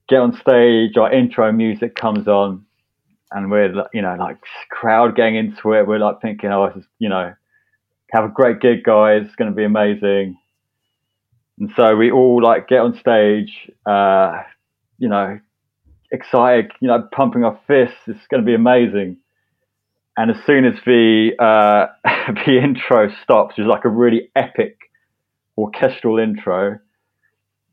Get 0.09 0.19
on 0.19 0.33
stage, 0.33 0.97
our 0.97 1.11
intro 1.11 1.51
music 1.51 1.95
comes 1.95 2.27
on, 2.27 2.65
and 3.31 3.51
we're 3.51 3.73
you 3.93 4.01
know 4.01 4.15
like 4.19 4.37
crowd 4.69 5.15
getting 5.15 5.35
into 5.35 5.73
it. 5.73 5.87
We're 5.87 5.99
like 5.99 6.21
thinking, 6.21 6.51
oh, 6.51 6.67
this 6.67 6.83
is 6.83 6.89
you 6.99 7.09
know, 7.09 7.33
have 8.11 8.25
a 8.25 8.29
great 8.29 8.59
gig, 8.59 8.83
guys. 8.83 9.23
It's 9.25 9.35
going 9.35 9.51
to 9.51 9.55
be 9.55 9.63
amazing. 9.63 10.37
And 11.61 11.71
so 11.77 11.95
we 11.95 12.11
all 12.11 12.41
like 12.43 12.67
get 12.67 12.79
on 12.79 12.99
stage, 12.99 13.71
uh, 13.85 14.41
you 14.97 15.07
know, 15.07 15.39
excited, 16.11 16.71
you 16.81 16.89
know, 16.89 17.07
pumping 17.13 17.45
our 17.45 17.57
fists. 17.67 17.95
It's 18.07 18.27
going 18.29 18.41
to 18.41 18.45
be 18.45 18.55
amazing. 18.55 19.17
And 20.17 20.31
as 20.31 20.37
soon 20.45 20.65
as 20.65 20.73
the 20.85 21.31
uh, 21.39 21.85
the 22.45 22.59
intro 22.61 23.13
stops, 23.23 23.57
which 23.57 23.65
is 23.65 23.69
like 23.69 23.85
a 23.85 23.89
really 23.89 24.29
epic 24.35 24.77
orchestral 25.57 26.17
intro. 26.19 26.79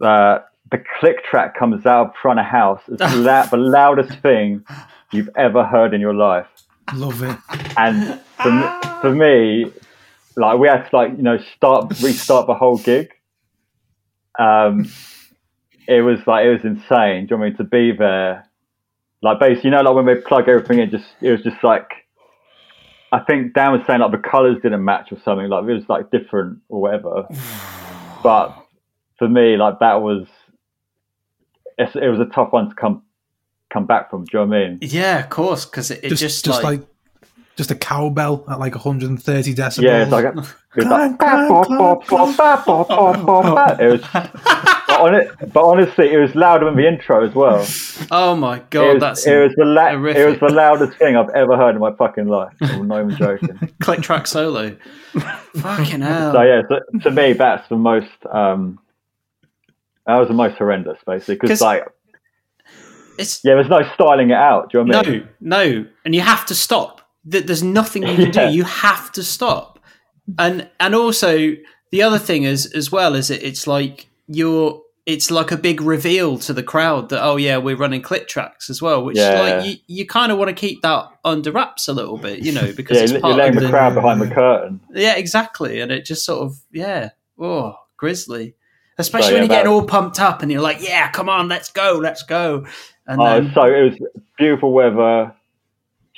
Uh, 0.01 0.39
the 0.71 0.83
click 1.01 1.25
track 1.25 1.59
comes 1.59 1.87
out 1.87 2.15
front 2.21 2.39
of 2.39 2.47
house. 2.47 2.83
It's 2.89 3.01
the 3.01 3.57
loudest 3.57 4.21
thing 4.21 4.65
you've 5.13 5.31
ever 5.37 5.65
heard 5.65 5.95
in 5.95 6.01
your 6.01 6.15
life. 6.15 6.47
Love 6.95 7.23
it. 7.23 7.37
And 7.77 8.21
for, 8.37 8.53
me, 8.53 8.67
for 9.01 9.11
me, 9.11 9.73
like 10.37 10.59
we 10.59 10.69
had 10.69 10.89
to 10.89 10.97
like 10.97 11.17
you 11.17 11.23
know 11.23 11.39
start 11.57 11.89
restart 12.01 12.47
the 12.47 12.55
whole 12.55 12.79
gig. 12.79 13.11
Um, 14.39 14.91
it 15.87 16.03
was 16.03 16.19
like 16.27 16.47
it 16.47 16.51
was 16.51 16.65
insane. 16.65 17.27
Do 17.27 17.35
you 17.35 17.37
know 17.37 17.37
what 17.39 17.47
I 17.47 17.49
mean 17.49 17.57
to 17.57 17.65
be 17.65 17.93
there? 17.93 18.49
Like 19.23 19.41
basically, 19.41 19.71
you 19.71 19.77
know, 19.77 19.83
like 19.83 19.95
when 19.95 20.07
we 20.07 20.15
plug 20.17 20.49
everything 20.49 20.79
in, 20.79 20.91
just 20.91 21.07
it 21.21 21.31
was 21.31 21.43
just 21.43 21.63
like 21.65 21.89
I 23.11 23.21
think 23.21 23.55
Dan 23.55 23.73
was 23.73 23.81
saying 23.87 24.01
like 24.01 24.13
the 24.13 24.19
colors 24.19 24.59
didn't 24.63 24.85
match 24.85 25.11
or 25.11 25.19
something. 25.25 25.49
Like 25.49 25.65
it 25.65 25.73
was 25.73 25.89
like 25.89 26.11
different 26.11 26.59
or 26.69 26.83
whatever. 26.83 27.27
but 28.23 28.55
for 29.19 29.29
me, 29.29 29.57
like 29.57 29.81
that 29.81 30.03
was 30.03 30.27
it, 31.79 31.95
it 31.97 32.09
was 32.09 32.21
a 32.21 32.27
tough 32.27 32.53
one 32.53 32.69
to 32.69 32.75
come 32.75 33.03
come 33.73 33.87
back 33.87 34.11
from. 34.11 34.25
Do 34.25 34.39
you 34.39 34.45
know 34.45 34.51
what 34.51 34.57
I 34.57 34.69
mean? 34.69 34.79
Yeah, 34.83 35.21
of 35.21 35.31
course, 35.31 35.65
because 35.65 35.91
it, 35.91 36.05
it 36.05 36.09
Just, 36.11 36.23
just, 36.23 36.45
just, 36.45 36.63
like, 36.63 36.81
like, 36.81 36.89
just 37.59 37.71
a 37.73 37.75
cowbell 37.75 38.45
at 38.49 38.61
like 38.61 38.75
130 38.77 39.53
decibels. 39.55 39.83
Yeah, 39.83 40.03
it's 40.05 40.13
like 40.13 40.27
a, 40.27 40.29
it 40.29 40.37
was 40.77 40.87
like, 40.87 41.11
it 41.11 41.19
but, 41.19 41.69
on 45.01 45.15
it, 45.17 45.29
but 45.53 45.65
honestly, 45.65 46.13
it 46.13 46.19
was 46.19 46.33
louder 46.37 46.67
than 46.67 46.77
the 46.77 46.87
intro 46.87 47.27
as 47.27 47.35
well. 47.35 47.67
oh 48.13 48.37
my 48.37 48.59
It 48.59 48.71
god, 48.71 48.95
was, 48.95 49.01
that's 49.01 49.27
it 49.27 49.37
was 49.37 49.53
the 49.57 49.65
la- 49.65 49.89
it 49.89 50.25
was 50.25 50.39
the 50.39 50.53
loudest 50.53 50.97
thing 50.99 51.17
I've 51.17 51.31
ever 51.31 51.57
heard 51.57 51.75
in 51.75 51.81
my 51.81 51.91
fucking 51.93 52.29
life. 52.29 52.55
I'm 52.61 52.87
not 52.87 53.03
even 53.05 53.17
joking. 53.17 53.59
click 53.81 54.03
track 54.03 54.29
solo. 54.29 54.77
Fucking 55.57 56.01
hell. 56.01 56.33
So 56.35 56.43
yeah, 56.43 56.63
so, 56.69 56.79
to 57.01 57.11
me, 57.11 57.33
that's 57.33 57.69
the 57.69 57.77
most. 57.77 58.07
Um, 58.31 58.79
that 60.07 60.17
was 60.17 60.29
the 60.29 60.35
most 60.35 60.59
horrendous, 60.59 60.99
basically, 61.05 61.35
because 61.35 61.61
like, 61.61 61.85
It's 63.19 63.45
yeah, 63.45 63.55
there's 63.55 63.69
no 63.69 63.83
styling 63.95 64.31
it 64.31 64.37
out. 64.37 64.71
Do 64.71 64.79
you 64.79 64.85
know 64.85 64.99
what 64.99 65.09
I 65.09 65.11
mean? 65.11 65.29
no, 65.41 65.73
no, 65.73 65.87
and 66.05 66.15
you 66.15 66.21
have 66.21 66.47
to 66.47 66.55
stop. 66.55 67.01
Th- 67.31 67.45
There's 67.45 67.63
nothing 67.63 68.03
you 68.03 68.15
can 68.15 68.33
Yeah. 68.33 68.49
do. 68.51 68.55
You 68.57 68.65
have 68.65 69.13
to 69.13 69.23
stop. 69.23 69.79
And 70.39 70.69
and 70.79 70.95
also 70.95 71.55
the 71.91 72.03
other 72.03 72.19
thing 72.19 72.43
is 72.45 72.67
as 72.75 72.93
well 72.93 73.15
is 73.15 73.31
it, 73.31 73.43
it's 73.43 73.67
like 73.67 74.09
you're 74.27 74.83
it's 75.07 75.31
like 75.31 75.51
a 75.51 75.57
big 75.57 75.81
reveal 75.81 76.37
to 76.39 76.53
the 76.53 76.63
crowd 76.63 77.09
that 77.09 77.25
oh 77.25 77.37
yeah 77.37 77.57
we're 77.57 77.77
running 77.77 78.03
click 78.03 78.29
tracks 78.29 78.69
as 78.69 78.83
well, 78.83 79.03
which 79.03 79.17
Yeah. 79.17 79.41
like 79.41 79.67
you, 79.67 79.77
you 79.87 80.07
kind 80.07 80.31
of 80.31 80.37
want 80.37 80.49
to 80.51 80.55
keep 80.55 80.83
that 80.83 81.07
under 81.25 81.51
wraps 81.51 81.89
a 81.89 81.95
little 81.95 82.19
bit, 82.19 82.41
you 82.41 82.53
know, 82.53 82.73
because 82.77 82.99
Yeah, 82.99 83.03
it's 83.05 83.13
you're 83.13 83.23
letting 83.35 83.55
the 83.55 83.61
the 83.63 83.71
crowd 83.71 83.95
behind 83.95 84.21
the 84.21 84.27
curtain. 84.29 84.81
yeah 84.93 85.17
exactly, 85.17 85.81
and 85.81 85.91
it 85.91 86.05
just 86.05 86.27
sort 86.27 86.41
of 86.45 86.59
yeah 86.73 87.11
oh 87.41 87.75
grisly. 87.97 88.55
Especially 89.01 89.29
So, 89.29 89.35
when 89.35 89.43
yeah, 89.45 89.47
you're 89.49 89.57
getting 89.63 89.73
all 89.73 89.87
pumped 89.87 90.19
up 90.21 90.43
and 90.43 90.51
you're 90.53 90.61
like, 90.61 90.83
"Yeah, 90.83 91.09
come 91.13 91.29
on, 91.29 91.49
let's 91.49 91.71
go, 91.71 91.99
let's 92.03 92.25
go!" 92.25 92.67
And 93.07 93.21
Oh, 93.21 93.25
then, 93.25 93.53
so 93.55 93.63
it 93.63 93.83
was 94.01 94.11
beautiful 94.37 94.73
weather, 94.73 95.33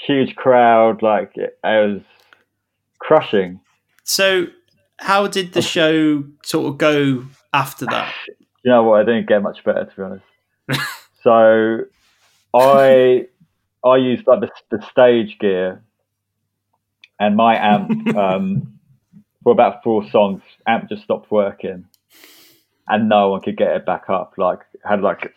huge 0.07 0.35
crowd. 0.37 1.03
Like 1.03 1.33
it, 1.37 1.59
was 1.63 2.03
crushing. 2.99 3.61
So, 4.05 4.47
how 4.99 5.27
did 5.27 5.53
the 5.53 5.63
show 5.77 6.25
sort 6.45 6.69
of 6.69 6.79
go 6.79 7.25
after 7.53 7.87
that? 7.87 8.13
You 8.65 8.73
know 8.73 8.83
what? 8.85 9.01
I 9.01 9.05
didn't 9.05 9.29
get 9.29 9.43
much 9.43 9.65
better 9.65 9.85
to 9.85 9.97
be 9.97 10.03
honest. 10.03 10.89
so 11.23 11.85
I 12.55 13.27
I 13.85 13.97
used 13.97 14.27
like 14.27 14.41
the, 14.41 14.51
the 14.71 14.87
stage 14.91 15.39
gear 15.39 15.83
and 17.19 17.37
my 17.37 17.57
amp 17.57 18.09
um, 18.17 18.79
for 19.43 19.53
about 19.53 19.83
four 19.85 20.09
songs. 20.11 20.43
Amp 20.67 20.89
just 20.89 21.03
stopped 21.05 21.31
working, 21.31 21.85
and 22.89 23.09
no 23.09 23.31
one 23.31 23.41
could 23.41 23.57
get 23.57 23.77
it 23.77 23.87
back 23.87 24.09
up. 24.09 24.35
Like 24.37 24.61
had 24.85 25.03
like 25.03 25.33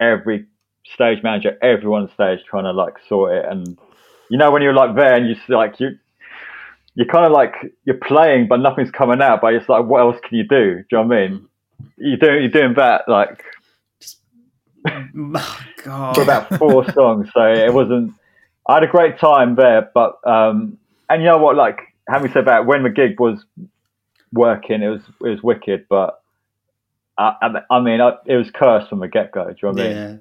every 0.00 0.46
stage 0.94 1.22
manager, 1.22 1.56
everyone 1.62 2.02
on 2.02 2.10
stage 2.14 2.40
trying 2.48 2.64
to 2.64 2.72
like 2.72 2.94
sort 3.08 3.36
it. 3.36 3.44
And 3.48 3.78
you 4.30 4.38
know 4.38 4.50
when 4.50 4.62
you're 4.62 4.72
like 4.74 4.96
there 4.96 5.14
and 5.14 5.28
you 5.28 5.34
just 5.34 5.48
like 5.48 5.80
you. 5.80 5.98
You're 6.96 7.06
kind 7.06 7.24
of 7.24 7.30
like 7.32 7.54
you're 7.84 7.96
playing, 7.96 8.48
but 8.48 8.56
nothing's 8.58 8.90
coming 8.90 9.22
out. 9.22 9.40
But 9.40 9.54
it's 9.54 9.68
like, 9.68 9.84
what 9.84 10.00
else 10.00 10.16
can 10.28 10.36
you 10.36 10.42
do? 10.42 10.74
Do 10.76 10.84
you 10.90 10.98
know 10.98 11.02
what 11.02 11.16
I 11.16 11.28
mean? 11.28 11.46
You're 11.96 12.16
doing 12.16 12.40
you're 12.42 12.50
doing 12.50 12.74
that 12.74 13.08
like 13.08 13.44
Oh, 14.86 15.60
God. 15.84 16.14
for 16.14 16.22
about 16.22 16.54
four 16.58 16.90
songs. 16.92 17.28
So 17.32 17.42
it 17.42 17.72
wasn't. 17.72 18.14
I 18.66 18.74
had 18.74 18.82
a 18.84 18.88
great 18.88 19.18
time 19.18 19.54
there, 19.56 19.90
but 19.94 20.18
um, 20.26 20.78
and 21.08 21.22
you 21.22 21.28
know 21.28 21.38
what? 21.38 21.56
Like 21.56 21.80
having 22.08 22.32
said 22.32 22.46
that, 22.46 22.66
when 22.66 22.82
the 22.82 22.90
gig 22.90 23.18
was 23.18 23.44
working, 24.32 24.82
it 24.82 24.88
was 24.88 25.02
it 25.22 25.28
was 25.28 25.42
wicked. 25.42 25.86
But 25.88 26.20
I, 27.18 27.62
I, 27.70 27.80
mean, 27.80 28.00
I, 28.00 28.14
it 28.26 28.36
was 28.36 28.50
cursed 28.50 28.88
from 28.88 29.00
the 29.00 29.08
get 29.08 29.32
go. 29.32 29.44
Do 29.44 29.50
you 29.50 29.56
know 29.62 29.72
what 29.72 29.80
I 29.80 29.88
mean? 29.88 29.96
yeah. 29.96 30.16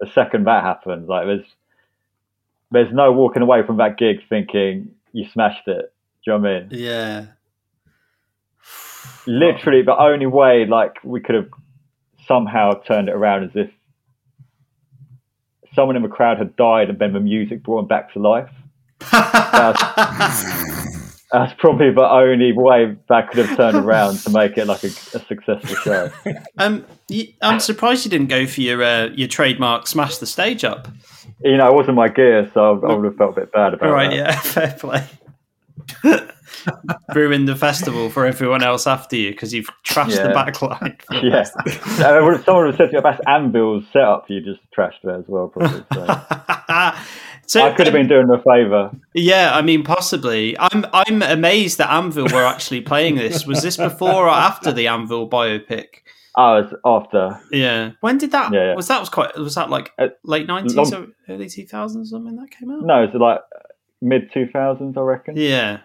The 0.00 0.12
second 0.12 0.44
that 0.46 0.64
happened, 0.64 1.06
like 1.06 1.26
there's 1.26 1.46
there's 2.74 2.92
no 2.92 3.12
walking 3.12 3.42
away 3.42 3.64
from 3.66 3.78
that 3.78 3.96
gig 3.96 4.18
thinking 4.28 4.90
you 5.12 5.26
smashed 5.32 5.66
it. 5.66 5.92
Do 6.24 6.32
you 6.32 6.38
know 6.38 6.38
what 6.38 6.50
I 6.50 6.60
mean? 6.60 6.68
Yeah. 6.72 7.26
Literally, 9.26 9.82
the 9.82 9.96
only 9.96 10.26
way 10.26 10.66
like 10.66 10.96
we 11.02 11.20
could 11.20 11.36
have 11.36 11.48
somehow 12.26 12.72
turned 12.82 13.08
it 13.08 13.14
around 13.14 13.44
is 13.44 13.50
if 13.54 13.70
someone 15.74 15.96
in 15.96 16.02
the 16.02 16.08
crowd 16.08 16.38
had 16.38 16.56
died 16.56 16.90
and 16.90 16.98
then 16.98 17.12
the 17.12 17.20
music 17.20 17.62
brought 17.62 17.80
him 17.80 17.88
back 17.88 18.12
to 18.12 18.18
life. 18.18 18.50
That's 21.34 21.52
probably 21.58 21.90
the 21.90 22.08
only 22.08 22.52
way 22.52 22.96
that 23.08 23.28
could 23.30 23.44
have 23.44 23.56
turned 23.56 23.76
around 23.84 24.18
to 24.18 24.30
make 24.30 24.56
it 24.56 24.66
like 24.66 24.84
a, 24.84 24.86
a 24.86 24.90
successful 25.26 25.74
show. 25.76 26.10
um, 26.58 26.86
I'm 27.42 27.58
surprised 27.58 28.04
you 28.04 28.10
didn't 28.10 28.28
go 28.28 28.46
for 28.46 28.60
your 28.60 28.82
uh, 28.84 29.06
your 29.06 29.26
trademark 29.26 29.88
smash 29.88 30.18
the 30.18 30.26
stage 30.26 30.62
up. 30.62 30.86
You 31.42 31.56
know, 31.56 31.66
it 31.66 31.74
wasn't 31.74 31.96
my 31.96 32.06
gear, 32.08 32.48
so 32.54 32.80
I, 32.86 32.94
would 32.94 33.04
have 33.04 33.16
felt 33.16 33.36
a 33.36 33.40
bit 33.40 33.52
bad 33.52 33.74
about 33.74 33.88
All 33.88 33.94
right, 33.94 34.10
that. 34.10 34.16
yeah, 34.16 34.40
fair 34.40 34.76
play. 34.78 35.04
Ruined 37.14 37.48
the 37.48 37.56
festival 37.56 38.10
for 38.10 38.24
everyone 38.26 38.62
else 38.62 38.86
after 38.86 39.16
you 39.16 39.32
because 39.32 39.52
you've 39.52 39.68
trashed 39.84 40.16
the 40.22 40.28
Yeah. 40.28 40.32
backline. 40.32 41.02
for 41.02 41.20
the 41.20 41.26
Yeah. 41.26 42.06
Uh, 42.06 42.38
Someone 42.44 42.64
would 42.66 42.74
have 42.74 42.76
said 42.76 42.90
to 42.90 42.96
you, 42.96 43.02
that's 43.02 43.20
Anvil's 43.26 43.84
setup, 43.92 44.26
for 44.28 44.32
you 44.32 44.40
just 44.40 44.60
trashed 44.76 45.02
there 45.02 45.18
as 45.18 45.24
well, 45.26 45.48
probably. 45.48 45.84
So. 45.92 46.92
So 47.46 47.62
I 47.62 47.72
could 47.74 47.86
have 47.86 47.92
been 47.92 48.08
doing 48.08 48.28
a 48.30 48.42
favour. 48.42 48.90
Yeah, 49.14 49.54
I 49.54 49.62
mean, 49.62 49.82
possibly. 49.84 50.56
I'm 50.58 50.86
I'm 50.92 51.22
amazed 51.22 51.78
that 51.78 51.90
Anvil 51.92 52.26
were 52.32 52.44
actually 52.44 52.80
playing 52.80 53.16
this. 53.16 53.46
Was 53.46 53.62
this 53.62 53.76
before 53.76 54.26
or 54.26 54.28
after 54.28 54.72
the 54.72 54.88
Anvil 54.88 55.28
biopic? 55.28 55.86
I 56.36 56.58
was 56.58 56.74
after. 56.84 57.40
Yeah. 57.52 57.92
When 58.00 58.18
did 58.18 58.32
that? 58.32 58.52
Yeah, 58.52 58.70
yeah. 58.70 58.74
Was 58.74 58.88
that 58.88 58.98
was 59.00 59.08
quite? 59.08 59.36
Was 59.36 59.54
that 59.54 59.70
like 59.70 59.92
Uh, 59.98 60.08
late 60.24 60.46
nineties 60.46 60.92
or 60.92 61.08
early 61.28 61.48
two 61.48 61.66
thousands? 61.66 62.10
Something 62.10 62.36
that 62.36 62.50
came 62.50 62.70
out. 62.70 62.82
No, 62.82 63.04
it's 63.04 63.14
like 63.14 63.40
mid 64.04 64.30
2000s, 64.30 64.96
I 64.96 65.00
reckon. 65.00 65.36
Yeah. 65.36 65.80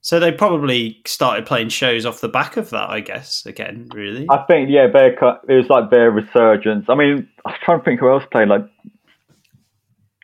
So 0.00 0.18
they 0.18 0.32
probably 0.32 1.00
started 1.06 1.46
playing 1.46 1.68
shows 1.68 2.04
off 2.04 2.20
the 2.20 2.28
back 2.28 2.56
of 2.56 2.70
that, 2.70 2.90
I 2.90 3.00
guess. 3.00 3.46
Again, 3.46 3.88
really. 3.94 4.26
I 4.28 4.38
think, 4.48 4.68
yeah, 4.68 4.88
Bear. 4.88 5.12
it 5.48 5.54
was 5.54 5.68
like 5.70 5.90
their 5.90 6.10
resurgence. 6.10 6.86
I 6.88 6.96
mean, 6.96 7.28
I 7.46 7.50
was 7.50 7.58
trying 7.62 7.78
to 7.78 7.84
think 7.84 8.00
who 8.00 8.10
else 8.10 8.24
played. 8.30 8.48
Like, 8.48 8.66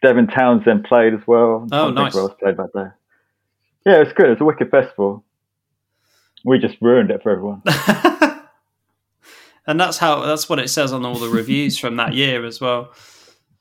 Devin 0.03 0.27
Townsend 0.29 0.85
played 0.85 1.15
as 1.15 1.21
well. 1.27 1.67
Oh, 1.73 1.89
I'm 1.89 1.95
trying 1.95 1.95
to 1.95 1.95
think 1.95 1.97
nice. 1.97 2.15
Who 2.15 2.21
else 2.21 2.35
played 2.41 2.57
that 2.57 2.73
day? 2.75 2.89
Yeah, 3.87 4.03
it's 4.03 4.13
good. 4.13 4.31
It's 4.31 4.41
a 4.41 4.45
wicked 4.45 4.71
festival. 4.71 5.25
We 6.45 6.59
just 6.59 6.77
ruined 6.81 7.11
it 7.11 7.23
for 7.23 7.31
everyone. 7.33 7.63
and 9.67 9.79
that's 9.81 9.99
how 9.99 10.25
that's 10.25 10.49
what 10.49 10.59
it 10.59 10.69
says 10.71 10.93
on 10.93 11.05
all 11.05 11.17
the 11.19 11.29
reviews 11.29 11.79
from 11.79 11.97
that 11.97 12.15
year 12.15 12.45
as 12.45 12.61
well. 12.61 12.93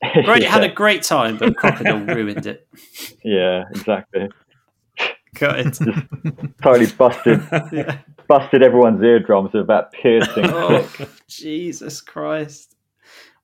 Great, 0.26 0.44
yeah, 0.44 0.52
had 0.52 0.64
a 0.64 0.70
great 0.70 1.02
time, 1.02 1.38
but 1.38 1.56
Krokodil 1.56 2.14
ruined 2.14 2.46
it. 2.46 2.68
yeah, 3.24 3.64
exactly. 3.72 4.30
Got 5.34 5.60
it. 5.60 5.80
Totally 6.62 6.86
busted, 6.92 7.42
Yeah. 7.72 7.98
busted 8.28 8.62
everyone's 8.62 9.02
eardrums 9.02 9.54
with 9.54 9.66
that 9.68 9.92
piercing 9.92 10.46
Oh. 10.46 10.88
Jesus 11.28 12.00
Christ. 12.00 12.76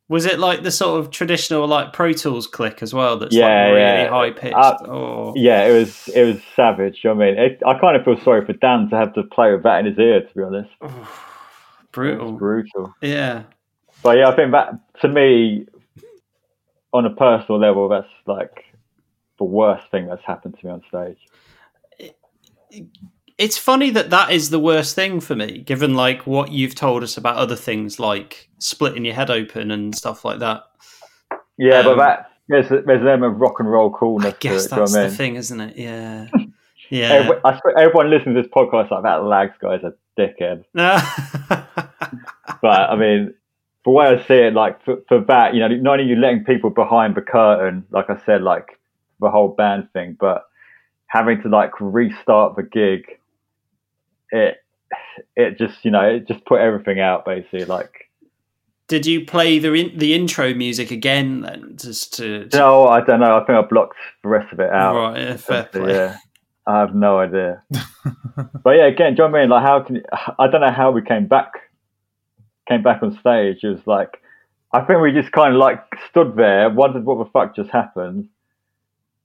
Was 0.09 0.25
it 0.25 0.37
like 0.37 0.63
the 0.63 0.71
sort 0.71 0.99
of 0.99 1.11
traditional 1.11 1.65
like 1.67 1.93
Pro 1.93 2.11
Tools 2.11 2.45
click 2.45 2.83
as 2.83 2.93
well? 2.93 3.17
That's 3.17 3.33
Yeah, 3.33 3.45
like 3.45 3.73
really 3.73 3.79
yeah. 3.79 4.09
high 4.09 4.31
pitched. 4.31 4.55
Uh, 4.55 4.77
oh, 4.85 5.33
Yeah, 5.35 5.65
it 5.65 5.71
was 5.71 6.09
it 6.09 6.23
was 6.23 6.41
savage. 6.55 6.99
You 7.03 7.13
know 7.13 7.21
I 7.21 7.25
mean, 7.25 7.39
it, 7.39 7.61
I 7.65 7.79
kind 7.79 7.95
of 7.95 8.03
feel 8.03 8.19
sorry 8.23 8.45
for 8.45 8.53
Dan 8.53 8.89
to 8.89 8.95
have 8.97 9.13
to 9.13 9.23
play 9.23 9.53
with 9.53 9.63
that 9.63 9.79
in 9.79 9.85
his 9.85 9.97
ear. 9.97 10.21
To 10.21 10.35
be 10.35 10.43
honest, 10.43 10.69
brutal. 11.91 12.33
Brutal. 12.33 12.93
Yeah. 13.01 13.43
But 14.03 14.17
yeah, 14.17 14.29
I 14.29 14.35
think 14.35 14.51
that 14.51 14.73
to 15.01 15.07
me, 15.07 15.67
on 16.91 17.05
a 17.05 17.09
personal 17.15 17.59
level, 17.59 17.87
that's 17.87 18.07
like 18.27 18.65
the 19.37 19.45
worst 19.45 19.89
thing 19.89 20.07
that's 20.07 20.23
happened 20.25 20.57
to 20.59 20.65
me 20.65 20.71
on 20.73 20.81
stage. 20.89 21.17
It's 23.37 23.57
funny 23.57 23.89
that 23.91 24.09
that 24.11 24.31
is 24.31 24.49
the 24.49 24.59
worst 24.59 24.95
thing 24.95 25.19
for 25.19 25.35
me, 25.35 25.59
given 25.59 25.95
like 25.95 26.27
what 26.27 26.51
you've 26.51 26.75
told 26.75 27.03
us 27.03 27.17
about 27.17 27.37
other 27.37 27.55
things 27.55 27.99
like 27.99 28.49
splitting 28.59 29.05
your 29.05 29.15
head 29.15 29.29
open 29.31 29.71
and 29.71 29.95
stuff 29.95 30.23
like 30.23 30.39
that. 30.39 30.63
Yeah, 31.57 31.79
Um, 31.79 31.85
but 31.85 31.97
that 31.97 32.31
there's 32.47 32.69
there's 32.69 33.01
an 33.01 33.07
element 33.07 33.35
of 33.35 33.41
rock 33.41 33.59
and 33.59 33.71
roll 33.71 33.91
coolness 33.91 34.33
I 34.33 34.37
guess 34.39 34.67
to 34.67 34.67
it. 34.67 34.69
do 34.69 34.75
you 34.75 34.79
know 34.79 34.85
that's 34.85 34.95
I 34.95 35.07
the 35.09 35.15
thing, 35.15 35.35
isn't 35.35 35.61
it? 35.61 35.77
Yeah. 35.77 36.27
Yeah. 36.89 37.09
Everyone, 37.09 37.41
I 37.43 37.59
everyone 37.79 38.09
listening 38.11 38.35
to 38.35 38.41
this 38.43 38.51
podcast 38.51 38.91
like 38.91 39.01
that 39.01 39.23
Lags 39.23 39.55
guy's 39.59 39.81
a 39.83 39.93
dickhead. 40.19 40.63
But 42.61 42.89
I 42.89 42.95
mean, 42.95 43.33
the 43.83 43.89
way 43.89 44.05
I 44.05 44.21
see 44.27 44.35
it, 44.35 44.53
like 44.53 44.83
for, 44.83 44.97
for 45.07 45.19
that, 45.21 45.53
you 45.53 45.59
know, 45.59 45.67
not 45.69 45.99
only 45.99 46.05
you 46.09 46.15
letting 46.15 46.43
people 46.43 46.69
behind 46.69 47.15
the 47.15 47.21
curtain, 47.21 47.85
like 47.91 48.09
I 48.09 48.17
said, 48.25 48.41
like 48.43 48.79
the 49.19 49.29
whole 49.31 49.49
band 49.49 49.91
thing, 49.91 50.15
but 50.19 50.45
having 51.07 51.41
to 51.41 51.49
like 51.49 51.71
restart 51.79 52.55
the 52.55 52.63
gig, 52.63 53.17
it 54.33 54.57
it 55.35 55.57
just 55.57 55.83
you 55.85 55.91
know 55.91 56.01
it 56.01 56.27
just 56.27 56.43
put 56.45 56.59
everything 56.59 56.99
out 56.99 57.23
basically. 57.25 57.65
Like, 57.65 58.09
Did 58.87 59.05
you 59.05 59.25
play 59.25 59.59
the 59.59 59.73
in- 59.73 59.97
the 59.97 60.13
intro 60.13 60.53
music 60.53 60.91
again 60.91 61.41
then, 61.41 61.75
just 61.77 62.13
to? 62.15 62.47
to 62.49 62.57
no, 62.57 62.87
I 62.87 63.01
don't 63.01 63.19
know. 63.19 63.37
I 63.37 63.45
think 63.45 63.57
I 63.57 63.61
blocked 63.61 63.95
the 64.23 64.29
rest 64.29 64.51
of 64.51 64.59
it 64.59 64.69
out. 64.71 64.95
right, 64.95 65.17
yeah, 65.21 65.37
fair 65.37 65.69
So, 65.71 65.79
play. 65.81 65.93
Yeah, 65.93 66.17
I 66.67 66.79
have 66.79 66.93
no 66.95 67.19
idea. 67.19 67.63
but 68.63 68.71
yeah, 68.71 68.85
again, 68.87 69.15
do 69.15 69.23
you 69.23 69.27
know 69.27 69.31
what 69.31 69.39
I 69.39 69.41
mean? 69.41 69.49
Like, 69.49 69.63
how 69.63 69.81
can 69.81 69.95
you, 69.97 70.03
I 70.39 70.47
don't 70.47 70.61
know 70.61 70.71
how 70.71 70.91
we 70.91 71.01
came 71.01 71.27
back, 71.27 71.51
came 72.67 72.83
back 72.83 73.01
on 73.03 73.17
stage. 73.19 73.63
It 73.63 73.69
was 73.69 73.85
like, 73.87 74.19
I 74.73 74.81
think 74.81 74.99
we 75.01 75.11
just 75.11 75.31
kind 75.31 75.53
of 75.53 75.59
like 75.59 75.81
stood 76.09 76.35
there, 76.35 76.69
wondered 76.69 77.05
what 77.05 77.19
the 77.23 77.29
fuck 77.31 77.55
just 77.55 77.69
happened, 77.69 78.27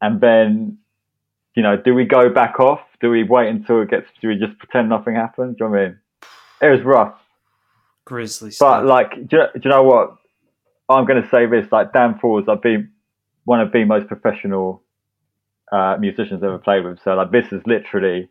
and 0.03 0.21
then, 0.21 0.79
you 1.55 1.63
know, 1.63 1.77
do 1.77 1.95
we 1.95 2.05
go 2.05 2.29
back 2.31 2.61
off? 2.61 2.81
Do 3.01 3.11
we 3.11 3.23
wait 3.23 3.49
until 3.49 3.83
it 3.83 3.91
gets? 3.91 4.07
Do 4.21 4.29
we 4.29 4.37
just 4.37 4.59
pretend 4.59 4.89
nothing 4.89 5.15
happened? 5.15 5.57
Do 5.59 5.65
you 5.65 5.71
know 5.71 5.77
what 5.77 5.81
I 5.83 5.87
mean? 5.89 5.99
It 6.61 6.69
was 6.77 6.83
rough, 6.83 7.15
Grizzly 8.05 8.49
but 8.49 8.55
stuff. 8.55 8.85
like, 8.85 9.11
do 9.29 9.37
you, 9.37 9.43
do 9.55 9.61
you 9.65 9.71
know 9.71 9.85
what? 9.85 10.17
I'm 10.89 11.05
going 11.07 11.23
to 11.23 11.29
say 11.29 11.47
this: 11.47 11.71
like 11.71 11.93
Dan 11.93 12.19
Falls, 12.19 12.45
I've 12.49 12.63
been 12.63 12.91
one 13.45 13.61
of 13.61 13.71
the 13.73 13.85
most 13.85 14.09
professional 14.09 14.83
uh, 15.71 15.97
musicians 16.01 16.43
I've 16.43 16.49
ever 16.49 16.59
played 16.59 16.85
with. 16.85 16.99
So 17.05 17.15
like, 17.15 17.31
this 17.31 17.53
is 17.53 17.63
literally 17.67 18.29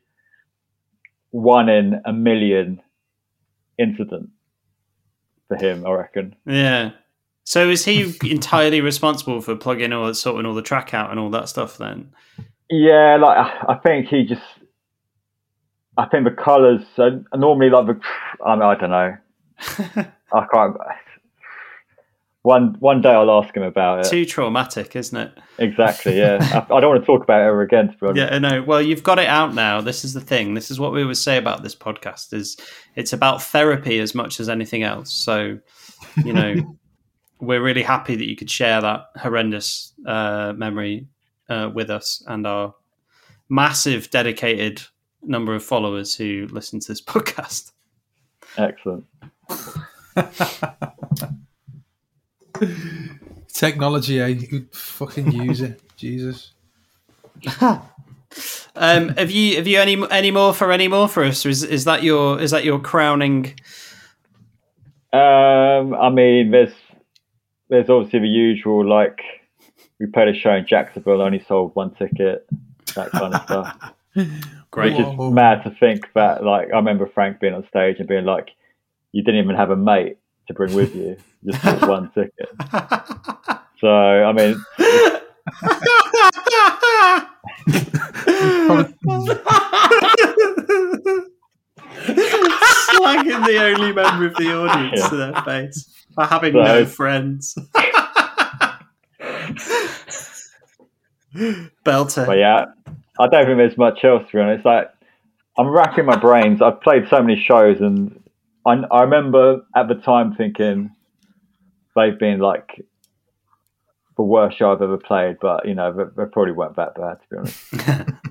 one 1.32 1.70
in 1.70 2.02
a 2.06 2.12
million 2.14 2.82
incident 3.80 4.30
for 5.48 5.56
him. 5.58 5.86
I 5.86 5.92
reckon. 5.92 6.36
yeah. 6.46 6.92
So 7.44 7.70
is 7.70 7.86
he 7.86 8.14
entirely 8.30 8.82
responsible 8.82 9.40
for 9.40 9.56
plugging 9.56 9.94
or 9.94 10.14
sorting 10.14 10.46
all 10.46 10.54
the 10.54 10.62
track 10.62 10.94
out 10.94 11.12
and 11.12 11.20
all 11.20 11.30
that 11.30 11.48
stuff 11.48 11.78
then? 11.78 12.12
Yeah, 12.70 13.16
like 13.16 13.38
I 13.38 13.76
think 13.76 14.08
he 14.08 14.26
just. 14.26 14.42
I 15.98 16.06
think 16.06 16.26
the 16.26 16.32
colours. 16.32 16.82
So 16.96 17.24
normally, 17.36 17.70
like 17.70 17.88
the, 17.88 18.00
I, 18.46 18.56
mean, 18.56 18.64
I 18.64 18.76
don't 18.76 18.90
know. 18.92 19.18
I 20.34 20.46
can't. 20.54 20.78
One 22.44 22.78
one 22.80 23.02
day 23.02 23.10
I'll 23.10 23.44
ask 23.44 23.56
him 23.56 23.64
about 23.64 24.06
it. 24.06 24.10
Too 24.10 24.24
traumatic, 24.24 24.96
isn't 24.96 25.18
it? 25.18 25.38
Exactly. 25.58 26.18
Yeah, 26.18 26.38
I, 26.70 26.76
I 26.76 26.80
don't 26.80 26.92
want 26.92 27.02
to 27.02 27.06
talk 27.06 27.24
about 27.24 27.42
it 27.42 27.46
ever 27.46 27.62
again. 27.62 27.90
To 27.90 27.98
be 27.98 28.06
honest. 28.08 28.18
Yeah, 28.18 28.36
I 28.36 28.40
know. 28.40 28.64
Well, 28.64 28.82
you've 28.82 29.04
got 29.04 29.20
it 29.20 29.28
out 29.28 29.54
now. 29.54 29.82
This 29.82 30.06
is 30.06 30.14
the 30.14 30.22
thing. 30.22 30.54
This 30.54 30.72
is 30.72 30.80
what 30.80 30.94
we 30.94 31.04
would 31.04 31.18
say 31.18 31.38
about 31.38 31.64
this 31.64 31.76
podcast 31.76 32.34
is 32.34 32.56
it's 32.96 33.12
about 33.12 33.42
therapy 33.42 34.00
as 34.00 34.16
much 34.16 34.40
as 34.40 34.48
anything 34.48 34.84
else. 34.84 35.12
So, 35.12 35.60
you 36.24 36.32
know, 36.32 36.78
we're 37.42 37.62
really 37.62 37.84
happy 37.84 38.16
that 38.16 38.30
you 38.30 38.36
could 38.36 38.50
share 38.50 38.80
that 38.82 39.06
horrendous 39.18 39.94
uh, 40.06 40.54
memory 40.56 41.08
uh, 41.50 41.70
with 41.74 41.90
us 41.90 42.24
and 42.28 42.48
our 42.48 42.76
massive 43.50 44.10
dedicated 44.10 44.84
number 45.28 45.54
of 45.54 45.64
followers 45.64 46.16
who 46.16 46.48
listen 46.52 46.80
to 46.80 46.88
this 46.88 47.02
podcast. 47.14 47.72
Excellent. 48.58 49.06
Technology, 53.54 54.20
eh? 54.20 54.34
Who'd 54.34 54.74
fucking 54.74 55.32
use 55.32 55.62
it? 55.62 55.82
Jesus. 55.98 56.52
Um, 58.76 59.10
have 59.10 59.32
you 59.32 59.56
have 59.56 59.66
you 59.66 59.80
any 59.80 59.98
any 60.12 60.30
more 60.30 60.54
for 60.54 60.72
any 60.72 60.88
more 60.88 61.08
for 61.08 61.24
us? 61.24 61.46
Or 61.46 61.50
is 61.50 61.64
is 61.64 61.86
that 61.86 62.04
your 62.04 62.40
is 62.40 62.52
that 62.52 62.64
your 62.64 62.78
crowning? 62.78 63.56
Um, 65.14 65.96
I 65.96 66.10
mean, 66.10 66.52
there's 66.52 66.74
there's 67.70 67.90
obviously 67.90 68.20
the 68.20 68.28
usual 68.28 68.88
like 68.88 69.20
we 70.00 70.06
played 70.06 70.28
a 70.28 70.38
show 70.38 70.54
in 70.54 70.68
Jacksonville, 70.68 71.22
only 71.22 71.44
sold 71.48 71.74
one 71.74 71.96
ticket, 71.96 72.46
that 72.96 73.10
kind 73.12 73.34
of 73.34 73.42
stuff. 73.44 73.94
Great. 74.72 74.94
Which 74.98 75.02
is 75.08 75.32
mad 75.34 75.64
to 75.64 75.72
think 75.80 76.12
that 76.14 76.44
like 76.44 76.68
I 76.74 76.78
remember 76.78 77.08
Frank 77.08 77.40
being 77.40 77.54
on 77.54 77.66
stage 77.70 77.98
and 78.00 78.08
being 78.08 78.26
like, 78.26 78.50
you 79.12 79.24
didn't 79.24 79.42
even 79.44 79.56
have 79.56 79.72
a 79.72 79.76
mate 79.76 80.18
to 80.48 80.54
bring 80.54 80.74
with 80.76 80.96
you, 80.96 81.18
you 81.44 81.52
just 81.52 81.64
bought 81.64 81.88
one 81.90 82.12
ticket. 82.12 82.50
So 83.80 83.88
I 83.90 84.32
mean, 84.34 84.56
Slagging 92.08 93.46
the 93.46 93.58
only 93.62 93.92
member 93.94 94.26
of 94.28 94.36
the 94.36 94.54
audience 94.56 95.00
Yeah. 95.02 95.10
to 95.10 95.16
their 95.16 95.34
face 95.44 96.06
for 96.14 96.24
having 96.26 96.54
So- 96.54 96.64
no 96.64 96.86
friends. 96.86 97.58
Belter. 101.86 102.26
but 102.26 102.38
yeah, 102.38 102.66
I 103.20 103.28
don't 103.28 103.46
think 103.46 103.58
there's 103.58 103.78
much 103.78 104.04
else 104.04 104.24
to 104.30 104.38
be 104.38 104.42
honest. 104.42 104.66
Like 104.66 104.90
I'm 105.58 105.68
racking 105.68 106.06
my 106.06 106.18
brains. 106.18 106.62
I've 106.62 106.82
played 106.82 107.08
so 107.10 107.22
many 107.22 107.42
shows, 107.42 107.80
and 107.82 108.24
I, 108.66 108.74
I 108.92 109.02
remember 109.02 109.62
at 109.76 109.88
the 109.88 109.96
time 109.96 110.36
thinking 110.36 110.92
they've 111.96 112.18
been 112.18 112.40
like 112.40 112.86
the 114.16 114.24
worst 114.24 114.58
show 114.58 114.72
I've 114.72 114.82
ever 114.82 114.98
played. 114.98 115.38
But 115.42 115.68
you 115.68 115.76
know, 115.76 115.92
they, 115.94 116.04
they 116.16 116.30
probably 116.30 116.54
weren't 116.54 116.76
that 116.76 116.96
bad 116.96 117.20
to 117.22 117.28
be 117.30 117.38
honest. 117.38 118.08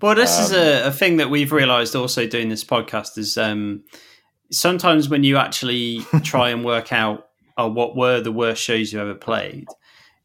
Well, 0.00 0.14
this 0.14 0.38
is 0.38 0.52
Um, 0.52 0.58
a, 0.58 0.86
a 0.86 0.92
thing 0.92 1.16
that 1.16 1.30
we've 1.30 1.50
realised 1.50 1.96
also 1.96 2.26
doing 2.26 2.48
this 2.48 2.62
podcast 2.62 3.18
is 3.18 3.36
um, 3.36 3.82
sometimes 4.52 5.08
when 5.08 5.24
you 5.24 5.36
actually 5.36 6.00
try 6.22 6.50
and 6.50 6.64
work 6.64 6.92
out 6.92 7.26
oh, 7.56 7.68
what 7.68 7.96
were 7.96 8.20
the 8.20 8.30
worst 8.30 8.62
shows 8.62 8.92
you 8.92 9.00
ever 9.00 9.16
played, 9.16 9.66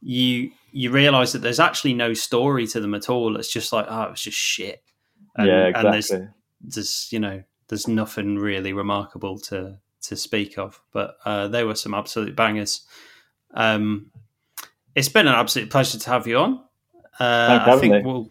you 0.01 0.51
you 0.73 0.91
realise 0.91 1.31
that 1.31 1.39
there's 1.39 1.59
actually 1.59 1.93
no 1.93 2.13
story 2.13 2.67
to 2.67 2.79
them 2.81 2.93
at 2.95 3.09
all. 3.09 3.37
It's 3.37 3.51
just 3.51 3.71
like 3.71 3.85
oh, 3.87 4.09
it's 4.11 4.21
just 4.23 4.37
shit. 4.37 4.83
And, 5.35 5.47
yeah, 5.47 5.71
and 5.75 5.93
there's 5.93 6.11
exactly. 6.11 6.27
there's 6.61 7.07
you 7.11 7.19
know 7.19 7.43
there's 7.69 7.87
nothing 7.87 8.37
really 8.37 8.73
remarkable 8.73 9.39
to 9.39 9.77
to 10.01 10.15
speak 10.17 10.57
of 10.59 10.81
but 10.91 11.15
uh 11.25 11.47
they 11.47 11.63
were 11.63 11.75
some 11.75 11.93
absolute 11.93 12.35
bangers 12.35 12.81
um 13.53 14.11
it's 14.95 15.07
been 15.07 15.27
an 15.27 15.33
absolute 15.33 15.69
pleasure 15.69 15.97
to 15.97 16.09
have 16.09 16.27
you 16.27 16.37
on 16.37 16.59
uh 17.19 17.47
Thanks 17.47 17.67
i 17.69 17.79
think 17.79 17.93
me. 17.93 18.01
we'll 18.03 18.29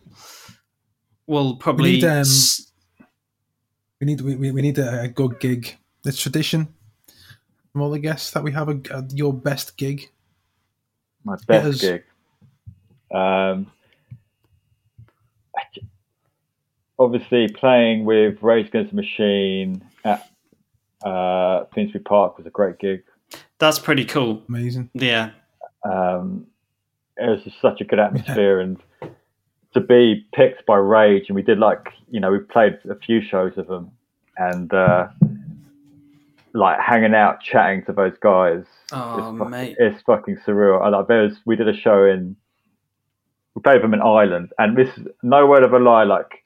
we'll 1.27 1.57
probably 1.57 1.93
need, 1.93 2.05
um, 2.05 2.19
s- 2.21 2.71
We 4.01 4.07
need 4.07 4.21
we, 4.21 4.37
we 4.37 4.51
we 4.53 4.63
need 4.63 4.79
a, 4.79 5.03
a 5.03 5.09
good 5.09 5.41
gig. 5.41 5.77
It's 6.05 6.21
tradition 6.21 6.69
from 7.73 7.81
all 7.83 7.91
the 7.91 7.99
guests 7.99 8.33
that 8.33 8.43
we 8.43 8.53
have 8.53 8.69
a, 8.69 8.81
a- 8.91 9.07
your 9.15 9.33
best 9.33 9.77
gig. 9.79 10.11
My 11.25 11.37
best 11.47 11.81
gig. 11.81 12.05
Um, 13.13 13.71
obviously, 16.99 17.49
playing 17.49 18.05
with 18.05 18.43
Rage 18.43 18.69
Against 18.69 18.91
the 18.91 18.97
Machine 18.97 19.85
at 20.05 20.31
uh, 21.05 21.65
Finsbury 21.75 22.03
Park 22.05 22.39
was 22.39 22.47
a 22.47 22.51
great 22.51 22.79
gig. 22.79 23.03
that's 23.59 23.79
pretty 23.79 24.05
cool 24.05 24.43
Amazing. 24.49 24.89
yeah 24.95 25.31
Um, 25.85 26.47
it 27.17 27.29
was 27.29 27.43
just 27.45 27.61
such 27.61 27.81
a 27.81 27.85
good 27.85 27.99
atmosphere, 27.99 28.61
and 28.61 28.79
to 29.75 29.81
be 29.81 30.27
picked 30.35 30.65
by 30.67 30.77
Rage, 30.77 31.25
and 31.29 31.37
we 31.37 31.43
did 31.43 31.59
like 31.59 31.89
you 32.11 32.21
know 32.21 32.31
we 32.31 32.39
played 32.39 32.79
a 32.89 32.95
few 32.95 33.21
shows 33.21 33.53
of 33.59 33.67
them, 33.67 33.91
and 34.37 34.73
uh, 34.73 35.09
like 36.55 36.79
hanging 36.81 37.15
out, 37.15 37.41
chatting 37.43 37.85
to 37.85 37.93
those 37.93 38.17
guys. 38.21 38.65
oh 38.93 39.19
it's 39.19 39.39
fucking, 39.39 39.51
mate 39.51 39.77
it's 39.79 40.03
fucking 40.03 40.39
surreal. 40.47 40.81
I 40.83 40.89
like 40.89 41.09
there's 41.09 41.37
we 41.45 41.57
did 41.57 41.69
a 41.69 41.77
show 41.77 42.05
in 42.05 42.37
we 43.55 43.63
played 43.63 43.83
them 43.83 43.95
in 43.95 44.01
Ireland, 44.01 44.53
and 44.59 44.77
this 44.77 44.89
is 44.97 45.07
no 45.23 45.47
word 45.47 45.63
of 45.63 45.73
a 45.73 45.79
lie. 45.79 46.05
Like 46.05 46.45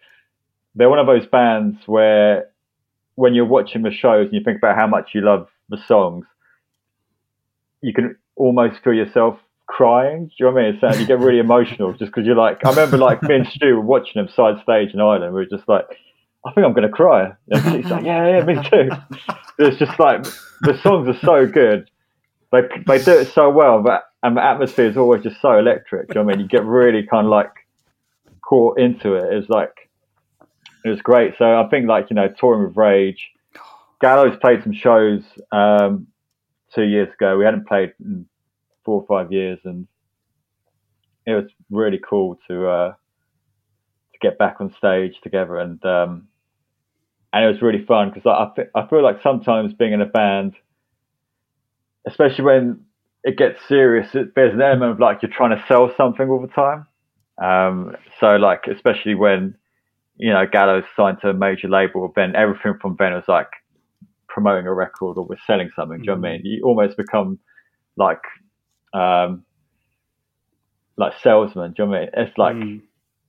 they're 0.75 0.91
one 0.91 0.99
of 0.99 1.07
those 1.07 1.27
bands 1.27 1.79
where 1.87 2.49
when 3.15 3.35
you're 3.35 3.47
watching 3.47 3.83
the 3.83 3.91
shows 3.91 4.27
and 4.27 4.35
you 4.35 4.43
think 4.45 4.59
about 4.59 4.77
how 4.77 4.87
much 4.87 5.11
you 5.15 5.23
love 5.23 5.49
the 5.69 5.79
songs, 5.87 6.27
you 7.81 7.93
can 7.93 8.17
almost 8.37 8.83
feel 8.83 8.93
yourself 8.93 9.39
crying. 9.67 10.27
Do 10.27 10.33
you 10.39 10.47
know 10.47 10.53
what 10.53 10.63
I 10.63 10.67
mean? 10.67 10.75
It's, 10.75 10.85
uh, 10.85 11.01
you 11.01 11.07
get 11.07 11.19
really 11.19 11.39
emotional 11.39 11.93
just 11.93 12.13
because 12.13 12.27
you're 12.27 12.37
like. 12.37 12.65
I 12.65 12.71
remember 12.71 12.99
like 12.99 13.23
me 13.23 13.37
and 13.37 13.49
Stu 13.49 13.75
were 13.77 13.81
watching 13.81 14.23
them 14.23 14.29
side 14.29 14.63
stage 14.63 14.93
in 14.93 15.01
Ireland. 15.01 15.33
We 15.33 15.41
were 15.41 15.47
just 15.47 15.69
like, 15.69 15.87
I 16.45 16.53
think 16.53 16.67
I'm 16.67 16.75
going 16.75 16.89
to 16.89 16.95
cry. 16.95 17.33
And 17.51 17.63
she's 17.73 17.91
like, 17.91 18.05
yeah, 18.05 18.39
yeah, 18.39 18.45
me 18.45 18.55
too. 18.69 18.91
It's 19.59 19.79
just 19.79 19.99
like 19.99 20.25
the 20.61 20.79
songs 20.83 21.09
are 21.09 21.19
so 21.21 21.47
good. 21.47 21.91
They 22.63 22.83
they 22.99 23.05
do 23.05 23.13
it 23.13 23.29
so 23.29 23.51
well, 23.51 23.83
but 23.83 24.05
and 24.23 24.37
the 24.37 24.45
atmosphere 24.45 24.87
is 24.87 24.97
always 24.97 25.23
just 25.23 25.41
so 25.41 25.59
electric. 25.59 26.09
You 26.09 26.15
know 26.15 26.23
I 26.23 26.25
mean? 26.25 26.41
You 26.41 26.49
get 26.49 26.65
really 26.65 27.07
kind 27.07 27.27
of 27.27 27.31
like 27.31 27.53
caught 28.43 28.79
into 28.79 29.15
it. 29.15 29.33
It's 29.33 29.49
like 29.49 29.91
it 30.85 30.89
was 30.89 31.01
great. 31.01 31.35
So 31.39 31.45
I 31.45 31.69
think 31.69 31.89
like 31.89 32.11
you 32.11 32.17
know 32.17 32.29
touring 32.29 32.67
with 32.67 32.77
Rage, 32.77 33.31
Gallows 34.01 34.37
played 34.41 34.63
some 34.63 34.73
shows 34.73 35.23
um, 35.53 36.07
two 36.75 36.85
years 36.85 37.13
ago. 37.15 37.37
We 37.37 37.45
hadn't 37.45 37.67
played 37.67 37.93
in 38.01 38.27
four 38.85 39.01
or 39.03 39.07
five 39.07 39.33
years, 39.33 39.59
and 39.65 39.87
it 41.27 41.33
was 41.33 41.47
really 41.71 42.01
cool 42.09 42.39
to 42.49 42.69
uh, 42.69 42.93
to 44.13 44.19
get 44.21 44.39
back 44.39 44.57
on 44.61 44.73
stage 44.77 45.15
together, 45.23 45.59
and 45.59 45.85
um, 45.85 46.29
and 47.33 47.45
it 47.45 47.49
was 47.49 47.63
really 47.63 47.85
fun 47.85 48.11
because 48.13 48.27
I 48.27 48.79
I 48.79 48.87
feel 48.89 49.03
like 49.03 49.23
sometimes 49.23 49.75
being 49.75 49.93
in 49.93 50.01
a 50.01 50.07
band, 50.07 50.55
especially 52.07 52.45
when 52.45 52.81
it 53.25 53.37
gets 53.37 53.59
serious, 53.69 54.09
it, 54.15 54.35
there's 54.35 54.55
an 54.55 54.63
element 54.63 54.93
of 54.93 55.01
like 55.01 55.19
you're 55.23 55.31
trying 55.31 55.51
to 55.57 55.65
sell 55.69 55.93
something 55.97 56.29
all 56.29 56.41
the 56.41 56.49
time. 56.49 56.87
Um, 57.43 57.97
so 58.21 58.37
like 58.37 58.65
especially 58.73 59.15
when 59.15 59.57
you 60.17 60.33
know 60.33 60.45
Gallows 60.51 60.85
signed 60.97 61.19
to 61.23 61.29
a 61.31 61.35
major 61.35 61.69
label, 61.69 62.13
then 62.17 62.35
everything 62.37 62.75
from 62.81 62.97
then 62.99 63.13
was 63.13 63.25
like 63.29 63.49
promoting 64.29 64.67
a 64.67 64.73
record 64.75 65.19
or 65.19 65.25
we're 65.27 65.37
selling 65.47 65.71
something. 65.77 65.99
Do 65.99 66.05
you 66.05 66.15
know 66.17 66.21
what 66.21 66.29
I 66.29 66.33
mean? 66.33 66.41
You 66.45 66.63
almost 66.65 66.97
become 66.97 67.39
like 67.97 68.23
um, 68.95 69.45
like 70.97 71.13
salesman. 71.23 71.73
Do 71.73 71.83
you 71.83 71.89
know 71.89 71.91
what 71.93 71.99
I 71.99 72.01
mean? 72.03 72.11
It's 72.27 72.39
like 72.39 72.55
Mm. 72.57 72.83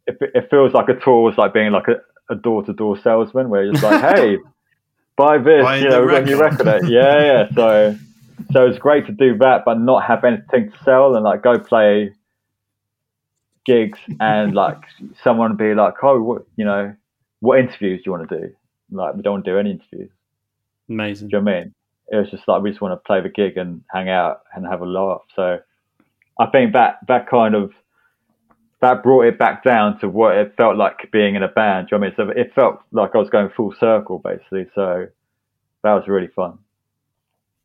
it, 0.08 0.18
it 0.34 0.50
feels 0.50 0.74
like 0.74 0.90
a 0.90 0.94
tour 1.04 1.24
was 1.24 1.38
like 1.38 1.54
being 1.54 1.72
like 1.72 1.88
a, 1.88 2.34
a 2.34 2.36
door-to-door 2.36 2.98
salesman 3.02 3.50
where 3.50 3.64
you're 3.64 3.74
just 3.74 3.84
like, 3.84 4.00
hey, 4.16 4.38
buy 5.18 5.38
this, 5.38 5.64
Buy 5.64 5.78
you 5.78 5.90
know, 5.90 6.02
we've 6.02 6.12
got 6.12 6.40
record. 6.40 6.68
it. 6.68 6.90
Yeah, 6.92 7.20
yeah. 7.26 7.44
So, 7.56 7.98
so 8.52 8.66
it's 8.68 8.80
great 8.80 9.06
to 9.08 9.12
do 9.12 9.38
that, 9.40 9.64
but 9.66 9.80
not 9.80 10.04
have 10.04 10.24
anything 10.24 10.72
to 10.72 10.84
sell 10.84 11.16
and 11.16 11.24
like 11.24 11.42
go 11.42 11.60
play 11.60 12.14
gigs 13.66 14.00
and 14.20 14.56
like 14.56 14.78
someone 15.24 15.56
be 15.56 15.74
like, 15.74 15.96
oh, 16.04 16.22
what, 16.22 16.46
you 16.56 16.66
know, 16.66 16.96
what 17.40 17.60
interviews 17.60 18.00
do 18.00 18.04
you 18.08 18.12
want 18.12 18.30
to 18.30 18.40
do? 18.40 18.54
Like, 18.92 19.16
we 19.16 19.22
don't 19.22 19.34
want 19.34 19.46
to 19.46 19.52
do 19.52 19.58
any 19.58 19.72
interviews. 19.72 20.10
Amazing. 20.90 21.30
Do 21.30 21.38
you 21.38 21.44
know 21.44 21.52
what 21.52 21.58
I 21.58 21.64
mean? 21.64 21.74
It 22.10 22.16
was 22.16 22.32
just 22.32 22.48
like 22.48 22.62
we 22.62 22.70
just 22.70 22.82
want 22.82 22.94
to 22.94 23.06
play 23.06 23.22
the 23.22 23.30
gig 23.30 23.58
and 23.58 23.82
hang 23.94 24.08
out 24.08 24.42
and 24.56 24.66
have 24.66 24.82
a 24.82 24.86
laugh. 24.86 25.22
So 25.36 25.60
I 26.40 26.46
think 26.48 26.74
that 26.74 27.00
that 27.08 27.30
kind 27.30 27.54
of 27.54 27.74
that 28.80 29.04
brought 29.04 29.26
it 29.26 29.38
back 29.38 29.64
down 29.64 30.00
to 30.00 30.08
what 30.08 30.38
it 30.38 30.54
felt 30.56 30.78
like 30.78 31.12
being 31.12 31.36
in 31.36 31.44
a 31.44 31.48
band. 31.48 31.88
Do 31.90 31.96
you 31.96 32.00
know 32.00 32.08
what 32.08 32.20
I 32.20 32.24
mean? 32.24 32.36
So 32.36 32.42
it 32.42 32.54
felt 32.54 32.80
like 32.92 33.12
I 33.14 33.18
was 33.18 33.30
going 33.30 33.50
full 33.50 33.74
circle 33.78 34.20
basically. 34.20 34.68
So 34.74 35.08
that 35.84 35.94
was 35.94 36.08
really 36.08 36.28
fun. 36.28 36.60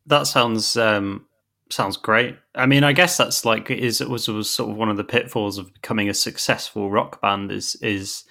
That 0.06 0.26
sounds 0.26 0.76
um, 0.76 1.26
sounds 1.70 1.96
great. 1.96 2.36
I 2.54 2.66
mean, 2.66 2.84
I 2.84 2.92
guess 2.92 3.16
that's 3.16 3.44
like 3.44 3.70
is 3.70 4.00
it 4.00 4.10
was 4.10 4.28
was 4.28 4.50
sort 4.50 4.70
of 4.70 4.76
one 4.76 4.90
of 4.90 4.96
the 4.96 5.04
pitfalls 5.04 5.58
of 5.58 5.72
becoming 5.72 6.08
a 6.08 6.14
successful 6.14 6.90
rock 6.90 7.20
band 7.20 7.50
is 7.52 7.76
is 7.76 8.24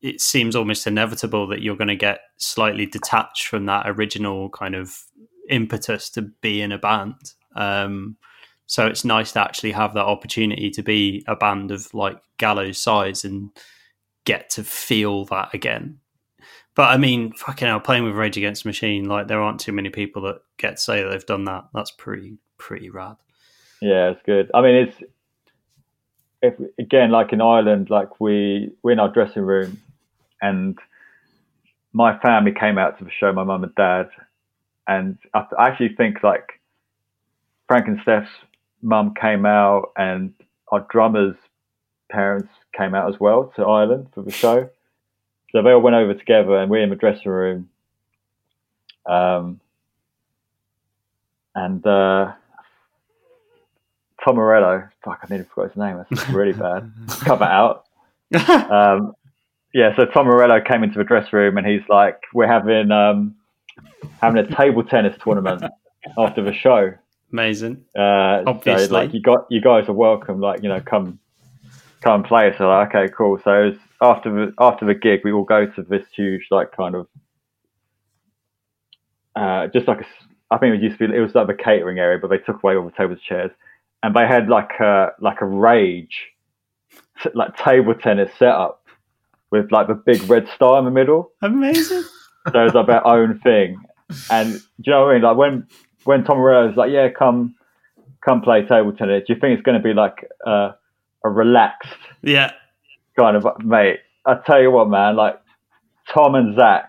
it 0.00 0.20
seems 0.20 0.56
almost 0.56 0.86
inevitable 0.86 1.46
that 1.46 1.62
you're 1.62 1.76
going 1.76 1.88
to 1.88 1.96
get 1.96 2.20
slightly 2.38 2.86
detached 2.86 3.46
from 3.46 3.66
that 3.66 3.88
original 3.88 4.50
kind 4.50 4.74
of 4.74 4.96
impetus 5.48 6.10
to 6.10 6.22
be 6.22 6.60
in 6.60 6.72
a 6.72 6.78
band. 6.78 7.32
Um, 7.54 8.16
so 8.66 8.86
it's 8.86 9.04
nice 9.04 9.32
to 9.32 9.40
actually 9.40 9.72
have 9.72 9.94
that 9.94 10.06
opportunity 10.06 10.70
to 10.70 10.82
be 10.82 11.24
a 11.28 11.36
band 11.36 11.70
of 11.70 11.92
like 11.94 12.18
Gallows 12.38 12.78
size 12.78 13.24
and 13.24 13.50
get 14.24 14.50
to 14.50 14.64
feel 14.64 15.24
that 15.26 15.52
again. 15.52 15.98
But 16.74 16.88
I 16.88 16.96
mean, 16.96 17.32
fucking 17.32 17.68
hell, 17.68 17.80
playing 17.80 18.04
with 18.04 18.14
Rage 18.14 18.36
Against 18.36 18.62
the 18.62 18.68
Machine, 18.70 19.04
like 19.04 19.28
there 19.28 19.40
aren't 19.40 19.60
too 19.60 19.72
many 19.72 19.90
people 19.90 20.22
that 20.22 20.42
get 20.56 20.72
to 20.72 20.82
say 20.82 21.02
that 21.02 21.10
they've 21.10 21.26
done 21.26 21.44
that. 21.44 21.68
That's 21.74 21.90
pretty 21.90 22.38
pretty 22.56 22.88
rad. 22.88 23.16
Yeah, 23.80 24.10
it's 24.10 24.22
good. 24.24 24.50
I 24.54 24.62
mean, 24.62 24.74
it's 24.76 24.96
if 26.40 26.54
again 26.78 27.10
like 27.10 27.32
in 27.32 27.40
Ireland, 27.40 27.90
like 27.90 28.20
we 28.20 28.70
we're 28.82 28.92
in 28.92 29.00
our 29.00 29.12
dressing 29.12 29.42
room, 29.42 29.80
and 30.40 30.78
my 31.92 32.18
family 32.20 32.52
came 32.52 32.78
out 32.78 32.98
to 32.98 33.04
the 33.04 33.10
show, 33.10 33.32
my 33.32 33.44
mum 33.44 33.64
and 33.64 33.74
dad, 33.74 34.08
and 34.86 35.18
I, 35.34 35.44
I 35.58 35.68
actually 35.68 35.94
think 35.94 36.22
like 36.22 36.60
Frank 37.68 37.86
and 37.86 38.00
Steph's 38.02 38.30
mum 38.80 39.12
came 39.20 39.44
out, 39.44 39.92
and 39.96 40.32
our 40.68 40.86
drummer's 40.90 41.36
parents 42.10 42.48
came 42.76 42.94
out 42.94 43.12
as 43.12 43.20
well 43.20 43.52
to 43.56 43.62
Ireland 43.62 44.08
for 44.14 44.22
the 44.22 44.30
show. 44.30 44.70
So 45.52 45.62
they 45.62 45.70
all 45.70 45.80
went 45.80 45.96
over 45.96 46.14
together, 46.14 46.56
and 46.56 46.70
we're 46.70 46.82
in 46.82 46.90
the 46.90 46.96
dressing 46.96 47.30
room. 47.30 47.68
Um, 49.06 49.60
and 51.54 51.86
uh, 51.86 52.32
Tom 54.24 54.36
Morello, 54.36 54.88
fuck, 55.04 55.20
I 55.22 55.26
nearly 55.28 55.44
forgot 55.44 55.70
his 55.70 55.76
name. 55.76 56.04
That's 56.10 56.28
really 56.30 56.52
bad. 56.52 56.90
Cut 57.20 57.38
that 57.38 57.50
out. 57.50 57.84
Um, 58.70 59.12
yeah, 59.74 59.94
so 59.96 60.04
Tom 60.06 60.26
Morello 60.26 60.60
came 60.60 60.82
into 60.82 60.98
the 60.98 61.04
dressing 61.04 61.30
room, 61.38 61.56
and 61.56 61.66
he's 61.66 61.82
like, 61.88 62.18
"We're 62.34 62.46
having 62.46 62.90
um, 62.90 63.34
having 64.20 64.38
a 64.38 64.56
table 64.56 64.84
tennis 64.84 65.16
tournament 65.22 65.64
after 66.18 66.42
the 66.42 66.52
show. 66.52 66.92
Amazing. 67.32 67.84
Uh, 67.96 68.42
Obviously. 68.46 68.86
so 68.86 68.92
like 68.92 69.14
you 69.14 69.20
got 69.20 69.46
you 69.50 69.60
guys 69.60 69.88
are 69.88 69.94
welcome. 69.94 70.40
Like 70.40 70.62
you 70.62 70.68
know, 70.68 70.80
come 70.80 71.18
come 72.02 72.22
play. 72.22 72.54
So 72.58 72.68
like, 72.68 72.94
okay, 72.94 73.12
cool. 73.16 73.40
So 73.42 73.62
it 73.62 73.64
was 73.70 73.78
after 74.02 74.30
the 74.30 74.52
after 74.58 74.84
the 74.84 74.94
gig, 74.94 75.20
we 75.24 75.32
all 75.32 75.44
go 75.44 75.66
to 75.66 75.82
this 75.82 76.04
huge 76.14 76.48
like 76.50 76.72
kind 76.76 76.94
of 76.94 77.06
uh, 79.36 79.68
just 79.68 79.88
like 79.88 80.00
a, 80.00 80.06
I 80.50 80.58
think 80.58 80.74
it 80.74 80.82
used 80.82 80.98
to 80.98 81.08
be 81.08 81.16
it 81.16 81.20
was 81.20 81.34
like 81.34 81.46
the 81.46 81.54
catering 81.54 81.98
area, 81.98 82.18
but 82.20 82.28
they 82.28 82.38
took 82.38 82.62
away 82.62 82.76
all 82.76 82.84
the 82.84 82.90
tables 82.90 83.18
and 83.18 83.22
chairs, 83.22 83.50
and 84.02 84.14
they 84.14 84.26
had 84.26 84.48
like 84.48 84.72
a 84.80 85.12
like 85.20 85.40
a 85.40 85.46
rage 85.46 86.28
t- 87.22 87.30
like 87.34 87.56
table 87.56 87.94
tennis 87.94 88.30
setup 88.38 88.84
with 89.50 89.70
like 89.70 89.86
the 89.86 89.94
big 89.94 90.22
red 90.28 90.48
star 90.54 90.78
in 90.78 90.84
the 90.84 90.90
middle 90.90 91.30
Amazing. 91.42 92.02
so 92.52 92.64
it's 92.64 92.74
like 92.74 92.86
their 92.86 93.06
own 93.06 93.38
thing. 93.40 93.76
And 94.30 94.54
do 94.54 94.60
you 94.84 94.92
know 94.92 95.02
what 95.02 95.10
I 95.10 95.14
mean? 95.14 95.22
Like 95.22 95.36
when 95.36 95.66
when 96.04 96.24
Tom 96.24 96.38
Morello 96.38 96.70
is 96.70 96.76
like, 96.76 96.90
yeah, 96.90 97.08
come 97.08 97.54
come 98.24 98.40
play 98.40 98.66
table 98.66 98.92
tennis. 98.92 99.24
Do 99.26 99.34
you 99.34 99.40
think 99.40 99.54
it's 99.54 99.62
going 99.62 99.80
to 99.80 99.82
be 99.82 99.94
like 99.94 100.28
uh, 100.46 100.72
a 101.24 101.30
relaxed 101.30 101.88
Yeah. 102.22 102.52
Kind 103.18 103.36
of 103.36 103.46
mate? 103.64 104.00
I 104.26 104.36
tell 104.46 104.60
you 104.60 104.70
what, 104.70 104.88
man. 104.88 105.16
Like 105.16 105.40
Tom 106.12 106.34
and 106.34 106.54
Zach. 106.56 106.88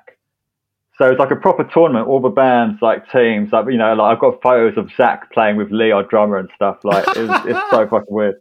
So 0.97 1.09
it's 1.09 1.19
like 1.19 1.31
a 1.31 1.35
proper 1.35 1.63
tournament. 1.63 2.07
All 2.07 2.21
the 2.21 2.29
bands, 2.29 2.79
like 2.81 3.09
teams, 3.11 3.51
like 3.51 3.65
you 3.65 3.77
know, 3.77 3.93
like 3.93 4.13
I've 4.15 4.21
got 4.21 4.41
photos 4.41 4.77
of 4.77 4.91
Zach 4.95 5.31
playing 5.31 5.57
with 5.57 5.71
Lee, 5.71 5.91
our 5.91 6.03
drummer, 6.03 6.37
and 6.37 6.49
stuff. 6.55 6.77
Like 6.83 7.03
it's, 7.07 7.45
it's 7.47 7.69
so 7.71 7.87
fucking 7.89 8.13
weird. 8.13 8.35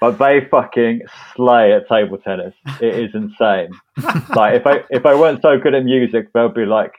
But 0.00 0.18
they 0.18 0.46
fucking 0.50 1.02
slay 1.36 1.72
at 1.72 1.88
table 1.88 2.18
tennis. 2.18 2.54
It 2.80 2.94
is 2.94 3.14
insane. 3.14 3.70
like 4.34 4.54
if 4.54 4.66
I 4.66 4.84
if 4.90 5.04
I 5.04 5.14
weren't 5.14 5.42
so 5.42 5.58
good 5.58 5.74
at 5.74 5.84
music, 5.84 6.32
they'll 6.32 6.48
be 6.48 6.64
like 6.64 6.92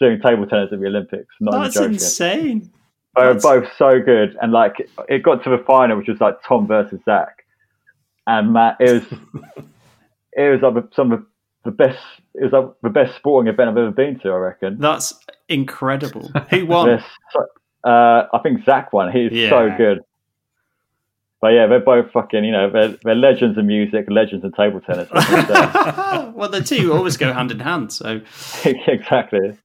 doing 0.00 0.20
table 0.20 0.46
tennis 0.46 0.70
at 0.72 0.80
the 0.80 0.86
Olympics. 0.86 1.34
Not 1.40 1.62
That's 1.62 1.74
joking. 1.74 1.94
insane. 1.94 2.70
They 3.16 3.26
were 3.26 3.34
both 3.34 3.68
so 3.78 4.00
good, 4.00 4.36
and 4.42 4.52
like 4.52 4.88
it 5.08 5.22
got 5.22 5.44
to 5.44 5.50
the 5.50 5.62
final, 5.64 5.96
which 5.96 6.08
was 6.08 6.20
like 6.20 6.36
Tom 6.46 6.66
versus 6.66 7.00
Zach, 7.04 7.43
and 8.26 8.52
Matt. 8.52 8.76
It 8.80 8.92
was 8.92 9.02
it 10.32 10.62
was 10.62 10.74
like 10.74 10.84
some 10.94 11.12
of 11.12 11.24
the 11.64 11.70
best. 11.70 11.98
It 12.34 12.44
was 12.44 12.52
like 12.52 12.74
the 12.82 12.90
best 12.90 13.16
sporting 13.16 13.52
event 13.52 13.70
I've 13.70 13.76
ever 13.76 13.90
been 13.90 14.18
to. 14.20 14.30
I 14.30 14.36
reckon. 14.36 14.78
That's 14.78 15.14
incredible. 15.48 16.30
Who 16.50 16.66
won? 16.66 17.02
Uh, 17.84 18.26
I 18.32 18.38
think 18.42 18.64
Zach 18.64 18.92
won. 18.92 19.12
He's 19.12 19.48
so 19.48 19.72
good. 19.76 20.00
But 21.40 21.48
yeah, 21.48 21.66
they're 21.66 21.78
both 21.80 22.10
fucking. 22.12 22.42
You 22.42 22.52
know, 22.52 22.70
they're, 22.70 22.96
they're 23.04 23.14
legends 23.14 23.58
in 23.58 23.66
music, 23.66 24.06
legends 24.08 24.44
in 24.44 24.52
table 24.52 24.80
tennis. 24.80 25.08
So- 25.14 26.32
well, 26.34 26.48
the 26.48 26.62
two 26.62 26.92
always 26.94 27.16
go 27.16 27.32
hand 27.32 27.50
in 27.50 27.60
hand. 27.60 27.92
So, 27.92 28.22
exactly. 28.64 29.56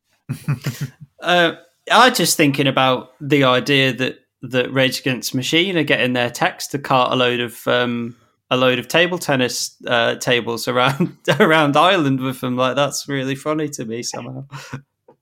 uh, 1.22 1.54
I 1.92 2.10
just 2.10 2.36
thinking 2.38 2.68
about 2.68 3.14
the 3.22 3.46
idea 3.46 3.94
that 3.94 4.20
that 4.42 4.72
Rage 4.72 5.00
Against 5.00 5.34
Machine 5.34 5.78
are 5.78 5.84
getting 5.84 6.14
their 6.14 6.30
techs 6.30 6.68
to 6.68 6.80
cart 6.80 7.14
a 7.14 7.16
load 7.16 7.40
of 7.40 7.66
um, 7.68 8.16
a 8.52 8.58
load 8.58 8.80
of 8.80 8.88
table 8.88 9.18
tennis 9.18 9.76
uh, 9.88 10.16
tables 10.16 10.68
around 10.68 11.16
around 11.40 11.78
Ireland 11.78 12.20
with 12.20 12.42
them. 12.42 12.56
Like 12.58 12.76
that's 12.76 13.08
really 13.08 13.36
funny 13.36 13.70
to 13.70 13.86
me 13.86 14.04
somehow. 14.04 14.46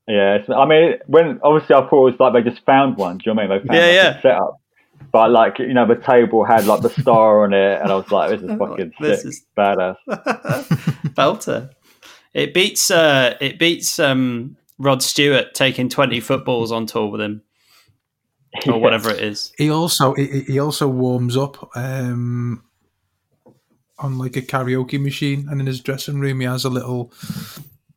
Yeah, 0.07 0.36
it's, 0.36 0.49
I 0.49 0.65
mean, 0.65 0.93
when 1.07 1.39
obviously 1.43 1.75
I 1.75 1.82
thought 1.89 2.07
it 2.07 2.11
was 2.11 2.19
like 2.19 2.34
they 2.34 2.49
just 2.49 2.63
found 2.65 2.95
one. 2.97 3.17
Do 3.17 3.30
you 3.30 3.34
know 3.36 3.41
what 3.41 3.51
I 3.51 3.55
mean? 3.55 3.61
They 3.63 3.67
found 3.67 3.78
Yeah, 3.80 3.86
like, 3.86 3.93
yeah. 3.95 4.17
a 4.17 4.21
setup, 4.21 4.61
but 5.11 5.32
like 5.32 5.59
you 5.59 5.73
know, 5.73 5.86
the 5.86 5.95
table 6.01 6.45
had 6.45 6.65
like 6.65 6.82
the 6.82 6.89
star 6.89 7.43
on 7.43 7.53
it, 7.53 7.82
and 7.82 7.91
I 7.91 7.95
was 7.95 8.09
like, 8.11 8.30
this 8.32 8.41
is 8.49 8.57
fucking 8.57 8.93
This 9.01 9.21
sick, 9.21 9.28
is- 9.30 9.45
badass. 9.57 9.95
Belter. 11.13 11.71
It 12.34 12.53
beats 12.53 12.89
uh, 12.91 13.36
it 13.41 13.57
beats 13.59 13.99
um, 13.99 14.55
Rod 14.78 15.01
Stewart 15.03 15.53
taking 15.53 15.89
twenty 15.89 16.19
footballs 16.19 16.71
on 16.71 16.86
tour 16.86 17.07
with 17.09 17.19
him. 17.21 17.41
or 18.67 18.80
whatever 18.80 19.09
it 19.11 19.19
is. 19.19 19.51
He 19.57 19.69
also 19.69 20.13
he, 20.13 20.41
he 20.41 20.59
also 20.59 20.88
warms 20.88 21.36
up 21.36 21.69
um, 21.75 22.63
on 24.00 24.18
like 24.18 24.36
a 24.36 24.41
karaoke 24.41 25.02
machine, 25.02 25.48
and 25.50 25.60
in 25.60 25.68
his 25.68 25.80
dressing 25.82 26.20
room 26.20 26.39
he 26.39 26.45
has 26.45 26.66
a 26.66 26.70
little 26.70 27.12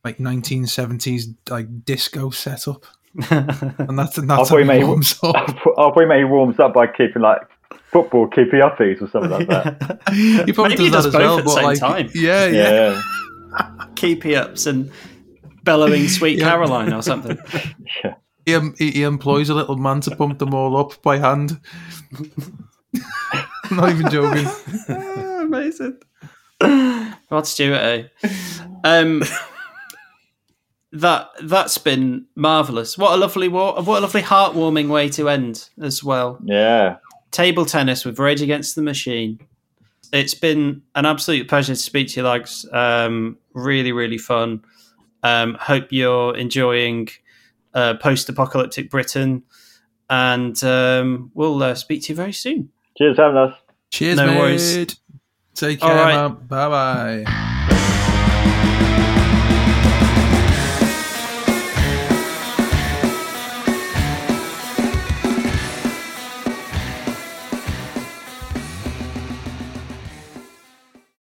like 0.05 0.19
1970s 0.19 1.35
like 1.51 1.85
disco 1.85 2.31
setup, 2.31 2.85
and 3.31 3.99
that's 3.99 4.17
and 4.19 4.31
I 4.33 4.37
that's 4.37 4.49
thought 4.49 4.51
how 4.51 4.57
he 4.57 4.63
he 4.63 4.65
made- 4.69 4.85
warms 4.85 5.19
up. 5.23 5.35
thought 5.63 5.95
maybe 5.97 6.19
he 6.19 6.25
warms 6.25 6.59
up 6.59 6.75
by 6.75 6.87
keeping 6.87 7.23
like 7.23 7.41
football 7.93 8.29
keepy 8.29 8.59
uppies 8.59 9.03
or 9.03 9.09
something 9.09 9.31
like 9.31 9.49
that. 9.49 10.01
He 10.47 10.53
probably 10.53 10.75
Maybe 10.75 10.85
he 10.85 10.91
does 10.91 11.05
does 11.05 11.13
that 11.13 11.23
as 11.23 11.29
both 11.29 11.29
well, 11.29 11.39
at 11.39 11.45
the 11.45 11.51
same 11.51 11.65
like 11.65 11.79
time. 11.81 12.11
yeah, 12.15 12.47
yeah, 12.47 13.01
Yeah, 13.59 13.85
Keepy 13.97 14.37
ups 14.37 14.67
and 14.67 14.91
bellowing 15.65 16.07
Sweet 16.09 16.39
Yeah. 16.39 16.49
Caroline 16.51 16.93
or 16.93 17.03
something. 17.03 17.37
yeah. 18.05 18.15
He, 18.47 18.55
em- 18.55 18.75
he, 18.79 18.91
he 18.93 19.03
employs 19.03 19.51
a 19.51 19.55
little 19.55 19.77
man 19.77 20.01
to 20.03 20.15
pump 20.17 20.39
them 20.39 20.55
all 20.55 20.77
up 20.77 21.03
by 21.03 21.19
hand. 21.19 21.61
Not 23.77 23.91
even 23.91 24.11
joking. 24.11 24.47
Ah, 24.89 25.41
Amazing. 25.43 25.99
Rod 27.31 27.47
Stewart, 27.47 27.81
eh? 27.81 28.03
Um, 28.85 29.23
that 30.93 31.29
that's 31.43 31.79
been 31.79 32.27
marvelous. 32.35 32.99
What 32.99 33.13
a 33.15 33.17
lovely, 33.17 33.49
wa- 33.49 33.81
what 33.83 33.99
a 33.99 34.01
lovely, 34.01 34.23
heartwarming 34.23 34.89
way 34.89 35.09
to 35.11 35.29
end 35.29 35.69
as 35.81 36.03
well. 36.03 36.39
Yeah. 36.45 36.97
Table 37.31 37.65
tennis 37.65 38.05
with 38.05 38.19
Rage 38.19 38.43
Against 38.43 38.75
the 38.75 38.83
Machine. 38.83 39.39
It's 40.13 40.35
been 40.35 40.83
an 40.97 41.07
absolute 41.07 41.49
pleasure 41.49 41.75
to 41.75 41.81
speak 41.81 42.09
to 42.09 42.21
you, 42.21 42.27
lads. 42.27 42.67
Um, 42.73 43.39
really, 43.55 43.93
really 43.93 44.19
fun. 44.19 44.63
Um, 45.23 45.57
hope 45.61 45.89
you're 45.91 46.37
enjoying 46.37 47.09
uh, 47.75 47.95
post-apocalyptic 47.95 48.91
Britain, 48.91 49.45
and 50.09 50.63
um, 50.65 51.31
we'll 51.35 51.63
uh, 51.63 51.77
speak 51.77 52.03
to 52.05 52.09
you 52.13 52.17
very 52.17 52.33
soon. 52.33 52.71
Cheers 53.01 53.17
having 53.17 53.37
us. 53.39 53.55
Cheers, 53.91 54.17
No 54.19 54.27
mate. 54.27 54.39
worries. 54.39 54.97
Take 55.55 55.81
care, 55.81 55.95
right. 55.95 56.29
Bye 56.49 56.69
bye. 57.25 57.77